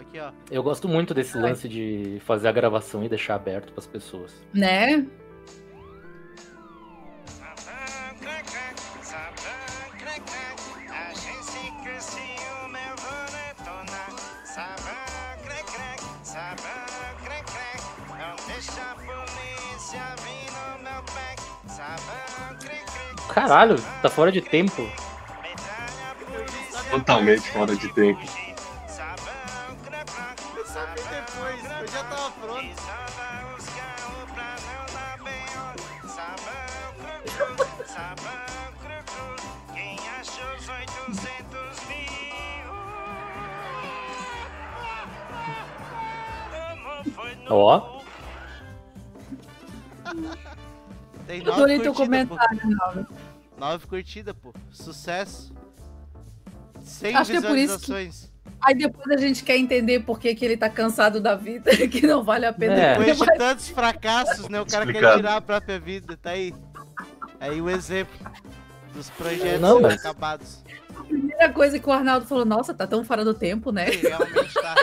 Aqui, 0.07 0.19
ó. 0.19 0.31
Eu 0.49 0.63
gosto 0.63 0.87
muito 0.87 1.13
desse 1.13 1.37
lance 1.37 1.67
de 1.67 2.21
fazer 2.25 2.47
a 2.47 2.51
gravação 2.51 3.03
e 3.03 3.09
deixar 3.09 3.35
aberto 3.35 3.73
pras 3.73 3.85
pessoas. 3.85 4.33
Né? 4.53 5.05
Caralho, 23.29 23.75
tá 24.01 24.09
fora 24.09 24.31
de 24.31 24.41
tempo. 24.41 24.89
Totalmente 26.89 27.51
fora 27.51 27.75
de 27.75 27.93
tempo. 27.93 28.46
Nove 52.05 52.17
adorei 52.17 52.25
teu 52.25 52.27
curtidas, 52.27 52.27
pô. 52.27 52.35
comentário, 52.37 52.77
Nova. 52.77 53.07
Nove 53.57 53.87
curtidas, 53.87 54.35
pô. 54.41 54.53
Sucesso. 54.71 55.53
100 56.83 57.15
Acho 57.15 57.31
que 57.31 57.37
é 57.37 57.41
por 57.41 57.57
isso 57.57 57.73
que- 57.79 57.85
visualizações. 57.85 58.31
Aí 58.61 58.73
depois 58.75 59.07
a 59.11 59.17
gente 59.21 59.43
quer 59.43 59.57
entender 59.57 59.99
por 59.99 60.19
que, 60.19 60.33
que 60.33 60.43
ele 60.43 60.57
tá 60.57 60.69
cansado 60.69 61.19
da 61.21 61.35
vida, 61.35 61.69
que 61.87 62.05
não 62.07 62.23
vale 62.23 62.45
a 62.45 62.53
pena. 62.53 62.73
É. 62.73 62.97
Depois 62.97 63.17
de 63.19 63.37
tantos 63.37 63.67
fracassos, 63.69 64.47
né? 64.49 64.59
O 64.61 64.65
cara 64.65 64.85
quer 64.85 64.91
Explicado. 64.93 65.17
tirar 65.17 65.35
a 65.35 65.41
própria 65.41 65.79
vida, 65.79 66.17
tá 66.17 66.31
aí. 66.31 66.53
Aí 67.39 67.61
o 67.61 67.69
exemplo 67.69 68.17
dos 68.93 69.09
projetos 69.11 69.61
Não, 69.61 69.79
mas- 69.81 69.99
acabados. 69.99 70.63
A 70.97 71.03
primeira 71.03 71.49
coisa 71.53 71.77
que 71.77 71.87
o 71.87 71.91
Arnaldo 71.91 72.25
falou, 72.25 72.45
nossa, 72.45 72.73
tá 72.73 72.87
tão 72.87 73.03
fora 73.05 73.23
do 73.23 73.33
tempo, 73.33 73.71
né? 73.71 73.91
Sim, 73.91 73.99
realmente 74.07 74.53
tá. 74.55 74.75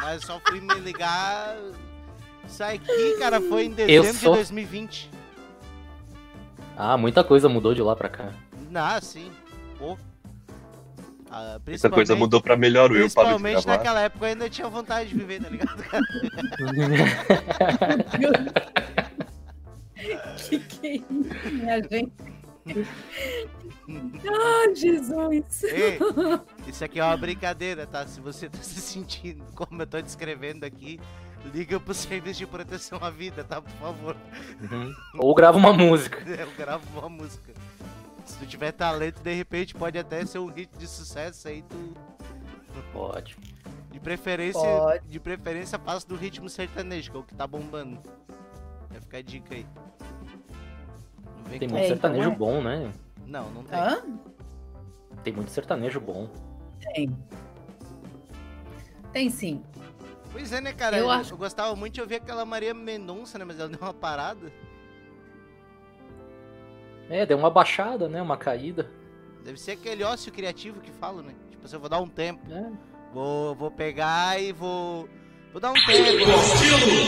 Mas 0.00 0.22
só 0.24 0.40
fui 0.46 0.60
me 0.60 0.74
ligar. 0.80 1.56
Isso 2.48 2.62
aqui, 2.64 3.16
cara, 3.18 3.40
foi 3.40 3.64
em 3.66 3.70
dezembro 3.72 4.14
sou- 4.14 4.32
de 4.32 4.38
2020. 4.38 5.10
Ah, 6.76 6.96
muita 6.96 7.22
coisa 7.22 7.48
mudou 7.48 7.74
de 7.74 7.82
lá 7.82 7.94
pra 7.94 8.08
cá. 8.08 8.32
Ah, 8.74 9.00
sim. 9.00 9.30
Pô. 9.78 9.96
Ah, 11.30 11.58
Essa 11.66 11.90
coisa 11.90 12.14
mudou 12.14 12.40
pra 12.40 12.56
melhor, 12.56 12.90
o 12.90 12.94
eu 12.94 13.00
Principalmente 13.00 13.66
naquela 13.66 14.00
época 14.02 14.24
eu 14.24 14.28
ainda 14.30 14.48
tinha 14.48 14.68
vontade 14.68 15.08
de 15.08 15.16
viver, 15.16 15.42
tá 15.42 15.48
ligado? 15.48 15.82
que 20.48 20.58
que 20.60 20.86
é 20.86 20.96
isso, 20.96 21.52
minha 21.52 21.82
gente? 21.82 22.12
Ai, 23.86 24.74
Jesus! 24.74 25.64
Ei, 25.64 25.98
isso 26.68 26.84
aqui 26.84 27.00
é 27.00 27.04
uma 27.04 27.16
brincadeira, 27.16 27.86
tá? 27.86 28.06
Se 28.06 28.20
você 28.20 28.48
tá 28.48 28.58
se 28.62 28.80
sentindo 28.80 29.44
como 29.54 29.82
eu 29.82 29.86
tô 29.86 30.00
descrevendo 30.00 30.64
aqui, 30.64 31.00
liga 31.52 31.78
pro 31.80 31.94
serviço 31.94 32.38
de 32.40 32.46
proteção 32.46 32.98
à 33.02 33.10
vida, 33.10 33.44
tá? 33.44 33.60
Por 33.60 33.72
favor. 33.72 34.16
Uhum. 34.60 34.94
Ou 35.18 35.34
grava 35.34 35.58
uma 35.58 35.72
música. 35.72 36.18
Eu 36.28 36.50
gravo 36.56 36.84
uma 36.98 37.08
música. 37.08 37.52
Se 38.24 38.38
tu 38.38 38.46
tiver 38.46 38.72
talento, 38.72 39.20
de 39.22 39.34
repente 39.34 39.74
pode 39.74 39.98
até 39.98 40.24
ser 40.24 40.38
um 40.38 40.46
hit 40.46 40.70
de 40.78 40.86
sucesso 40.86 41.48
aí, 41.48 41.62
tu. 41.62 41.94
Pode. 42.92 43.36
De 43.90 44.00
preferência, 44.00 44.60
Pode. 44.60 45.06
de 45.06 45.20
preferência 45.20 45.78
passa 45.78 46.06
do 46.08 46.16
ritmo 46.16 46.48
sertanejo, 46.48 47.10
que 47.10 47.16
é 47.16 47.20
o 47.20 47.22
que 47.22 47.34
tá 47.34 47.46
bombando. 47.46 47.98
Vai 48.90 49.00
ficar 49.00 49.18
a 49.18 49.22
dica 49.22 49.54
aí. 49.54 49.66
Tem 51.58 51.68
muito 51.68 51.76
É, 51.76 51.86
então 51.86 51.88
sertanejo 51.88 52.30
é. 52.30 52.34
bom, 52.34 52.62
né? 52.62 52.92
Não, 53.26 53.50
não 53.50 53.62
tem. 53.64 53.78
Hã? 53.78 54.02
Tem 55.22 55.32
muito 55.32 55.50
sertanejo 55.50 56.00
bom. 56.00 56.28
Tem. 56.80 57.16
Tem 59.12 59.30
sim. 59.30 59.62
Pois 60.34 60.52
é, 60.52 60.60
né, 60.60 60.72
cara? 60.72 60.96
Eu 60.98 61.04
Eu, 61.04 61.10
acho- 61.10 61.32
eu 61.32 61.38
gostava 61.38 61.74
muito 61.76 61.94
de 61.94 62.00
ouvir 62.00 62.16
aquela 62.16 62.44
Maria 62.44 62.74
Mendonça, 62.74 63.38
né? 63.38 63.44
Mas 63.44 63.58
ela 63.60 63.68
deu 63.68 63.78
uma 63.80 63.94
parada. 63.94 64.52
É, 67.08 67.24
deu 67.24 67.38
uma 67.38 67.50
baixada, 67.50 68.08
né? 68.08 68.20
Uma 68.20 68.36
caída. 68.36 68.90
Deve 69.44 69.60
ser 69.60 69.72
aquele 69.72 70.02
ócio 70.02 70.32
criativo 70.32 70.80
que 70.80 70.90
fala, 70.90 71.22
né? 71.22 71.34
Tipo 71.50 71.64
assim, 71.64 71.76
eu 71.76 71.80
vou 71.80 71.88
dar 71.88 72.00
um 72.00 72.08
tempo. 72.08 72.40
É. 72.52 72.72
Vou, 73.12 73.54
vou 73.54 73.70
pegar 73.70 74.40
e 74.42 74.52
vou. 74.52 75.08
Vou 75.52 75.60
dar 75.60 75.70
um 75.70 75.74
tempo. 75.74 76.26
Vou 76.26 76.38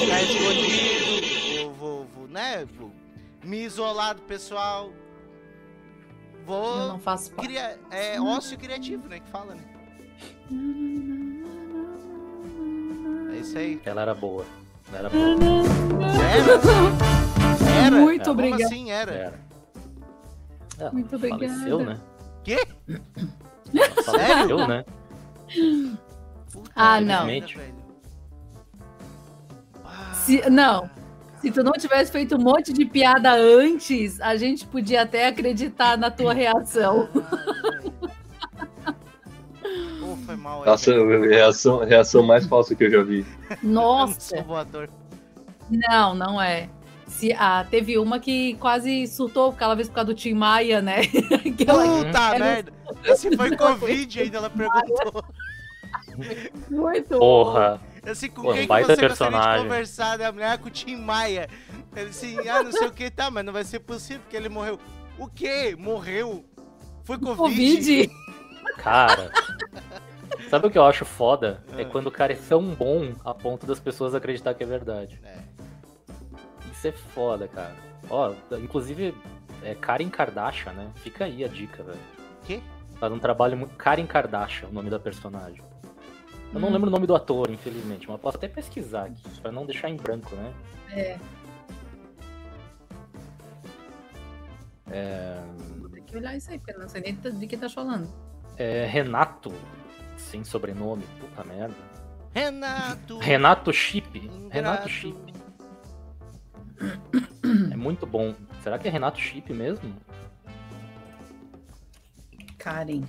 ficar 0.01 0.23
escondido. 0.23 1.65
Vou, 1.65 1.73
vou, 1.73 2.05
vou, 2.15 2.29
né? 2.29 2.65
Vou 2.65 2.93
me 3.43 3.65
isolar 3.65 4.15
do 4.15 4.23
pessoal. 4.23 4.93
Vou. 6.45 6.79
Eu 6.79 6.89
não 6.89 6.99
faço 7.01 7.33
parte. 7.33 7.49
Cria... 7.49 7.77
É 7.91 8.21
ócio 8.21 8.57
criativo, 8.57 9.09
né? 9.09 9.19
Que 9.19 9.29
fala, 9.31 9.57
né? 9.57 9.65
É 13.37 13.41
isso 13.41 13.59
aí. 13.59 13.79
Ela 13.85 14.01
era 14.01 14.15
boa. 14.15 14.47
Ela 14.89 14.99
era 14.99 15.11
boa. 15.11 15.37
Era? 16.33 17.87
Era? 17.87 17.97
Muito 17.97 18.25
Como 18.25 18.33
obrigada. 18.33 18.65
assim 18.65 18.91
era? 18.91 19.13
Era. 19.13 19.41
Ela 20.79 20.93
Muito 20.93 21.17
obrigada. 21.17 21.47
Faleceu, 21.47 21.85
né? 21.85 22.01
Quê? 22.43 22.67
Ela 23.75 24.03
Faleceu, 24.03 24.15
Sério? 24.15 24.69
né? 24.69 24.85
Ah, 26.75 26.99
não. 27.01 27.27
Se, 30.15 30.49
não. 30.49 30.91
Se 31.43 31.51
tu 31.51 31.63
não 31.63 31.73
tivesse 31.73 32.11
feito 32.11 32.37
um 32.37 32.43
monte 32.43 32.73
de 32.73 32.87
piada 32.87 33.35
antes, 33.35 34.19
a 34.23 34.35
gente 34.37 34.67
podia 34.67 35.03
até 35.03 35.29
acreditar 35.29 35.99
na 35.99 36.11
tua 36.11 36.33
reação. 36.33 37.07
Foi 40.37 40.43
mal 40.43 40.61
aí. 40.61 40.67
Nossa, 40.67 40.93
reação, 41.29 41.79
reação 41.85 42.23
mais 42.23 42.47
falsa 42.47 42.75
que 42.75 42.85
eu 42.85 42.91
já 42.91 43.03
vi. 43.03 43.25
Nossa. 43.63 44.39
Ator. 44.41 44.89
Não, 45.71 46.15
não 46.15 46.41
é. 46.41 46.69
Se, 47.07 47.33
ah, 47.33 47.65
teve 47.71 47.99
uma 47.99 48.19
que 48.21 48.55
quase 48.57 49.07
surtou 49.07 49.51
aquela 49.51 49.75
vez 49.75 49.89
por 49.89 49.95
causa 49.95 50.07
do 50.09 50.15
Tim 50.15 50.35
Maia, 50.35 50.83
né? 50.83 51.03
Que 51.57 51.65
ela- 51.69 52.05
Puta 52.05 52.19
ela- 52.19 52.39
merda! 52.39 52.73
Esse 53.05 53.37
foi 53.37 53.57
Covid 53.57 54.21
ainda, 54.21 54.39
ela 54.39 54.51
perguntou. 54.51 55.25
Muito 56.71 57.19
Porra. 57.19 57.81
Assim, 58.05 58.29
com 58.31 58.43
Pô, 58.43 58.53
quem 58.53 58.63
que 58.63 58.69
você 58.69 58.79
gostaria 58.79 58.95
de 58.97 59.01
personagem. 59.09 59.63
conversar? 59.65 60.19
Né? 60.19 60.25
A 60.27 60.33
mulher 60.33 60.59
com 60.59 60.69
o 60.69 60.71
Tim 60.71 60.97
Maia. 60.97 61.49
Ele 61.95 62.11
assim, 62.11 62.37
ah, 62.49 62.63
não 62.63 62.71
sei 62.73 62.87
o 62.87 62.93
que, 62.93 63.11
tá, 63.11 63.31
mas 63.31 63.45
não 63.45 63.53
vai 63.53 63.65
ser 63.65 63.81
possível 63.81 64.21
porque 64.23 64.37
ele 64.37 64.49
morreu. 64.49 64.79
O 65.19 65.27
quê? 65.29 65.75
Morreu? 65.79 66.45
Foi 67.05 67.19
Covid? 67.19 67.37
Covid. 67.37 68.11
Cara. 68.79 69.31
Sabe 70.49 70.67
o 70.67 70.71
que 70.71 70.79
eu 70.79 70.85
acho 70.85 71.05
foda? 71.05 71.63
É 71.77 71.83
Ah. 71.83 71.85
quando 71.87 72.07
o 72.07 72.11
cara 72.11 72.33
é 72.33 72.37
tão 72.37 72.63
bom 72.75 73.13
a 73.25 73.35
ponto 73.35 73.67
das 73.67 73.81
pessoas 73.81 74.15
acreditar 74.15 74.55
que 74.55 74.63
é 74.63 74.67
verdade. 74.67 75.21
É. 75.25 75.39
Isso 76.73 76.89
é 76.89 76.93
foda, 76.93 77.49
cara. 77.49 77.75
Ó, 78.09 78.33
inclusive, 78.63 79.15
é 79.63 79.75
Karen 79.75 80.09
Kardashian, 80.09 80.73
né? 80.73 80.91
Fica 80.97 81.25
aí 81.25 81.43
a 81.45 81.49
dica, 81.49 81.83
velho. 81.83 81.99
Quê? 82.45 82.61
Faz 83.01 83.13
um 83.13 83.19
trabalho 83.19 83.57
muito. 83.57 83.75
Karen 83.77 84.07
Kardashian, 84.07 84.69
o 84.69 84.73
nome 84.73 84.89
da 84.89 84.99
personagem. 84.99 85.61
Eu 86.55 86.61
não 86.61 86.69
Hum. 86.69 86.73
lembro 86.73 86.89
o 86.89 86.93
nome 86.93 87.07
do 87.07 87.15
ator, 87.15 87.51
infelizmente, 87.51 88.09
mas 88.09 88.21
posso 88.21 88.37
até 88.37 88.47
pesquisar 88.47 89.07
aqui, 89.07 89.23
pra 89.43 89.51
não 89.51 89.67
deixar 89.67 89.91
em 89.91 89.97
branco, 89.97 90.35
né? 90.37 90.53
É, 90.93 91.19
É, 94.89 95.43
vou 95.81 95.89
ter 95.89 96.01
que 96.03 96.17
olhar 96.17 96.37
isso 96.37 96.49
aí, 96.51 96.59
porque 96.59 96.73
eu 96.73 96.79
não 96.79 96.89
sei 96.89 97.01
nem 97.01 97.15
de 97.17 97.47
que 97.49 97.57
tá 97.57 97.69
falando. 97.69 98.09
é 98.57 98.87
Renato, 98.87 99.53
sem 100.17 100.45
sobrenome, 100.45 101.05
puta 101.21 101.45
merda. 101.45 101.75
Renato! 102.35 103.19
Renato 103.19 103.73
Chip. 103.73 104.19
Ingrato. 104.19 104.49
Renato 104.51 104.89
Chip. 104.89 105.35
É 107.73 107.77
muito 107.77 108.07
bom. 108.07 108.35
Será 108.63 108.79
que 108.79 108.89
é 108.89 108.91
Renato 108.91 109.19
Chip 109.21 109.53
mesmo? 109.53 109.95
Karen. 112.59 113.05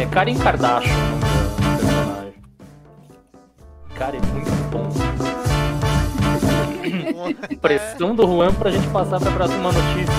É 0.00 0.06
Karen 0.06 0.38
Kardashian 0.38 1.20
personagem. 1.90 2.34
Cara, 3.94 4.16
é 4.16 4.20
muito 4.20 4.50
bom. 4.70 4.88
Pressão 7.60 8.14
do 8.14 8.26
Juan 8.26 8.54
pra 8.54 8.70
gente 8.70 8.86
passar 8.88 9.20
pra 9.20 9.32
próxima 9.32 9.72
notícia. 9.72 10.14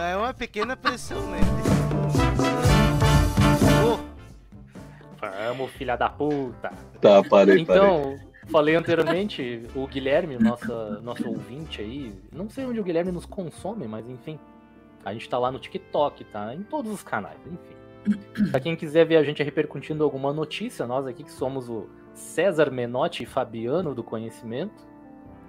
É 0.00 0.16
uma 0.16 0.34
pequena 0.34 0.76
pressão, 0.76 1.20
né? 1.30 1.40
Vamos, 5.52 5.70
filha 5.72 5.96
da 5.96 6.08
puta. 6.08 6.70
Tá, 7.00 7.22
parei, 7.22 7.64
parei. 7.64 7.82
Então, 7.82 8.16
falei 8.48 8.74
anteriormente, 8.76 9.62
o 9.74 9.86
Guilherme, 9.86 10.38
nossa, 10.38 11.00
nosso 11.00 11.28
ouvinte 11.28 11.80
aí, 11.80 12.14
não 12.32 12.48
sei 12.48 12.64
onde 12.66 12.78
o 12.80 12.84
Guilherme 12.84 13.10
nos 13.12 13.26
consome, 13.26 13.86
mas 13.88 14.08
enfim. 14.08 14.38
A 15.04 15.12
gente 15.12 15.28
tá 15.28 15.38
lá 15.38 15.50
no 15.50 15.58
TikTok, 15.58 16.24
tá? 16.24 16.54
Em 16.54 16.62
todos 16.62 16.92
os 16.92 17.02
canais, 17.02 17.38
enfim. 17.46 18.50
Pra 18.50 18.60
quem 18.60 18.76
quiser 18.76 19.04
ver 19.06 19.16
a 19.16 19.22
gente 19.22 19.42
repercutindo 19.42 20.04
alguma 20.04 20.32
notícia, 20.32 20.86
nós 20.86 21.06
aqui 21.06 21.22
que 21.24 21.32
somos 21.32 21.68
o 21.68 21.88
César 22.14 22.70
Menotti 22.70 23.22
e 23.22 23.26
Fabiano 23.26 23.94
do 23.94 24.02
Conhecimento. 24.02 24.88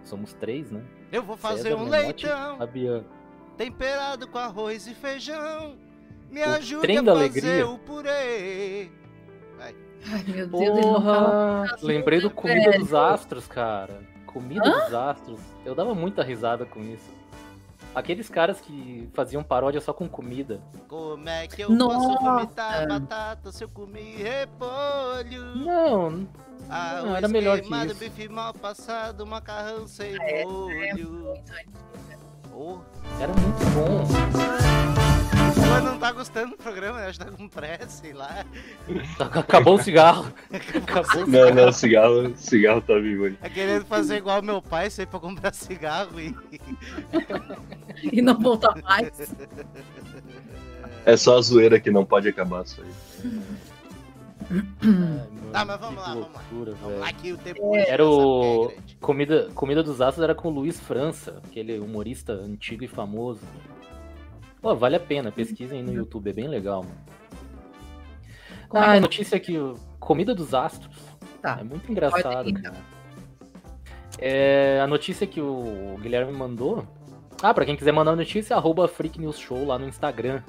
Somos 0.04 0.34
três, 0.34 0.72
né? 0.72 0.82
Eu 1.12 1.22
vou 1.24 1.38
fazer 1.38 1.64
César 1.64 1.76
um 1.76 1.86
Menotti 1.90 2.26
leitão 2.26 2.58
Fabiano. 2.58 3.06
temperado 3.58 4.28
com 4.28 4.38
arroz 4.38 4.88
e 4.88 4.94
feijão. 4.96 5.76
Me 6.30 6.42
O 6.42 6.50
ajude 6.50 6.82
trem 6.82 6.98
a 6.98 7.02
da 7.02 7.12
fazer 7.14 7.24
alegria. 7.26 7.68
o 7.68 7.78
purê. 7.80 8.90
Vai. 9.58 9.76
Ai, 10.08 10.24
meu 10.28 10.48
Deus, 10.48 10.62
ele 10.62 10.82
não 10.82 11.02
fala. 11.02 11.78
Lembrei 11.82 12.22
do 12.22 12.30
Comida 12.30 12.72
velho. 12.72 12.80
dos 12.84 12.94
Astros, 12.94 13.48
cara. 13.48 14.02
Comida 14.26 14.62
dos 14.70 14.94
Astros. 14.94 15.40
Eu 15.66 15.76
dava 15.76 15.94
muita 15.94 16.24
risada 16.24 16.66
com 16.66 16.80
isso. 16.82 17.10
Aqueles 17.94 18.30
caras 18.30 18.62
que 18.62 19.10
faziam 19.14 19.44
paródia 19.44 19.82
só 19.82 19.92
com 19.92 20.08
comida. 20.08 20.62
Como 20.88 21.28
é 21.28 21.46
que 21.48 21.62
eu 21.62 21.70
Nossa. 21.70 22.08
posso 22.08 22.24
vomitar 22.24 22.88
batata 22.88 23.52
se 23.52 23.64
eu 23.66 23.70
comi 23.70 24.16
repolho? 24.16 25.56
Não, 25.58 26.26
Arroz 26.70 27.04
não, 27.04 27.16
era 27.18 27.28
melhor 27.28 27.60
que 27.60 27.68
isso. 27.76 27.96
bife 27.96 28.30
mal 28.30 28.54
passado, 28.54 29.26
macarrão 29.26 29.86
sem 29.88 30.16
É, 30.22 30.46
molho. 30.46 31.34
Oh, 32.54 32.78
Era 33.20 33.34
muito 33.34 33.66
bom. 33.76 35.01
Não 35.80 35.98
tá 35.98 36.12
gostando 36.12 36.52
do 36.52 36.58
programa, 36.58 37.00
né? 37.00 37.08
Acho 37.08 37.20
que 37.20 37.26
tá 37.26 37.32
com 37.32 37.48
pressa, 37.48 37.88
sei 37.88 38.14
lá. 38.14 38.46
Acabou 39.20 39.76
o 39.76 39.82
cigarro. 39.82 40.32
Acabou 40.76 41.24
o 41.24 41.28
Não, 41.28 41.54
não, 41.54 41.72
cigarro, 41.72 42.36
cigarro 42.36 42.82
tá 42.82 42.96
vivo 42.96 43.26
aí. 43.26 43.38
É 43.42 43.50
querendo 43.50 43.86
fazer 43.86 44.18
igual 44.18 44.42
meu 44.42 44.62
pai, 44.62 44.90
sair 44.90 45.06
pra 45.06 45.20
comprar 45.20 45.54
cigarro 45.54 46.20
e. 46.20 46.36
E 48.12 48.22
não 48.22 48.38
voltar 48.40 48.76
mais. 48.84 49.34
É 51.06 51.16
só 51.18 51.38
a 51.38 51.42
zoeira 51.42 51.80
que 51.80 51.92
não 51.92 52.04
pode 52.06 52.28
acabar 52.28 52.64
isso 52.64 52.82
aí. 52.82 53.42
Tá, 55.54 55.64
mas 55.64 55.80
vamos 55.80 55.96
lá, 56.02 56.04
que 56.04 56.10
vamos 56.20 56.34
lá. 56.34 56.42
loucura, 56.52 56.74
Vamos 56.82 57.00
lá 57.00 57.14
que 57.14 57.32
o 57.32 57.38
tempo 57.38 57.72
hoje 57.74 57.86
Era 57.88 58.06
o. 58.06 58.70
é. 58.72 58.76
Comida, 59.00 59.50
Comida 59.56 59.82
dos 59.84 60.02
Astros 60.02 60.24
era 60.24 60.36
com 60.36 60.50
o 60.50 60.52
Luiz 60.52 60.80
França, 60.80 61.42
aquele 61.46 61.80
humorista 61.80 62.34
antigo 62.34 62.84
e 62.84 62.88
famoso. 62.88 63.42
Pô, 64.62 64.76
vale 64.76 64.96
a 64.96 65.00
pena, 65.00 65.32
pesquisem 65.32 65.82
no 65.82 65.92
YouTube, 65.92 66.30
é 66.30 66.34
bem 66.34 66.48
legal, 66.48 66.84
mano. 66.84 66.98
Ah, 68.74 68.94
a 68.94 69.00
notícia 69.00 69.36
aqui, 69.36 69.58
Comida 70.00 70.36
dos 70.36 70.54
Astros. 70.54 70.96
Tá. 71.42 71.58
É 71.60 71.64
muito 71.64 71.92
engraçado, 71.92 72.48
ir. 72.48 72.62
É, 74.20 74.80
a 74.82 74.88
notícia 74.88 75.26
que 75.26 75.42
o 75.42 75.98
Guilherme 76.00 76.32
mandou. 76.32 76.88
Ah, 77.42 77.54
pra 77.54 77.66
quem 77.66 77.76
quiser 77.76 77.92
mandar 77.92 78.16
notícia, 78.16 78.56
arroba 78.56 78.88
Freak 78.88 79.20
News 79.20 79.40
Show 79.40 79.66
lá 79.66 79.80
no 79.80 79.88
Instagram. 79.88 80.44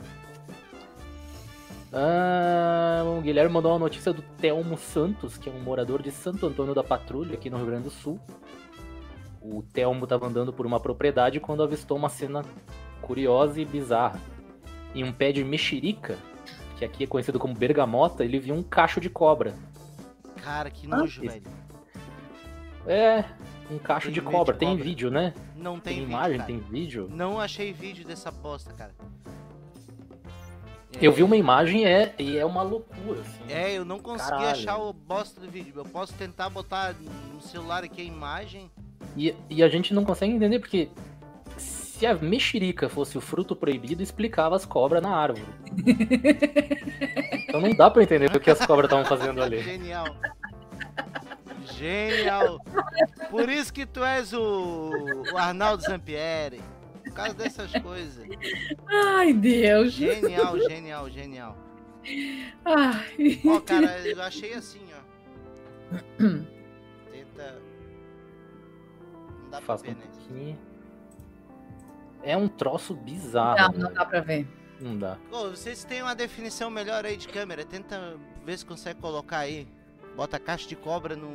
Ah, 1.91 3.03
o 3.19 3.23
Guilherme 3.23 3.53
mandou 3.53 3.73
uma 3.73 3.79
notícia 3.79 4.13
do 4.13 4.23
Telmo 4.39 4.77
Santos, 4.77 5.39
que 5.39 5.49
é 5.49 5.53
um 5.53 5.61
morador 5.61 6.03
de 6.03 6.11
Santo 6.11 6.47
Antônio 6.47 6.75
da 6.75 6.85
Patrulha, 6.85 7.35
aqui 7.35 7.49
no 7.49 7.57
Rio 7.57 7.67
Grande 7.67 7.85
do 7.85 7.91
Sul. 7.91 8.21
O 9.41 9.63
Telmo 9.63 10.05
estava 10.05 10.27
andando 10.27 10.53
por 10.53 10.67
uma 10.67 10.79
propriedade 10.79 11.41
quando 11.41 11.63
avistou 11.63 11.97
uma 11.97 12.09
cena 12.09 12.45
curiosa 13.03 13.61
e 13.61 13.65
bizarra. 13.65 14.19
Em 14.95 15.05
um 15.05 15.13
pé 15.13 15.33
de 15.33 15.43
mexerica, 15.45 16.17
que 16.79 16.85
aqui 16.85 17.05
é 17.05 17.07
conhecido 17.07 17.39
como 17.39 17.55
bergamota, 17.55 18.25
ele 18.25 18.39
viu 18.39 18.55
um 18.55 18.63
cacho 18.63 19.01
de 19.01 19.11
cobra. 19.11 19.55
Cara, 20.43 20.71
que 20.71 20.87
nojo, 20.87 21.23
Ah, 21.25 21.31
velho. 21.31 21.43
É, 22.87 23.25
um 23.71 23.79
cacho 23.79 24.07
Tem 24.07 24.15
de 24.15 24.21
cobra. 24.21 24.53
de 24.55 24.59
Tem 24.61 24.69
cobra. 24.71 24.85
vídeo, 24.85 25.11
né? 25.11 25.33
Não 25.57 25.79
tem, 25.79 25.95
Tem 25.95 26.03
vídeo, 26.05 26.11
imagem, 26.17 26.37
cara. 26.39 26.47
tem 26.47 26.59
vídeo. 26.59 27.09
Não 27.11 27.39
achei 27.41 27.73
vídeo 27.73 28.05
dessa 28.05 28.31
bosta, 28.31 28.73
cara. 28.73 28.93
Eu 31.01 31.11
vi 31.13 31.23
uma 31.23 31.37
imagem 31.37 31.87
é, 31.87 32.15
e 32.19 32.37
é 32.37 32.45
uma 32.45 32.63
loucura. 32.63 33.21
Assim. 33.21 33.41
É, 33.53 33.73
eu 33.73 33.85
não 33.85 33.99
consegui 33.99 34.31
Caralho. 34.31 34.51
achar 34.51 34.77
o 34.79 34.93
bosta 34.93 35.41
do 35.41 35.49
vídeo. 35.51 35.73
Eu 35.77 35.85
posso 35.85 36.13
tentar 36.15 36.51
botar 36.51 36.95
no 37.33 37.41
celular 37.41 37.83
aqui 37.83 38.03
a 38.03 38.05
imagem. 38.05 38.71
E, 39.17 39.35
e 39.49 39.63
a 39.63 39.69
gente 39.69 39.95
não 39.95 40.05
consegue 40.05 40.33
entender 40.33 40.59
porque 40.59 40.89
se 42.03 42.07
a 42.07 42.15
mexerica 42.17 42.89
fosse 42.89 43.17
o 43.17 43.21
fruto 43.21 43.55
proibido, 43.55 44.03
explicava 44.03 44.57
as 44.57 44.67
cobras 44.67 45.01
na 45.01 45.15
árvore. 45.15 45.47
então 47.49 47.61
não 47.61 47.73
dá 47.73 47.89
pra 47.89 48.03
entender 48.03 48.35
o 48.35 48.41
que 48.41 48.51
as 48.51 48.67
cobras 48.67 48.87
estavam 48.87 49.05
fazendo 49.05 49.41
ali. 49.41 49.63
Genial. 49.63 50.07
Genial. 51.65 52.59
Por 53.31 53.49
isso 53.49 53.73
que 53.73 53.87
tu 53.87 54.03
és 54.03 54.33
o, 54.33 54.91
o 55.33 55.39
Arnaldo 55.39 55.85
Zampieri. 55.85 56.61
Por 57.05 57.13
causa 57.13 57.35
dessas 57.35 57.71
coisas. 57.71 58.27
Ai, 58.89 59.33
Deus. 59.33 59.93
Genial, 59.93 60.59
genial, 60.59 61.09
genial. 61.09 61.57
Ai. 62.65 63.41
Ó, 63.47 63.61
cara, 63.61 64.09
eu 64.09 64.21
achei 64.23 64.55
assim, 64.55 64.83
ó. 64.93 65.95
Tenta. 67.13 67.63
Não 69.41 69.51
dá 69.51 69.59
pra 69.59 69.61
Faz 69.61 69.83
ver, 69.83 69.91
um 69.91 69.95
né? 69.95 70.05
pouquinho. 70.11 70.72
É 72.23 72.37
um 72.37 72.49
troço 72.49 72.95
bizarro. 72.95 73.59
Não, 73.59 73.69
né? 73.79 73.85
não 73.89 73.93
dá 73.93 74.05
pra 74.05 74.21
ver. 74.21 74.47
Não 74.81 74.99
dá. 74.99 75.17
Ô, 75.31 75.51
vocês 75.51 75.85
têm 75.85 76.03
uma 76.03 76.15
definição 76.15 76.71
melhor 76.71 77.05
aí 77.05 77.17
de 77.17 77.29
câmera. 77.29 77.65
Tenta 77.65 78.17
ver 78.45 78.59
se 78.59 78.65
consegue 78.67 79.01
colocar 79.01 79.39
aí. 79.39 79.67
Bota 80.17 80.39
caixa 80.39 80.69
de 80.69 80.77
cobra 80.77 81.17
no. 81.17 81.31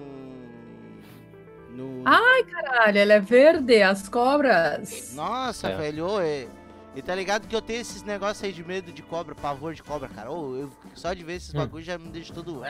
No. 1.71 2.01
Ai, 2.05 2.43
caralho, 2.45 2.97
ela 2.97 3.13
é 3.13 3.19
verde, 3.19 3.81
as 3.83 4.09
cobras. 4.09 5.13
Nossa, 5.13 5.69
É. 5.69 5.75
velho, 5.77 6.07
ô, 6.07 6.19
é- 6.19 6.47
e 6.95 7.01
tá 7.03 7.13
ligado 7.13 7.47
que 7.47 7.55
eu 7.55 7.61
tenho 7.61 7.81
esses 7.81 8.01
negócios 8.01 8.43
aí 8.43 8.51
de 8.51 8.63
medo 8.63 8.91
de 8.91 9.03
cobra, 9.03 9.35
pavor 9.35 9.75
de 9.75 9.83
cobra, 9.83 10.09
cara. 10.09 10.31
Ô, 10.31 10.55
eu, 10.55 10.71
só 10.95 11.13
de 11.13 11.23
ver 11.23 11.33
esses 11.35 11.53
Hum. 11.53 11.59
bagulhos 11.59 11.85
já 11.85 11.97
me 11.97 12.09
deixa 12.09 12.33
todo. 12.33 12.61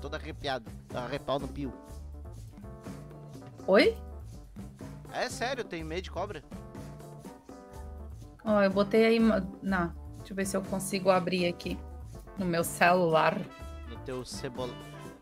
todo 0.00 0.14
arrepiado. 0.16 0.68
Arrepau 0.92 1.38
no 1.38 1.46
pio. 1.46 1.72
Oi? 3.68 3.96
É 5.12 5.28
sério, 5.28 5.60
eu 5.60 5.64
tenho 5.64 5.86
medo 5.86 6.02
de 6.02 6.10
cobra. 6.10 6.42
Ó, 8.44 8.60
eu 8.62 8.70
botei 8.70 9.04
aí. 9.04 9.18
Não, 9.18 9.92
deixa 10.18 10.32
eu 10.32 10.36
ver 10.36 10.46
se 10.46 10.56
eu 10.56 10.62
consigo 10.62 11.10
abrir 11.10 11.46
aqui 11.46 11.78
no 12.38 12.44
meu 12.46 12.64
celular. 12.64 13.38
No 13.88 13.96
teu 13.98 14.24
cebola. 14.24 14.72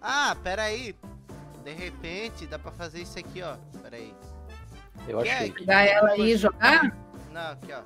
Ah, 0.01 0.37
pera 0.43 0.62
aí. 0.62 0.95
De 1.64 1.73
repente 1.73 2.47
dá 2.47 2.59
pra 2.59 2.73
fazer 2.73 3.03
isso 3.03 3.18
aqui, 3.18 3.43
ó. 3.43 3.57
Pera 3.83 3.97
aí. 3.97 4.14
Eu 5.07 5.18
Quer- 5.23 5.35
achei. 5.37 5.53
Pegar 5.53 5.83
ela 5.85 6.11
aí 6.11 6.33
e 6.33 6.37
jogar? 6.37 6.97
Não, 7.33 7.53
aqui, 7.53 7.73
ó. 7.73 7.83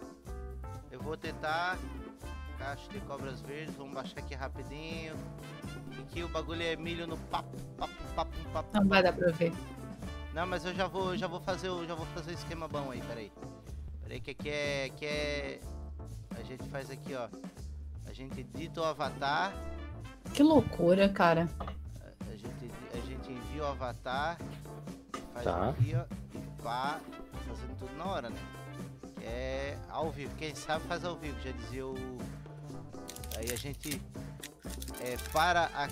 Eu 0.91 1.01
vou 1.01 1.17
tentar. 1.17 1.77
Caixa 2.59 2.89
de 2.93 3.01
cobras 3.01 3.41
verdes, 3.43 3.75
vamos 3.75 3.93
baixar 3.93 4.21
aqui 4.21 4.35
rapidinho. 4.35 5.15
Aqui 6.01 6.23
o 6.23 6.29
bagulho 6.29 6.63
é 6.63 6.77
milho 6.77 7.07
no 7.07 7.17
papo, 7.17 7.55
papo, 7.77 7.93
papo, 8.15 8.31
papo. 8.53 8.69
Não 8.73 8.89
vai 8.89 9.03
dar 9.03 9.13
pra 9.13 9.31
ver. 9.33 9.53
Não, 10.33 10.47
mas 10.47 10.65
eu 10.65 10.73
já 10.75 10.87
vou, 10.87 11.17
já 11.17 11.27
vou 11.27 11.41
fazer, 11.41 11.69
o- 11.69 11.85
já 11.85 11.95
vou 11.95 12.07
fazer 12.07 12.31
o 12.31 12.35
esquema 12.35 12.67
bom 12.69 12.91
aí, 12.91 13.01
peraí. 13.03 13.33
Peraí 14.05 14.21
que 14.21 14.31
aqui 14.31 14.49
é, 14.51 14.89
que 14.97 15.05
é, 15.07 15.61
a 16.39 16.43
gente 16.43 16.63
faz 16.69 16.91
aqui, 16.91 17.15
ó. 17.15 17.29
A 18.07 18.13
gente 18.13 18.41
edita 18.41 18.81
o 18.81 18.85
avatar, 18.85 19.53
Que 20.33 20.43
loucura, 20.43 21.09
cara. 21.09 21.49
a 21.61 22.37
gente, 22.37 22.71
a 22.93 22.99
gente 23.07 23.33
envia 23.33 23.63
o 23.63 23.67
avatar, 23.67 24.39
faz 25.33 25.45
Tá. 25.45 25.69
o 25.69 25.71
envio 25.71 26.05
e 26.35 26.63
pá, 26.63 27.01
fazendo 27.49 27.77
tudo 27.79 27.97
na 27.97 28.05
hora, 28.05 28.31
né? 28.31 28.37
Que 29.19 29.25
é 29.25 29.79
ao 29.89 30.11
vivo, 30.13 30.35
quem 30.37 30.55
sabe 30.55 30.85
faz 30.87 31.05
ao 31.05 31.17
vivo, 31.17 31.41
já 31.41 31.51
dizia 31.53 31.87
o... 31.87 31.95
Aí 33.37 33.51
a 33.51 33.57
gente 33.57 34.01
é, 35.01 35.17
para 35.33 35.71
a... 35.75 35.89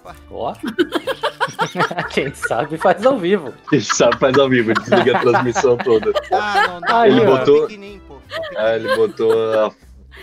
Opa! 0.00 0.16
Ó. 0.30 0.54
Quem 2.12 2.32
sabe 2.34 2.76
faz 2.78 3.04
ao 3.04 3.18
vivo. 3.18 3.52
Quem 3.68 3.80
sabe 3.80 4.16
faz 4.18 4.38
ao 4.38 4.48
vivo, 4.48 4.72
desliga 4.74 5.16
a 5.16 5.20
transmissão 5.20 5.76
toda. 5.76 6.12
Ah, 6.32 6.66
não 6.68 6.80
dá, 6.80 7.00
Aí, 7.00 7.10
ele 7.12 7.26
ó. 7.26 7.38
botou, 7.38 7.62
pequenininho, 7.62 8.00
pô. 8.06 8.18
ficou 8.20 8.58
ah, 8.58 8.76
ele 8.76 8.96
botou 8.96 9.32
a, 9.32 9.72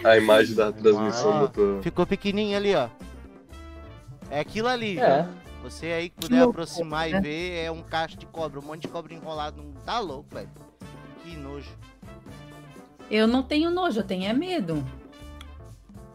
a 0.03 0.17
imagem 0.17 0.55
da 0.55 0.71
transmissão, 0.71 1.33
Ah, 1.33 1.39
botou. 1.41 1.81
Ficou 1.81 2.05
pequenininho 2.05 2.57
ali, 2.57 2.75
ó. 2.75 2.87
É 4.31 4.39
aquilo 4.39 4.67
ali, 4.67 4.99
É. 4.99 5.23
viu? 5.23 5.33
Você 5.63 5.87
aí 5.87 6.09
que 6.09 6.15
puder 6.21 6.41
aproximar 6.43 7.09
né? 7.09 7.17
e 7.17 7.21
ver, 7.21 7.65
é 7.65 7.71
um 7.71 7.81
cacho 7.81 8.17
de 8.17 8.25
cobra, 8.25 8.59
um 8.59 8.63
monte 8.63 8.83
de 8.83 8.87
cobra 8.87 9.13
enrolado. 9.13 9.61
Não 9.61 9.73
tá 9.81 9.99
louco, 9.99 10.33
velho. 10.33 10.49
Que 11.21 11.35
nojo. 11.35 11.69
Eu 13.11 13.27
não 13.27 13.43
tenho 13.43 13.69
nojo, 13.69 13.99
eu 13.99 14.03
tenho 14.03 14.25
é 14.29 14.33
medo. 14.33 14.85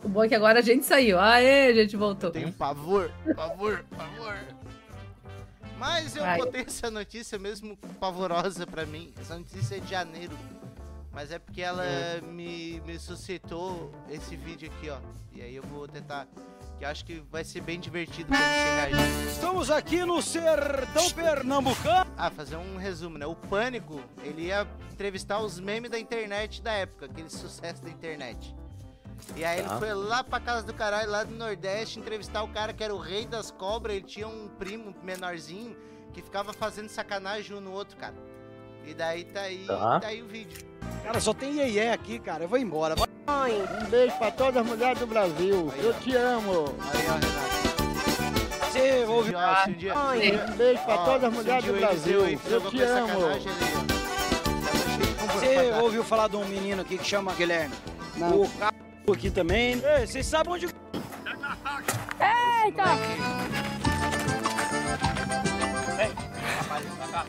O 0.03 0.09
bom 0.09 0.25
é 0.25 0.29
que 0.29 0.35
agora 0.35 0.61
a 0.61 0.63
gente 0.63 0.85
saiu. 0.85 1.19
Aê, 1.21 1.69
a 1.69 1.75
gente 1.75 1.97
voltou. 1.97 2.31
Tenho 2.31 2.53
pavor, 2.53 3.11
pavor, 3.37 3.85
pavor. 3.97 4.35
Mas 5.79 6.17
eu 6.17 6.23
Vai. 6.23 6.39
botei 6.39 6.63
essa 6.63 6.91
notícia 6.91 7.39
mesmo 7.39 7.77
pavorosa 7.99 8.67
pra 8.67 8.87
mim. 8.87 9.13
Essa 9.21 9.37
notícia 9.37 9.77
é 9.77 9.81
de 9.81 9.91
janeiro. 9.91 10.37
Mas 11.13 11.31
é 11.31 11.39
porque 11.39 11.63
ela 11.63 11.85
me, 12.23 12.81
me 12.81 12.99
suscitou 12.99 13.93
esse 14.11 14.35
vídeo 14.37 14.71
aqui, 14.71 14.91
ó. 14.91 14.99
E 15.33 15.43
aí 15.43 15.55
eu 15.55 15.63
vou 15.63 15.87
tentar. 15.87 16.27
Que 16.77 16.85
eu 16.85 16.89
acho 16.89 17.05
que 17.05 17.23
vai 17.31 17.45
ser 17.45 17.61
bem 17.61 17.79
divertido 17.79 18.29
pra 18.29 18.37
gente 18.37 18.97
reagir. 18.97 19.27
Estamos 19.31 19.71
aqui 19.71 20.05
no 20.05 20.21
sertão 20.21 21.09
pernambucano. 21.13 22.11
Ah, 22.17 22.31
fazer 22.33 22.57
um 22.57 22.77
resumo, 22.77 23.17
né? 23.17 23.27
O 23.27 23.37
Pânico, 23.37 24.01
ele 24.25 24.47
ia 24.47 24.67
entrevistar 24.93 25.39
os 25.39 25.61
memes 25.61 25.89
da 25.89 25.99
internet 26.01 26.61
da 26.61 26.73
época, 26.73 27.07
aquele 27.07 27.31
sucesso 27.31 27.81
da 27.83 27.91
internet. 27.91 28.55
E 29.37 29.45
aí 29.45 29.63
Tá. 29.63 29.71
ele 29.71 29.79
foi 29.79 29.95
lá 29.95 30.23
pra 30.23 30.39
casa 30.41 30.63
do 30.67 30.73
caralho, 30.75 31.11
lá 31.11 31.25
do 31.25 31.35
Nordeste, 31.35 31.99
entrevistar 31.99 32.43
o 32.43 32.49
cara 32.49 32.73
que 32.73 32.83
era 32.85 32.95
o 32.95 32.99
rei 32.99 33.27
das 33.27 33.51
cobras. 33.51 33.97
Ele 33.97 34.05
tinha 34.05 34.29
um 34.29 34.49
primo 34.59 34.95
menorzinho 35.03 35.77
que 36.13 36.23
ficava 36.23 36.53
fazendo 36.53 36.89
sacanagem 36.89 37.57
um 37.57 37.61
no 37.61 37.73
outro, 37.73 37.97
cara. 37.97 38.15
E 38.87 38.93
daí 38.95 39.25
tá 39.25 39.41
aí, 39.41 39.67
Tá. 39.67 40.01
tá 40.01 40.07
aí 40.09 40.23
o 40.23 40.27
vídeo. 40.27 40.59
Cara, 41.03 41.19
só 41.21 41.33
tem 41.33 41.55
iê 41.55 41.89
aqui, 41.91 42.19
cara. 42.19 42.45
Eu 42.45 42.49
vou 42.49 42.59
embora. 42.59 42.95
Vai. 43.27 43.53
Um 43.53 43.87
beijo 43.87 44.17
pra 44.19 44.31
todas 44.31 44.59
as 44.59 44.67
mulheres 44.67 44.99
do 44.99 45.07
Brasil. 45.07 45.73
Eu 45.79 45.95
te 45.95 46.15
amo. 46.15 46.75
Aí, 46.93 47.07
ó, 47.09 47.15
Renato. 47.15 48.71
Você 48.71 49.05
ouve. 49.07 49.31
Se, 49.31 49.35
ó, 49.37 49.69
um 49.69 49.73
dia, 49.73 49.93
se 49.95 49.99
um 49.99 50.53
Um 50.53 50.57
beijo 50.57 50.85
pra 50.85 50.95
ó, 50.97 51.05
todas 51.05 51.25
as 51.25 51.33
um 51.33 51.37
mulheres 51.37 51.65
do 51.65 51.73
Brasil. 51.73 52.25
aí 52.25 52.39
Eu 52.47 52.61
qualquer 52.61 52.79
te 52.87 52.93
amo. 52.93 53.13
ó, 53.25 53.29
Você 53.33 55.17
comportamento. 55.55 55.83
ouviu 55.83 56.05
falar 56.05 56.29
de 56.29 56.37
um 56.37 56.45
menino 56.47 56.83
aqui 56.83 56.99
que 56.99 57.05
chama 57.05 57.33
Guilherme? 57.35 57.75
Não. 58.17 58.43
O 58.43 58.47
c... 58.47 58.53
aqui 59.13 59.31
também. 59.31 59.75
Ei, 59.75 60.07
vocês 60.07 60.27
sabem 60.27 60.55
onde. 60.55 60.67
Eita! 60.67 62.85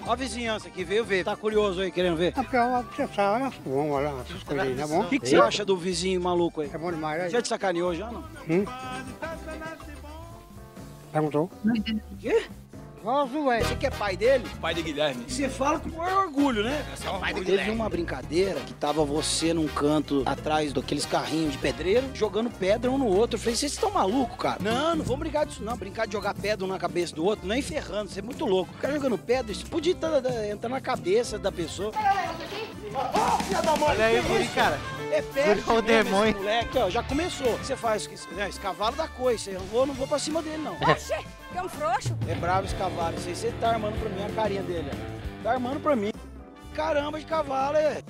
Ó 0.08 0.14
a 0.14 0.16
vizinhança 0.16 0.68
aqui, 0.68 0.84
veio 0.84 1.04
ver. 1.04 1.24
Tá 1.24 1.36
curioso 1.36 1.82
aí, 1.82 1.92
querendo 1.92 2.16
ver? 2.16 2.34
Porque 2.34 2.58
você 2.58 3.08
sabe, 3.14 3.56
vamos 3.66 3.92
olhar 3.92 4.14
essas 4.22 4.44
coisas 4.44 4.68
aí, 4.68 4.76
tá 4.76 4.88
bom? 4.88 5.02
O 5.02 5.10
que, 5.10 5.20
que 5.20 5.28
você 5.28 5.36
acha 5.36 5.66
do 5.66 5.78
vizinho 5.78 6.22
maluco 6.22 6.62
aí? 6.62 6.70
É 6.74 6.78
bom 6.78 6.92
demais, 6.92 7.24
né? 7.24 7.30
Já 7.30 7.42
te 7.42 7.48
sacaneou 7.48 7.94
já, 7.94 8.12
não? 8.12 8.24
Hum? 8.50 8.66
Perguntou? 11.12 11.50
O 11.64 12.18
quê? 12.18 12.46
Velho. 13.06 13.66
Você 13.68 13.76
que 13.76 13.86
é 13.86 13.92
pai 13.92 14.18
dele? 14.18 14.44
Pai 14.60 14.74
de 14.74 14.82
Guilherme. 14.82 15.26
Você 15.28 15.48
fala 15.48 15.80
com 15.80 15.90
maior 15.90 16.26
orgulho, 16.26 16.64
né? 16.64 16.84
Teve 17.46 17.70
uma 17.70 17.88
brincadeira 17.88 18.60
que 18.62 18.74
tava 18.74 19.06
você 19.06 19.54
num 19.54 19.68
canto 19.68 20.24
atrás 20.26 20.74
daqueles 20.74 21.06
carrinhos 21.06 21.52
de 21.52 21.58
pedreiro, 21.60 22.08
jogando 22.16 22.50
pedra 22.50 22.90
um 22.90 22.98
no 22.98 23.06
outro. 23.06 23.36
Eu 23.36 23.40
falei, 23.40 23.56
vocês 23.56 23.74
estão 23.74 23.92
malucos, 23.92 24.38
cara? 24.38 24.58
Não, 24.60 24.96
não 24.96 25.04
vamos 25.06 25.20
brincar 25.20 25.46
disso 25.46 25.64
não. 25.64 25.78
Brincar 25.78 26.08
de 26.08 26.14
jogar 26.14 26.34
pedra 26.34 26.66
um 26.66 26.68
na 26.68 26.80
cabeça 26.80 27.14
do 27.16 27.24
outro, 27.24 27.48
nem 27.48 27.62
ferrando, 27.62 28.10
você 28.10 28.20
é 28.20 28.24
muito 28.24 28.44
louco. 28.44 28.74
O 28.74 28.78
cara 28.82 28.96
jogando 28.96 29.18
pedra, 29.20 29.52
isso 29.52 29.66
podia 29.68 29.94
tá- 29.94 30.20
tá- 30.22 30.48
entrar 30.48 30.70
na 30.70 30.82
cabeça 30.82 31.38
da 31.38 31.52
pessoa. 31.52 31.92
Olha 33.88 34.06
aí, 34.06 34.22
Guri, 34.22 34.48
cara. 34.48 34.80
É 35.12 35.22
o 35.22 35.34
mesmo 35.34 35.82
demônio. 35.82 36.32
esse 36.32 36.40
moleque, 36.40 36.78
ó, 36.78 36.90
já 36.90 37.04
começou. 37.04 37.58
Você 37.58 37.76
faz 37.76 38.08
né, 38.32 38.50
esse 38.50 38.60
cavalo 38.60 38.96
da 38.96 39.08
coisa, 39.08 39.52
eu 39.52 39.60
não 39.60 39.68
vou, 39.68 39.86
não 39.86 39.94
vou 39.94 40.08
pra 40.08 40.20
cima 40.20 40.42
dele, 40.42 40.58
não. 40.58 40.76
Oxê, 40.90 41.18
que 41.52 41.58
é 41.58 41.62
um 41.62 41.70
frouxo. 41.70 42.18
É 42.28 42.36
bravo 42.36 42.66
esse 42.66 42.76
cavalo, 42.76 43.16
isso 43.18 43.28
aí 43.28 43.36
você 43.36 43.52
tá 43.60 43.72
armando 43.72 44.00
pra 44.00 44.10
mim 44.10 44.24
a 44.24 44.30
carinha 44.36 44.64
dele, 44.64 44.90
ó. 44.92 45.44
Tá 45.44 45.52
armando 45.52 45.80
pra 45.80 45.96
mim. 45.96 46.12
Caramba 46.74 47.20
de 47.20 47.26
cavalo, 47.26 47.78
é. 47.78 48.02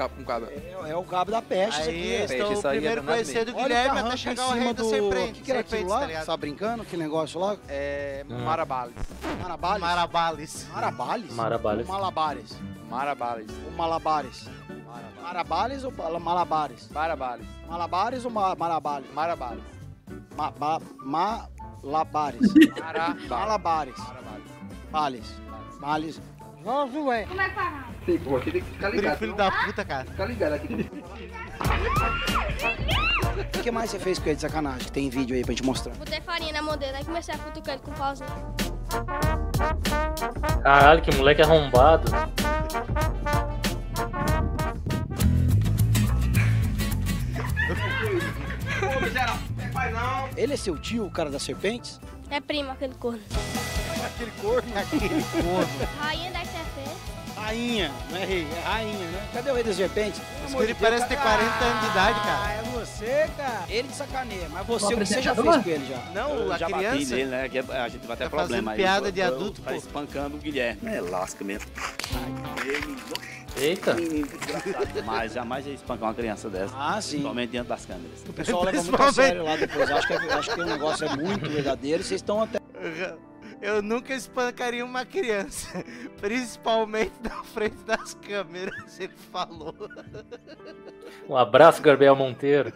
Cabo 0.00 0.14
com 0.16 0.24
cabo. 0.24 0.46
É, 0.46 0.90
é 0.90 0.96
o 0.96 1.04
cabo 1.04 1.30
da 1.30 1.42
peste, 1.42 1.80
isso 1.80 1.90
Aí 1.90 2.24
aqui. 2.24 2.32
estou 2.32 2.52
isso 2.52 2.68
aí 2.68 2.78
é 2.78 2.80
primeiro 2.80 3.02
danado 3.02 3.22
conhecendo 3.22 3.48
o 3.48 3.54
Olha 3.56 3.60
o 3.60 3.68
Guilherme 3.68 3.98
até 3.98 4.16
chegar 4.16 4.46
o 4.46 4.48
cima 4.48 4.64
rei 4.64 4.72
do... 4.72 4.84
serpente. 4.88 5.30
O 5.30 5.34
que, 5.34 5.40
que 5.42 5.50
era 5.50 5.60
aquilo 5.60 5.88
lá? 5.90 6.00
tá? 6.00 6.06
Você 6.20 6.26
tá 6.26 6.36
brincando? 6.38 6.84
Que 6.86 6.96
negócio 6.96 7.38
lá? 7.38 7.56
É. 7.68 8.24
Ah. 8.30 8.34
Marabales. 8.38 8.94
Marabales? 9.42 9.80
Marabales. 9.80 10.66
Marabales? 10.72 11.32
Marabales. 11.34 11.86
Malabares? 11.86 12.56
Marabales. 12.88 13.50
Ou 13.66 13.72
malabares? 13.72 14.48
Marabales 15.22 15.84
ou 15.84 15.92
malabares? 16.20 16.88
Marabales. 16.90 17.46
Malabares 17.68 18.24
ou 18.24 18.30
ma 18.30 18.54
marabales? 18.54 19.12
Marabales. 19.12 19.62
Ma 20.36 20.52
ma 21.04 21.48
malabares. 21.82 22.40
Marabales. 23.28 23.28
Malabares. 23.28 23.96
Males. 24.90 25.40
Males. 25.80 26.20
Nossa, 26.64 26.92
velho. 26.92 27.28
Como 27.28 27.40
é 27.40 27.48
que 27.48 27.54
faz? 27.54 27.90
Tem, 28.06 28.18
pô, 28.18 28.36
aqui 28.36 28.50
tem 28.50 28.60
que 28.62 28.70
ficar 28.70 28.88
ligado. 28.90 29.18
filho 29.18 29.34
da 29.34 29.50
puta, 29.50 29.84
cara. 29.84 30.04
Ficar 30.04 30.24
ligado 30.26 30.52
aqui. 30.54 30.90
O 33.58 33.62
que 33.62 33.70
mais 33.70 33.90
você 33.90 33.98
fez 33.98 34.18
com 34.18 34.26
ele 34.26 34.36
de 34.36 34.40
sacanagem? 34.42 34.80
Que 34.86 34.92
tem 34.92 35.10
vídeo 35.10 35.36
aí 35.36 35.42
pra 35.42 35.52
gente 35.52 35.64
mostrar. 35.64 35.94
Botei 35.94 36.20
farinha 36.20 36.52
na 36.52 36.62
mão 36.62 36.76
dele, 36.76 36.96
aí 36.96 37.04
comecei 37.04 37.34
a 37.34 37.38
cutucar 37.38 37.74
ele 37.74 37.82
com 37.84 37.90
o 37.90 37.94
pauzinho. 37.94 38.28
Caralho, 40.62 41.02
que 41.02 41.14
moleque 41.14 41.42
arrombado. 41.42 42.10
Ele 50.36 50.54
é 50.54 50.56
seu 50.56 50.78
tio, 50.78 51.04
o 51.06 51.10
cara 51.10 51.30
das 51.30 51.42
serpentes? 51.42 52.00
É 52.30 52.40
primo 52.40 52.70
aquele 52.70 52.94
corno. 52.94 53.20
Aquele 54.06 54.30
corno? 54.40 54.78
Aquele 54.78 55.22
corno. 55.42 55.88
Rainha 55.98 56.30
das 56.30 56.48
serpentes. 56.48 57.20
Rainha, 57.36 57.90
não 58.10 58.18
é 58.18 58.24
rei, 58.26 58.46
é 58.54 58.60
rainha, 58.68 58.98
né? 58.98 59.28
Cadê 59.32 59.50
o 59.50 59.54
rei 59.54 59.64
das 59.64 59.76
serpentes? 59.76 60.20
Esse 60.44 60.54
guri 60.54 60.74
parece 60.74 61.06
ter 61.08 61.16
40 61.16 61.64
anos 61.64 61.80
de 61.80 61.90
idade, 61.90 62.20
cara. 62.20 62.40
Ah, 62.44 62.52
é 62.52 62.62
você, 62.78 63.30
cara. 63.36 63.64
Ele 63.68 63.88
de 63.88 63.94
sacaneia, 63.94 64.48
mas 64.50 64.66
você, 64.66 64.84
O 64.84 64.88
o 64.88 64.98
que 64.98 65.06
você 65.06 65.22
já 65.22 65.34
fez 65.34 65.56
com 65.56 65.70
ele 65.70 65.86
já? 65.88 65.96
Não, 66.12 66.34
Eu 66.34 66.52
a 66.52 66.58
já 66.58 66.68
bati 66.68 66.84
criança. 66.88 67.14
nele, 67.16 67.30
né? 67.30 67.48
Que 67.48 67.58
a 67.58 67.88
gente 67.88 68.06
vai 68.06 68.16
ter 68.16 68.24
Tá 68.24 68.30
problema 68.30 68.72
aí. 68.72 68.76
piada 68.76 69.08
Eu- 69.08 69.12
de 69.12 69.20
eu- 69.20 69.26
adulto, 69.26 69.62
Tá 69.62 69.70
pô. 69.70 69.76
espancando 69.76 70.36
o 70.36 70.40
Guilherme. 70.40 70.80
É 70.84 71.00
lasca 71.00 71.42
mesmo. 71.42 71.66
Eita. 73.56 73.94
Menino 73.94 74.26
desgraçado 74.26 74.86
demais. 74.92 75.32
Jamais 75.32 75.66
ia 75.66 75.74
espancar 75.74 76.08
uma 76.08 76.14
criança 76.14 76.48
dessa. 76.48 76.74
Ah, 76.76 77.00
sim. 77.00 77.10
Principalmente 77.10 77.50
diante 77.50 77.66
das 77.68 77.86
câmeras. 77.86 78.24
O 78.28 78.32
pessoal 78.32 78.64
leva 78.64 78.82
muito 78.82 79.02
a 79.02 79.12
sério 79.12 79.44
lá 79.44 79.56
depois. 79.56 79.90
Acho 79.90 80.06
que, 80.06 80.12
acho 80.12 80.54
que 80.54 80.60
o 80.60 80.64
negócio 80.64 81.06
é 81.06 81.16
muito 81.16 81.48
verdadeiro. 81.48 82.02
Vocês 82.02 82.20
estão 82.20 82.42
até. 82.42 82.60
Eu 83.62 83.82
nunca 83.82 84.14
espancaria 84.14 84.82
uma 84.82 85.04
criança, 85.04 85.84
principalmente 86.18 87.12
na 87.22 87.44
frente 87.44 87.76
das 87.84 88.14
câmeras, 88.14 88.98
ele 88.98 89.12
falou. 89.30 89.74
Um 91.28 91.36
abraço, 91.36 91.82
Gabriel 91.82 92.16
Monteiro. 92.16 92.72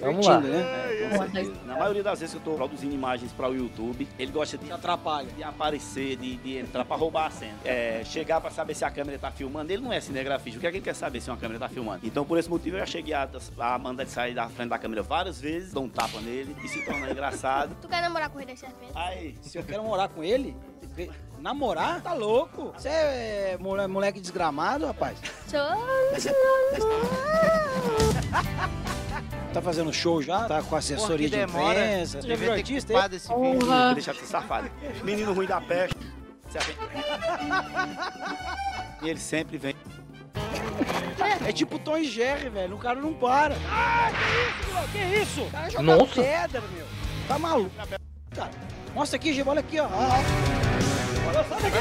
Vamos 0.00 0.26
lá. 0.26 0.40
né? 0.40 0.60
É, 0.60 1.08
com 1.10 1.18
certeza. 1.18 1.52
Na 1.64 1.76
maioria 1.76 2.02
das 2.02 2.20
vezes 2.20 2.34
que 2.34 2.40
eu 2.40 2.44
tô 2.52 2.56
produzindo 2.56 2.92
imagens 2.94 3.30
para 3.32 3.48
o 3.48 3.54
YouTube, 3.54 4.08
ele 4.18 4.32
gosta 4.32 4.58
de 4.58 4.70
atrapalha, 4.72 5.28
de 5.36 5.42
aparecer, 5.42 6.16
de, 6.16 6.36
de 6.36 6.58
entrar 6.58 6.84
para 6.84 6.96
roubar 6.96 7.26
a 7.26 7.30
cena. 7.30 7.54
É, 7.64 8.02
chegar 8.04 8.40
para 8.40 8.50
saber 8.50 8.74
se 8.74 8.84
a 8.84 8.90
câmera 8.90 9.18
tá 9.18 9.30
filmando. 9.30 9.72
Ele 9.72 9.82
não 9.82 9.92
é 9.92 10.00
cinegrafista. 10.00 10.58
O 10.58 10.60
que 10.60 10.66
é 10.66 10.70
que 10.70 10.76
ele 10.78 10.84
quer 10.84 10.94
saber 10.94 11.20
se 11.20 11.30
uma 11.30 11.36
câmera 11.36 11.60
tá 11.60 11.68
filmando? 11.68 12.00
Então, 12.04 12.24
por 12.24 12.36
esse 12.38 12.48
motivo, 12.50 12.76
eu 12.76 12.80
já 12.80 12.86
cheguei 12.86 13.14
a, 13.14 13.28
a 13.58 13.78
mandar 13.78 14.02
ele 14.02 14.10
sair 14.10 14.34
da 14.34 14.48
frente 14.48 14.68
da 14.70 14.78
câmera 14.78 15.02
várias 15.02 15.40
vezes, 15.40 15.72
dou 15.72 15.84
um 15.84 15.88
tapa 15.88 16.20
nele 16.20 16.56
e 16.64 16.68
se 16.68 16.84
torna 16.84 17.10
engraçado. 17.10 17.76
Tu 17.80 17.88
quer 17.88 18.00
namorar 18.02 18.30
com 18.30 18.38
das 18.44 18.58
serpentes? 18.58 18.94
Ai, 18.96 19.34
se 19.42 19.56
eu 19.58 19.62
quero 19.62 19.82
morar 19.84 20.08
com 20.08 20.22
ele, 20.24 20.56
namorar? 21.38 22.00
Tá 22.02 22.12
louco? 22.12 22.72
Você 22.76 22.88
é 22.88 23.56
mole- 23.60 23.86
moleque 23.86 24.20
desgramado, 24.20 24.86
rapaz? 24.86 25.16
Tá 29.58 29.62
fazendo 29.62 29.92
show 29.92 30.22
já? 30.22 30.44
Tá 30.44 30.62
com 30.62 30.76
assessoria 30.76 31.28
de 31.28 31.36
imprensa? 31.42 32.20
Devia 32.20 32.36
viu 32.36 32.46
ter 32.50 32.58
artista? 32.58 32.92
culpado 32.92 33.16
esse 33.16 33.26
vídeo. 33.26 33.66
Vou 33.66 33.94
deixar 33.94 34.12
de 34.12 34.20
ser 34.20 34.26
safado. 34.26 34.70
Menino 35.02 35.32
ruim 35.32 35.48
da 35.48 35.60
peste. 35.60 35.96
E 39.00 39.08
ele 39.08 39.20
sempre 39.20 39.56
vem. 39.58 39.76
É 41.46 41.52
tipo 41.52 41.78
Tom 41.78 41.98
e 41.98 42.04
Jerry, 42.04 42.48
velho. 42.48 42.74
O 42.74 42.78
cara 42.78 43.00
não 43.00 43.14
para. 43.14 43.54
Ah, 43.70 44.10
que 44.10 44.28
isso, 44.58 44.88
que 44.90 44.98
isso? 45.22 45.40
O 45.42 45.50
cara 45.52 45.70
joga 45.70 45.82
Nossa. 45.84 46.14
pedra, 46.22 46.60
meu. 46.74 46.86
Tá 47.28 47.38
maluco. 47.38 47.70
Cara, 48.34 48.50
mostra 48.92 49.16
aqui, 49.16 49.32
Giba, 49.32 49.52
olha 49.52 49.60
aqui, 49.60 49.78
ó. 49.78 49.86
Olha, 49.86 51.44
sai 51.44 51.70
daqui. 51.70 51.78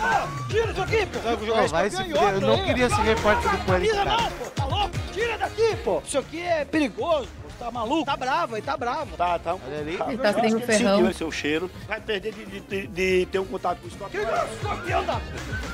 Ah, 0.00 0.26
Tira 0.48 0.72
isso 0.72 0.82
aqui, 0.82 1.06
pô. 1.06 1.18
Vai 1.18 1.36
jogar 1.36 1.58
Pô, 1.58 1.64
isso 1.64 1.74
vai 1.74 1.90
pra 1.90 1.90
se 1.90 1.96
canhota 2.04 2.32
fuder, 2.32 2.42
eu 2.42 2.56
não 2.56 2.64
queria 2.64 2.88
ser 2.88 3.02
repórter 3.02 3.50
do 3.50 3.64
cara. 3.66 4.04
não, 4.04 4.30
pô. 4.30 4.44
Tá 4.54 4.64
louco? 4.64 4.77
Tira 5.18 5.38
daqui, 5.38 5.76
pô. 5.84 6.00
Isso 6.06 6.18
aqui 6.18 6.40
é 6.40 6.64
perigoso, 6.64 7.28
pô. 7.42 7.48
Tá 7.58 7.70
maluco? 7.72 8.04
Tá 8.04 8.16
bravo, 8.16 8.56
ele 8.56 8.64
tá 8.64 8.76
bravo. 8.76 9.16
Tá, 9.16 9.36
tá. 9.38 9.54
Olha 9.54 9.78
ali. 9.80 9.98
Ele 10.08 10.18
tá 10.18 10.32
sem 10.32 10.54
o 10.54 10.60
ferrão. 10.60 11.08
Esse 11.10 11.18
seu 11.18 11.32
cheiro. 11.32 11.68
Vai 11.88 12.00
perder 12.00 12.32
de, 12.32 12.44
de- 12.46 12.60
de- 12.60 12.86
de 12.86 13.26
ter 13.26 13.38
um 13.40 13.44
contato 13.46 13.78
com 13.80 13.86
o 13.86 13.88
estoque. 13.88 14.12
Que 14.12 14.18
isso, 14.22 14.30
escorpião 14.54 15.04
da... 15.04 15.20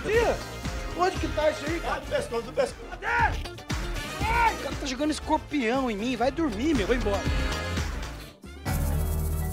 Tira! 0.03 0.37
Onde 0.97 1.17
que 1.19 1.29
tá 1.29 1.51
isso 1.51 1.61
aí, 1.67 1.81
cara? 1.81 2.01
do 2.01 2.07
pescoço, 2.07 2.43
do 2.43 2.53
pescoço. 2.53 2.75
Cadê? 2.91 3.07
Ai, 3.07 4.55
o 4.55 4.59
cara 4.63 4.77
tá 4.81 4.87
jogando 4.87 5.11
escorpião 5.11 5.91
em 5.91 5.97
mim. 5.97 6.17
Vai 6.17 6.31
dormir, 6.31 6.75
meu. 6.75 6.87
Vai 6.87 6.97
embora. 6.97 7.21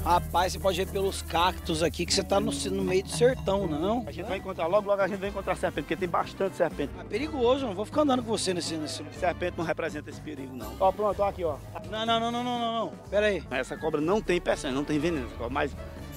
Rapaz, 0.04 0.52
você 0.54 0.60
pode 0.60 0.78
ver 0.84 0.91
pelos 0.91 1.22
cactos 1.22 1.84
aqui 1.84 2.08
que 2.08 2.14
você 2.14 2.24
tá 2.24 2.39
no, 2.39 2.52
no 2.52 2.84
meio 2.84 3.04
do 3.04 3.10
sertão, 3.10 3.68
não? 3.68 4.04
A 4.08 4.12
gente 4.12 4.28
vai 4.28 4.39
encontrar, 4.39 4.66
logo, 4.66 4.88
logo 4.89 4.99
a 4.99 5.08
gente 5.08 5.20
vai 5.20 5.30
encontrar 5.30 5.56
serpente, 5.56 5.84
porque 5.84 5.95
tem 5.95 6.10
bastante 6.10 6.56
serpente. 6.56 6.91
É 6.99 7.04
perigoso, 7.04 7.66
eu 7.66 7.68
não 7.70 7.76
vou 7.76 7.86
ficar 7.86 8.02
andando 8.02 8.24
com 8.24 8.30
você 8.30 8.52
nesse... 8.52 8.76
nesse... 8.78 9.04
Serpente 9.20 9.56
não 9.58 9.64
representa 9.64 10.10
esse 10.10 10.20
perigo, 10.20 10.56
não. 10.56 10.74
Ó, 10.80 10.91
pronto, 10.91 11.22
ó 11.22 11.30
aqui, 11.30 11.43
ó. 11.43 11.58
Não, 11.89 12.04
não, 12.06 12.20
não, 12.20 12.32
não, 12.32 12.43
não, 12.43 12.60
não, 12.60 12.74
não. 12.86 12.93
Pera 13.12 13.28
aí. 13.28 13.43
Essa 13.52 13.78
cobra 13.78 14.02
não 14.02 14.20
tem 14.20 14.41
peçanha, 14.41 14.74
não 14.74 14.84
tem 14.84 14.97
veneno, 14.97 15.28
essa 15.28 15.36
cobra, 15.36 15.54
mas 15.54 15.72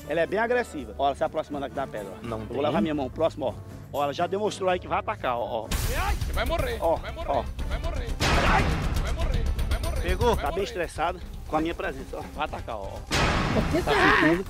ela 0.09 0.21
é 0.21 0.27
bem 0.27 0.39
agressiva. 0.39 0.95
Ó, 0.97 1.07
ela 1.07 1.15
se 1.15 1.23
aproximando 1.23 1.67
aqui 1.67 1.75
da 1.75 1.87
pedra. 1.87 2.11
ó. 2.23 2.27
Não 2.27 2.41
Eu 2.41 2.47
tem? 2.47 2.55
vou 2.57 2.65
levar 2.65 2.81
minha 2.81 2.95
mão 2.95 3.11
próximo, 3.11 3.47
ó. 3.47 3.55
Ó, 3.93 4.03
ela 4.03 4.15
já 4.15 4.27
demonstrou 4.27 4.71
aí 4.71 4.79
que 4.79 4.89
vai 4.89 4.99
atacar, 5.01 5.37
ó. 5.37 5.65
ó. 5.65 5.69
Você 5.69 6.33
vai 6.33 6.47
morrer, 6.47 6.79
Ó, 6.81 6.97
vai 6.97 7.13
morrer, 7.13 7.29
ó. 7.31 7.45
vai 7.69 7.79
morrer. 7.79 8.09
Vai 8.19 9.13
morrer, 9.13 9.45
vai 9.69 9.79
morrer. 9.81 10.01
Pegou? 10.03 10.35
Tá 10.37 10.51
bem 10.51 10.65
estressado 10.65 11.21
com 11.55 11.59
a 11.59 11.61
minha 11.61 11.75
presença, 11.75 12.17
ó. 12.17 12.23
Vai 12.35 12.47
atacar, 12.47 12.77
ó. 12.77 12.89
Tá 12.89 13.83
tá? 13.85 13.93
sentindo. 14.21 14.45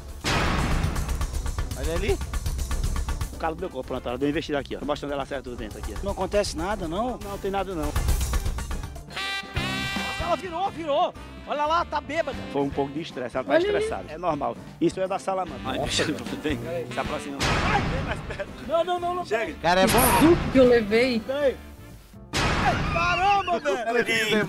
Olha 1.77 1.95
ali. 1.97 2.19
O 3.35 3.37
calo 3.37 3.55
do 3.55 3.61
meu 3.61 3.69
corpo, 3.69 3.89
pronto, 3.89 4.09
ela 4.09 4.17
deu 4.17 4.31
investida 4.31 4.59
aqui, 4.59 4.75
ó. 4.75 4.79
Tô 4.79 4.87
mostrando 4.87 5.13
ela 5.13 5.27
certo 5.27 5.55
dentro 5.55 5.79
aqui, 5.79 5.95
ó. 5.95 6.03
Não 6.03 6.13
acontece 6.13 6.57
nada, 6.57 6.89
não? 6.89 7.19
Não, 7.23 7.37
tem 7.37 7.51
nada 7.51 7.75
não. 7.75 7.93
Ela 10.23 10.37
virou, 10.37 10.71
virou. 10.71 11.15
Olha 11.47 11.67
lá, 11.67 11.85
tá 11.85 12.01
bêbada. 12.01 12.39
Foi 12.51 12.63
um 12.63 12.71
pouco 12.71 12.91
de 12.91 13.03
estresse, 13.03 13.37
ela 13.37 13.45
tá 13.45 13.53
Olha 13.53 13.59
estressada. 13.59 14.05
É 14.11 14.17
normal. 14.17 14.57
Isso 14.81 14.99
é 14.99 15.07
da 15.07 15.19
salamandra. 15.19 15.61
Ai, 15.63 15.79
Nossa, 15.81 16.05
vem, 16.05 16.59
se 16.91 16.99
aproxima. 16.99 17.37
Ai, 17.71 17.83
vem 17.83 18.03
mais 18.05 18.21
perto. 18.21 18.49
Não, 18.67 18.83
não, 18.83 18.99
não, 18.99 19.15
não. 19.17 19.27
Chega. 19.27 19.53
Cara, 19.61 19.83
é 19.83 19.87
bom. 19.87 20.01
Susto 20.21 20.53
que 20.53 20.59
eu 20.59 20.69
levei. 20.69 21.21
Peraí. 21.21 21.55
Caramba, 22.93 23.59
velho. 23.61 24.47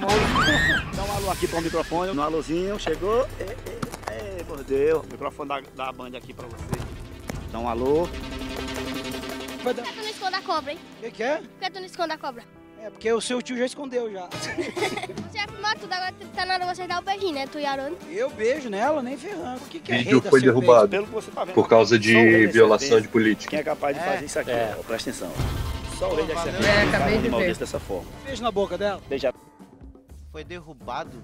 Dá 0.95 1.03
um 1.03 1.16
alô 1.18 1.32
aqui 1.32 1.47
para 1.47 1.59
o 1.59 1.61
microfone, 1.61 2.13
no 2.13 2.22
alôzinho, 2.22 2.80
chegou. 2.80 3.28
Ei, 3.39 3.47
ei, 3.68 4.38
ei, 4.39 4.45
mordeu. 4.47 4.99
O 5.01 5.05
microfone 5.11 5.49
da, 5.49 5.61
da 5.86 5.91
Band 5.91 6.11
aqui 6.18 6.34
para 6.34 6.47
você. 6.47 6.80
Dá 7.51 7.59
um 7.59 7.68
alô. 7.70 8.07
Vai 9.63 9.74
dar... 9.74 9.84
Por 9.84 9.91
que 9.91 9.97
tu 9.97 10.03
não 10.03 10.09
esconde 10.09 10.36
a 10.36 10.41
cobra, 10.41 10.72
hein? 10.74 10.80
O 10.97 11.01
que, 11.03 11.11
que 11.11 11.24
é? 11.24 11.38
Por 11.38 11.59
que 11.59 11.70
tu 11.72 11.80
não 11.80 11.86
esconde 11.86 12.13
a 12.13 12.18
cobra? 12.18 12.43
É 12.82 12.89
porque 12.91 13.11
o 13.11 13.20
seu 13.20 13.41
tio 13.41 13.57
já 13.57 13.66
escondeu 13.66 14.11
já. 14.11 14.28
Você 14.30 15.38
ia 15.39 15.47
filmar 15.47 15.76
tudo, 15.80 15.91
agora 15.91 16.13
tá 16.36 16.45
na 16.45 16.53
hora 16.53 16.66
de 16.68 16.76
você 16.76 16.86
dar 16.88 16.99
o 16.99 17.01
beijinho, 17.01 17.34
né? 17.34 17.47
Tu 17.47 17.57
e 17.57 17.66
Aaron. 17.66 17.93
Eu 18.11 18.30
beijo 18.30 18.70
nela, 18.70 19.01
nem 19.01 19.18
ferrando. 19.18 19.57
O 19.63 19.68
que, 19.70 19.80
que 19.80 19.91
é 19.91 19.97
vídeo 19.99 20.22
foi 20.22 20.39
serpente? 20.39 20.45
derrubado 20.45 20.89
Pelo 20.89 21.07
que 21.07 21.11
você 21.13 21.32
tá 21.32 21.45
vendo. 21.45 21.55
por 21.55 21.68
causa 21.68 21.97
de 21.97 22.45
violação 22.47 23.01
de 23.01 23.07
política. 23.07 23.49
Quem 23.49 23.59
é 23.59 23.63
capaz 23.63 23.97
de 23.97 24.03
É. 24.03 24.05
fazer 24.05 24.26
isso 24.26 24.38
aqui? 24.39 24.51
É. 24.51 24.76
presta 24.86 25.09
atenção. 25.09 25.32
Só 25.98 26.12
o 26.12 26.16
rei. 26.16 26.26
É, 26.32 26.82
acabei 26.89 27.18
de 27.20 27.30
ver. 27.30 27.58
dessa 27.58 27.80
forma. 27.80 28.10
Beijo 28.24 28.43
na 28.43 28.52
boca 28.52 28.78
dela. 28.78 29.02
Beija. 29.08 29.34
Foi 30.32 30.43
derrubado. 30.43 31.24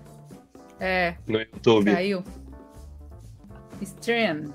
É, 0.79 1.15
No 1.27 1.39
YouTube. 1.39 1.93
caiu. 1.93 2.23
Stream. 3.81 4.53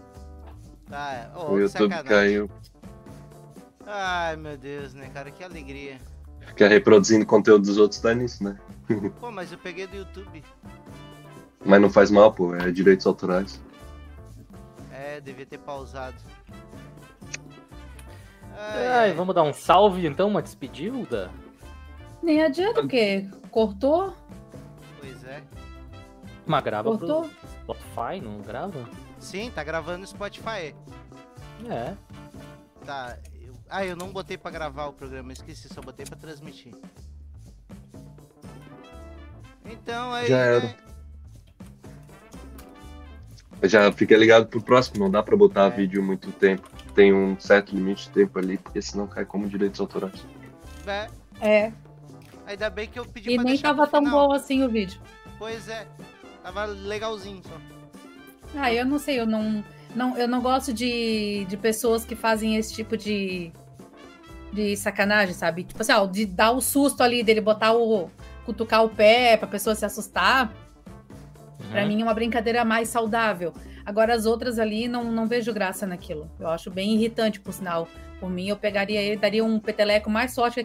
Tá, 0.89 1.31
O 1.35 1.41
oh, 1.41 1.47
que 1.47 1.61
YouTube 1.62 1.93
sacanagem. 1.93 2.05
caiu. 2.05 2.51
Ai, 3.87 4.37
meu 4.37 4.57
Deus, 4.57 4.95
né, 4.95 5.11
cara? 5.12 5.31
Que 5.31 5.45
alegria. 5.45 5.99
Ficar 6.41 6.69
reproduzindo 6.69 7.27
conteúdo 7.27 7.64
dos 7.67 7.77
outros 7.77 8.01
dá 8.01 8.14
nisso, 8.14 8.43
né? 8.43 8.57
Pô, 9.21 9.31
mas 9.31 9.53
eu 9.53 9.59
peguei 9.59 9.87
do 9.87 9.97
YouTube. 9.97 10.43
Mas 11.64 11.81
não 11.81 11.91
faz 11.91 12.11
mal, 12.11 12.33
pô. 12.33 12.55
É 12.55 12.71
direitos 12.71 13.07
autorais. 13.07 13.61
É, 14.93 15.21
devia 15.21 15.45
ter 15.45 15.59
pausado. 15.59 16.17
Ai, 18.57 19.13
vamos 19.13 19.35
dar 19.35 19.43
um 19.43 19.53
salve 19.53 20.07
então, 20.07 20.29
uma 20.29 20.41
despedida? 20.43 21.31
Nem 22.23 22.43
adianta 22.43 22.81
o 22.81 22.89
quê? 22.89 23.29
Cortou? 23.51 24.15
Pois 24.99 25.23
é. 25.25 25.43
Mas 26.47 26.65
grava 26.65 26.91
Cortou? 26.91 27.23
pro 27.29 27.49
Spotify, 27.49 28.21
não 28.23 28.39
grava? 28.41 28.89
Sim, 29.19 29.51
tá 29.51 29.63
gravando 29.63 29.99
no 29.99 30.07
Spotify. 30.07 30.75
É. 31.69 31.95
Tá. 32.85 33.19
eu- 33.41 33.55
Ah, 33.69 33.85
eu 33.85 33.97
não 33.97 34.09
botei 34.13 34.39
pra 34.39 34.51
gravar 34.51 34.87
o 34.87 34.93
programa, 34.93 35.33
esqueci, 35.33 35.69
só 35.69 35.81
botei 35.81 36.07
pra 36.07 36.17
transmitir. 36.17 36.73
Então 39.65 40.13
aí. 40.13 40.29
Já 40.29 40.37
era. 40.39 40.61
né? 40.61 40.77
Já 43.65 43.91
fica 43.91 44.17
ligado 44.17 44.47
pro 44.47 44.63
próximo, 44.63 45.01
não 45.01 45.11
dá 45.11 45.23
pra 45.23 45.37
botar 45.37 45.67
É. 45.67 45.71
vídeo 45.71 46.03
muito 46.03 46.31
tempo. 46.33 46.69
Tem 46.97 47.13
um 47.13 47.39
certo 47.39 47.75
limite 47.77 48.05
de 48.07 48.11
tempo 48.11 48.39
ali, 48.39 48.57
porque 48.59 48.81
senão 48.83 49.07
cai 49.07 49.25
como 49.25 49.47
direitos 49.49 49.79
autorais. 49.81 50.25
É, 50.87 51.07
É. 51.41 51.73
ainda 52.47 52.71
bem 52.71 52.89
que 52.89 52.99
eu 52.99 53.05
pedi 53.05 53.31
E 53.31 53.35
pra 53.37 53.45
nem 53.45 53.59
tava 53.59 53.87
tão 53.87 54.03
final. 54.03 54.29
bom 54.29 54.35
assim 54.35 54.65
o 54.65 54.69
vídeo. 54.71 54.99
Pois 55.39 55.69
é, 55.69 55.87
tava 56.43 56.65
legalzinho 56.65 57.43
só. 57.47 57.57
Ah, 58.59 58.73
eu 58.73 58.87
não 58.87 58.99
sei, 58.99 59.21
eu 59.21 59.27
não, 59.27 59.63
não, 59.95 60.17
eu 60.17 60.27
não 60.27 60.41
gosto 60.41 60.73
de, 60.73 61.45
de 61.47 61.57
pessoas 61.59 62.05
que 62.05 62.17
fazem 62.17 62.57
esse 62.57 62.73
tipo 62.73 62.97
de, 62.97 63.53
de 64.53 64.75
sacanagem, 64.77 65.35
sabe? 65.35 65.65
Tipo 65.65 65.83
assim, 65.83 65.93
ó, 65.93 66.07
de 66.07 66.25
dar 66.25 66.53
o 66.53 66.61
susto 66.63 67.03
ali 67.03 67.23
dele 67.23 67.43
botar 67.43 67.75
o, 67.75 68.11
cutucar 68.47 68.83
o 68.85 68.89
pé 68.89 69.37
pra 69.37 69.47
pessoa 69.47 69.75
se 69.75 69.85
assustar, 69.85 70.51
pra 71.71 71.83
Uhum. 71.83 71.89
mim 71.89 72.01
é 72.01 72.05
uma 72.05 72.15
brincadeira 72.15 72.65
mais 72.65 72.89
saudável. 72.89 73.53
Agora 73.87 74.12
as 74.12 74.26
outras 74.26 74.59
ali 74.59 74.89
não, 74.89 75.05
não 75.05 75.28
vejo 75.28 75.53
graça 75.55 75.87
naquilo. 75.87 76.28
Eu 76.41 76.49
acho 76.49 76.70
bem 76.70 76.95
irritante, 76.95 77.41
por 77.41 77.53
sinal. 77.53 77.89
Por 78.18 78.28
mim, 78.28 78.49
eu 78.49 78.57
pegaria 78.57 79.01
ele, 79.01 79.16
daria 79.16 79.45
um 79.45 79.61
peteleco 79.61 80.11
mais 80.11 80.34
forte 80.34 80.55